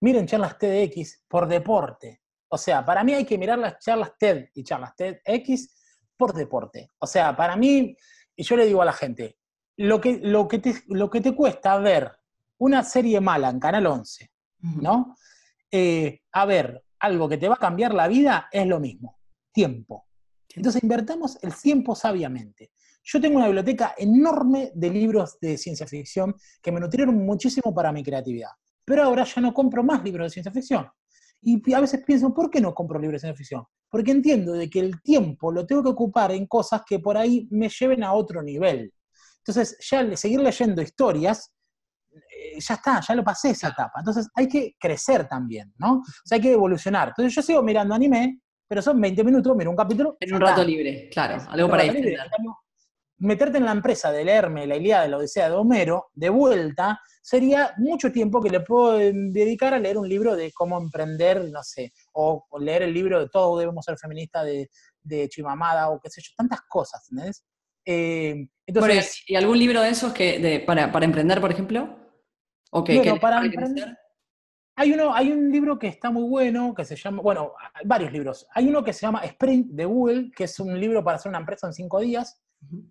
[0.00, 2.20] miren charlas TEDx por deporte.
[2.48, 5.77] O sea, para mí hay que mirar las charlas TED y charlas TEDx
[6.18, 6.90] por deporte.
[6.98, 7.96] O sea, para mí,
[8.36, 9.38] y yo le digo a la gente,
[9.76, 12.12] lo que, lo que, te, lo que te cuesta ver
[12.58, 14.30] una serie mala en Canal 11,
[14.60, 15.16] ¿no?
[15.70, 19.20] Eh, a ver, algo que te va a cambiar la vida es lo mismo,
[19.52, 20.08] tiempo.
[20.54, 22.72] Entonces invertamos el tiempo sabiamente.
[23.04, 27.92] Yo tengo una biblioteca enorme de libros de ciencia ficción que me nutrieron muchísimo para
[27.92, 28.50] mi creatividad.
[28.84, 30.88] Pero ahora ya no compro más libros de ciencia ficción.
[31.40, 33.64] Y a veces pienso, ¿por qué no compro libros de ciencia ficción?
[33.88, 37.46] Porque entiendo de que el tiempo lo tengo que ocupar en cosas que por ahí
[37.50, 38.92] me lleven a otro nivel.
[39.38, 41.52] Entonces, ya seguir leyendo historias
[42.12, 44.00] eh, ya está, ya lo pasé esa etapa.
[44.00, 45.98] Entonces hay que crecer también, ¿no?
[45.98, 47.08] O sea, hay que evolucionar.
[47.08, 50.16] Entonces yo sigo mirando anime, pero son 20 minutos, miro un capítulo.
[50.20, 52.18] En un rato libre, claro, algo para ir.
[53.18, 57.00] Meterte en la empresa de leerme la Ilíada de la Odisea de Homero, de vuelta,
[57.22, 61.50] sería mucho tiempo que le puedo em, dedicar a leer un libro de cómo emprender,
[61.50, 64.70] no sé, o, leer el libro de Todo debemos ser feministas de,
[65.02, 67.44] de Chimamada, o qué sé yo, tantas cosas, ¿entendés?
[67.84, 71.98] Eh, entonces, ¿Y algún libro de esos que de, para, para emprender, por ejemplo?
[73.18, 73.40] para
[74.76, 77.54] hay, uno, hay un libro que está muy bueno, que se llama, bueno,
[77.84, 78.46] varios libros.
[78.54, 81.40] Hay uno que se llama Sprint de Google, que es un libro para hacer una
[81.40, 82.40] empresa en cinco días.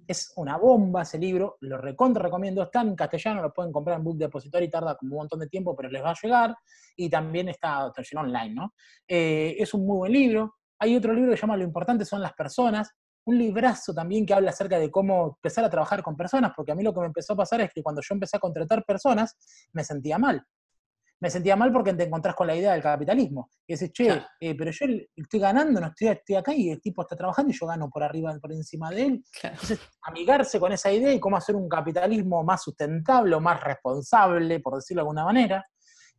[0.08, 2.64] Es una bomba ese libro, lo recontra recomiendo.
[2.64, 5.76] Está en castellano, lo pueden comprar en Book Depository, tarda como un montón de tiempo,
[5.76, 6.56] pero les va a llegar.
[6.96, 8.74] Y también está versión online, ¿no?
[9.08, 10.56] Eh, es un muy buen libro.
[10.80, 12.92] Hay otro libro que se llama Lo importante son las personas,
[13.28, 16.76] un librazo también que habla acerca de cómo empezar a trabajar con personas, porque a
[16.76, 19.36] mí lo que me empezó a pasar es que cuando yo empecé a contratar personas,
[19.74, 20.46] me sentía mal.
[21.20, 23.50] Me sentía mal porque te encontrás con la idea del capitalismo.
[23.66, 24.86] Y dices, che, eh, pero yo
[25.16, 28.04] estoy ganando, no estoy, estoy, acá y el tipo está trabajando y yo gano por
[28.04, 29.24] arriba, por encima de él.
[29.42, 34.60] Entonces, amigarse con esa idea y cómo hacer un capitalismo más sustentable o más responsable,
[34.60, 35.66] por decirlo de alguna manera.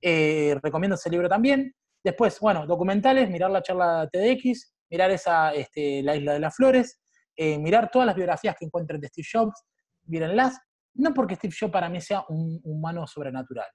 [0.01, 1.75] Eh, recomiendo ese libro también.
[2.03, 7.01] Después, bueno, documentales, mirar la charla TDX, mirar esa, este, la Isla de las Flores,
[7.37, 9.65] eh, mirar todas las biografías que encuentren de Steve Jobs,
[10.07, 10.59] mírenlas,
[10.95, 13.67] no porque Steve Jobs para mí sea un humano sobrenatural,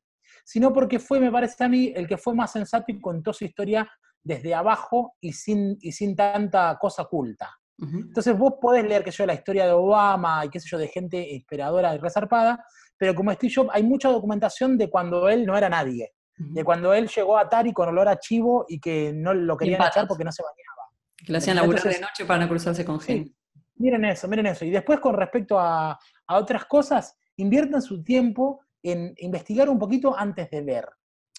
[0.44, 3.45] sino porque fue, me parece a mí, el que fue más sensato y contó su
[3.45, 3.90] historia
[4.24, 7.49] desde abajo y sin, y sin tanta cosa oculta.
[7.80, 10.88] Entonces vos podés leer, que yo, la historia de Obama y qué sé yo, de
[10.88, 12.65] gente inspiradora y resarpada,
[12.98, 16.94] pero como Steve Jobs hay mucha documentación de cuando él no era nadie, de cuando
[16.94, 20.24] él llegó a Atari con olor a chivo y que no lo querían echar porque
[20.24, 20.91] no se bañaba.
[21.18, 23.34] Que lo hacían laburar de noche para no cruzarse con gente.
[23.76, 24.65] miren eso, miren eso.
[24.65, 25.99] Y después con respecto a,
[26.30, 30.88] otras cosas, inviertan su tiempo en investigar un poquito antes de leer.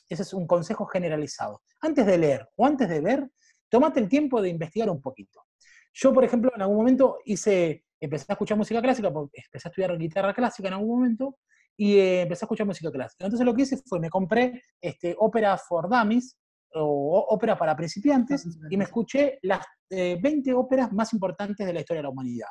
[0.08, 1.62] Ese es un consejo generalizado.
[1.80, 3.30] Antes de leer o antes de ver,
[3.68, 5.44] tomate el tiempo de investigar un poquito.
[5.92, 9.96] Yo, por ejemplo, en algún momento hice, empecé a escuchar música clásica, empecé a estudiar
[9.96, 11.38] guitarra clásica en algún momento,
[11.76, 13.24] y eh, empecé a escuchar música clásica.
[13.24, 16.36] Entonces lo que hice fue, me compré este, ópera for dummies,
[16.74, 21.80] o ópera para principiantes y me escuché las 20 eh, óperas más importantes de la
[21.80, 22.48] historia de la humanidad.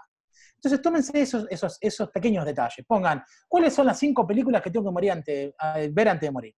[0.64, 2.86] Entonces, tómense esos, esos, esos pequeños detalles.
[2.88, 5.12] Pongan, ¿cuáles son las cinco películas que tengo que morir
[5.92, 6.56] ver antes de morir?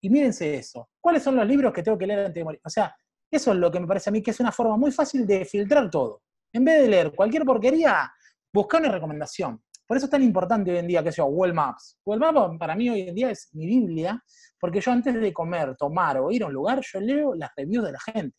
[0.00, 0.88] Y mírense eso.
[0.98, 2.60] ¿Cuáles son los libros que tengo que leer antes de morir?
[2.64, 2.96] O sea,
[3.30, 5.44] eso es lo que me parece a mí que es una forma muy fácil de
[5.44, 6.22] filtrar todo.
[6.54, 8.10] En vez de leer cualquier porquería,
[8.50, 9.62] busca una recomendación.
[9.86, 11.98] Por eso es tan importante hoy en día que sea Google Maps.
[12.04, 14.22] Google Maps para mí hoy en día es mi Biblia,
[14.58, 17.84] porque yo antes de comer, tomar o ir a un lugar, yo leo las reviews
[17.84, 18.36] de la gente.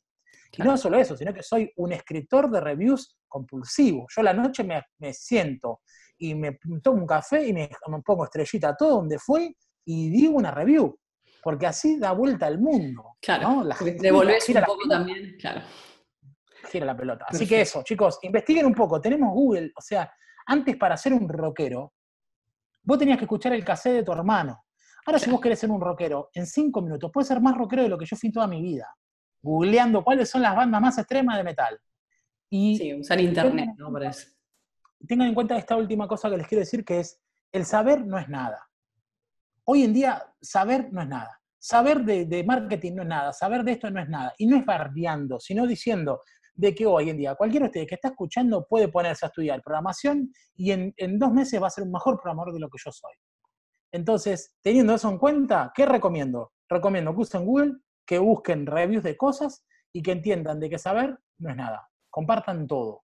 [0.51, 4.07] Y no solo eso, sino que soy un escritor de reviews compulsivo.
[4.15, 5.81] Yo la noche me, siento
[6.17, 7.69] y me tomo un café y me,
[8.03, 9.55] pongo estrellita todo donde fue
[9.85, 10.97] y digo una review.
[11.41, 13.15] Porque así da vuelta al mundo.
[13.21, 13.63] Claro.
[13.63, 15.61] La devolvés un poco también, claro.
[16.69, 17.25] Gira la pelota.
[17.29, 18.99] Así que eso, chicos, investiguen un poco.
[18.99, 20.11] Tenemos Google, o sea,
[20.47, 21.93] antes para ser un rockero,
[22.83, 24.63] vos tenías que escuchar el cassette de tu hermano.
[25.05, 27.89] Ahora, si vos querés ser un rockero, en cinco minutos, puedes ser más rockero de
[27.89, 28.85] lo que yo fui toda mi vida,
[29.41, 31.79] googleando cuáles son las bandas más extremas de metal.
[32.49, 33.91] Y sí, usar internet, ¿no?
[33.91, 34.27] Para eso.
[35.07, 37.21] Tengan en cuenta esta última cosa que les quiero decir, que es,
[37.51, 38.67] el saber no es nada.
[39.65, 41.39] Hoy en día, saber no es nada.
[41.57, 44.33] Saber de, marketing no es nada, saber de esto no es nada.
[44.37, 46.21] Y no es bardeando, sino diciendo
[46.53, 49.61] de que hoy en día cualquiera de ustedes que está escuchando puede ponerse a estudiar
[49.61, 52.77] programación y en, en dos meses va a ser un mejor programador de lo que
[52.83, 53.13] yo soy.
[53.91, 56.51] Entonces, teniendo eso en cuenta, ¿qué recomiendo?
[56.67, 57.73] Recomiendo que usen Google,
[58.09, 59.63] que busquen reviews de cosas
[59.93, 61.87] y que entiendan de que saber no es nada.
[62.09, 63.03] Compartan todo.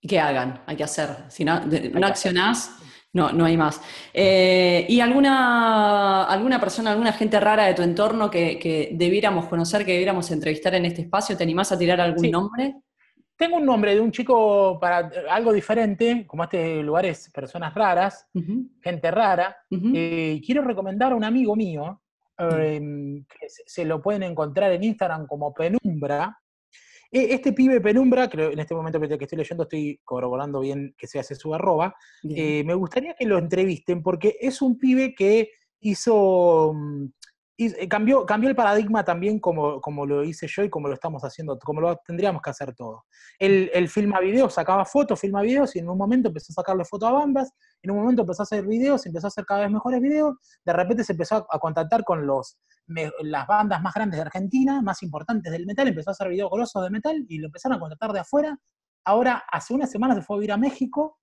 [0.00, 1.08] Y que hagan, hay que hacer.
[1.26, 2.78] Si no, no accionás,
[3.12, 3.82] no, no hay más.
[4.14, 9.92] Eh, ¿Y alguna, alguna persona, alguna gente rara de tu entorno que, debiéramos conocer, que
[9.92, 11.36] debiéramos entrevistar en este espacio?
[11.36, 12.76] ¿Te animás a tirar algún nombre?
[13.34, 18.28] Tengo un nombre de un chico para algo diferente, como este lugar es personas raras,
[18.80, 19.56] gente rara.
[19.68, 22.00] Eh, quiero recomendar a un amigo mío,
[22.40, 26.38] em, que se lo pueden encontrar en Instagram como Penumbra,
[27.10, 31.06] e, este pibe Penumbra, creo en este momento que estoy leyendo estoy corroborando bien que
[31.06, 31.94] se hace su arroba,
[32.28, 35.50] eh, me gustaría que lo entrevisten porque es un pibe que
[35.80, 36.74] hizo,
[37.68, 40.94] mm, eh, cambió, cambió el paradigma también como, como lo hice yo y como lo
[40.94, 43.02] estamos haciendo, como lo tendríamos que hacer todos.
[43.38, 47.08] Él, filma videos, sacaba fotos, filma videos y en un momento empezó a sacarle fotos
[47.08, 50.00] a bambas, en un momento empezó a hacer videos, empezó a hacer cada vez mejores
[50.00, 52.58] videos, de repente se empezó a contactar con los
[53.20, 56.82] las bandas más grandes de Argentina, más importantes del metal, empezó a hacer videos golosos
[56.82, 58.58] de metal y lo empezaron a contratar de afuera.
[59.04, 61.18] Ahora, hace unas semanas se fue a vivir a México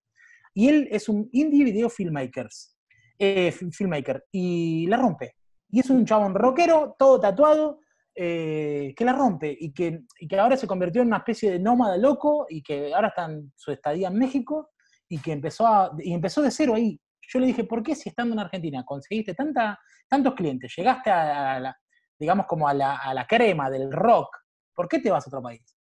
[0.53, 2.77] y él es un indie video filmmakers,
[3.19, 5.35] eh, filmmaker y la rompe.
[5.69, 7.81] Y es un chabón rockero, todo tatuado,
[8.15, 11.59] eh, que la rompe y que, y que ahora se convirtió en una especie de
[11.59, 14.71] nómada loco y que ahora está en su estadía en México
[15.07, 16.99] y que empezó, a, y empezó de cero ahí.
[17.29, 21.59] Yo le dije, ¿por qué si estando en Argentina conseguiste tanta, tantos clientes, llegaste a,
[21.59, 21.77] la,
[22.17, 24.35] digamos, como a la, crema del rock,
[24.73, 25.75] ¿por qué te vas a otro país?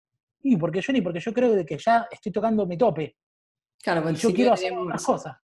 [0.41, 3.17] Y porque yo ni porque yo creo de que ya estoy tocando mi tope.
[3.81, 5.37] Claro, yo quiero hacer otras cosas.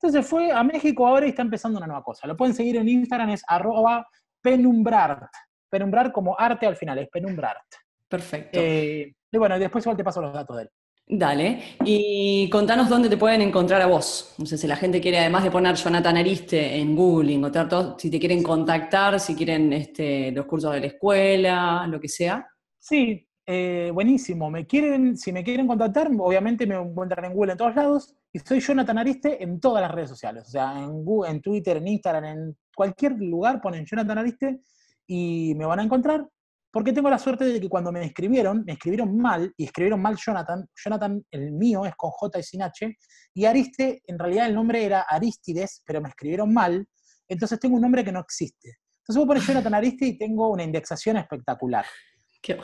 [0.00, 2.26] Entonces fue a México ahora y está empezando una nueva cosa.
[2.26, 4.06] Lo pueden seguir en Instagram, es arroba
[4.40, 5.24] penumbrart.
[5.68, 7.66] Penumbrar como arte al final, es penumbrart.
[8.08, 8.58] Perfecto.
[8.60, 10.70] Eh, y bueno, después igual te paso los datos de él.
[11.10, 11.62] Dale.
[11.84, 14.34] Y contanos dónde te pueden encontrar a vos.
[14.38, 17.98] No sé si la gente quiere, además de poner Jonathan Ariste en Google, encontrar todo,
[17.98, 22.46] si te quieren contactar, si quieren este, los cursos de la escuela, lo que sea.
[22.78, 24.50] Sí, eh, buenísimo.
[24.50, 28.14] Me quieren, si me quieren contactar, obviamente me encuentran en Google en todos lados.
[28.30, 30.44] Y soy Jonathan Ariste en todas las redes sociales.
[30.48, 34.60] O sea, en Google, en Twitter, en Instagram, en cualquier lugar ponen Jonathan Ariste
[35.06, 36.28] y me van a encontrar.
[36.70, 40.18] Porque tengo la suerte de que cuando me escribieron, me escribieron mal, y escribieron mal
[40.18, 42.98] Jonathan, Jonathan el mío es con J y sin H,
[43.32, 46.86] y Ariste, en realidad el nombre era Aristides, pero me escribieron mal,
[47.26, 48.76] entonces tengo un nombre que no existe.
[48.98, 51.86] Entonces voy a poner Jonathan Ariste y tengo una indexación espectacular.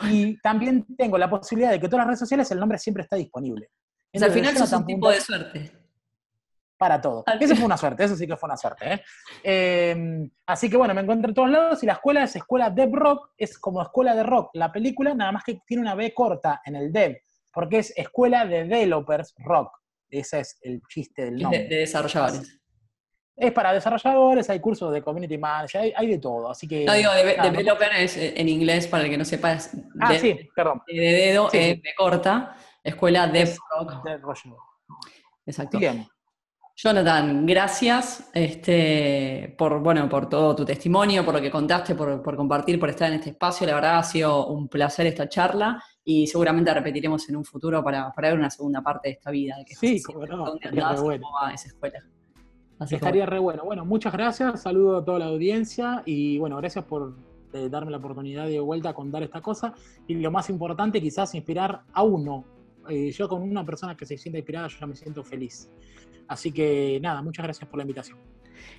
[0.09, 3.15] Y también tengo la posibilidad de que todas las redes sociales el nombre siempre está
[3.15, 3.69] disponible.
[4.13, 5.85] al final es un tipo de suerte
[6.77, 7.23] para todo.
[7.39, 8.93] Eso fue una suerte, eso sí que fue una suerte.
[8.93, 9.01] ¿eh?
[9.43, 12.93] Em, así que bueno, me encuentro en todos lados y la escuela es Escuela Dev
[12.93, 16.61] Rock, es como Escuela de Rock, la película, nada más que tiene una B corta
[16.65, 17.17] en el Dev,
[17.53, 19.71] porque es Escuela de Developers Rock.
[20.09, 21.67] Ese es el chiste del nombre.
[21.67, 22.61] De, desarrolladores.
[23.37, 26.49] Es para desarrolladores, hay cursos de community manager, hay, de todo.
[26.49, 26.85] Así que.
[26.85, 29.53] No digo, developer es eh, en inglés, para el que no sepa.
[29.53, 30.81] Es ah, sí, perdón.
[30.87, 33.93] De dedo, de corta, escuela Dev Rock.
[35.45, 35.77] Exacto.
[35.79, 36.07] Bien.
[36.77, 42.77] Jonathan, gracias este, por, bueno, por todo tu testimonio, por lo que contaste, por, compartir,
[42.77, 43.65] por estar en este espacio.
[43.65, 48.11] La verdad ha sido un placer esta charla y seguramente repetiremos en un futuro para,
[48.11, 49.55] para ver una segunda parte de esta vida.
[49.57, 51.23] De que sí, como no, andás, bueno.
[51.23, 52.03] cómo va esa escuela.
[52.79, 53.63] Estaría re bueno.
[53.63, 57.15] Bueno, muchas gracias, saludo a toda la audiencia y bueno, gracias por
[57.53, 59.73] eh, darme la oportunidad de vuelta a contar esta cosa
[60.07, 62.43] y lo más importante quizás inspirar a uno.
[62.89, 65.69] Eh, yo con una persona que se sienta inspirada yo ya me siento feliz.
[66.27, 68.17] Así que nada, muchas gracias por la invitación.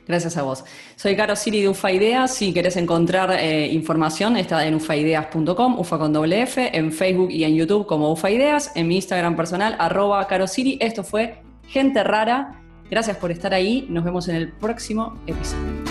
[0.06, 0.64] Gracias a vos.
[0.96, 2.34] Soy Caro Siri de UFA Ideas.
[2.34, 7.44] Si querés encontrar eh, información, está en ufaideas.com, ufa con doble F, en Facebook y
[7.44, 10.78] en YouTube como UFA Ideas, en mi Instagram personal, arroba Caro Siri.
[10.80, 12.65] Esto fue Gente Rara.
[12.90, 13.86] Gracias por estar ahí.
[13.90, 15.85] Nos vemos en el próximo episodio.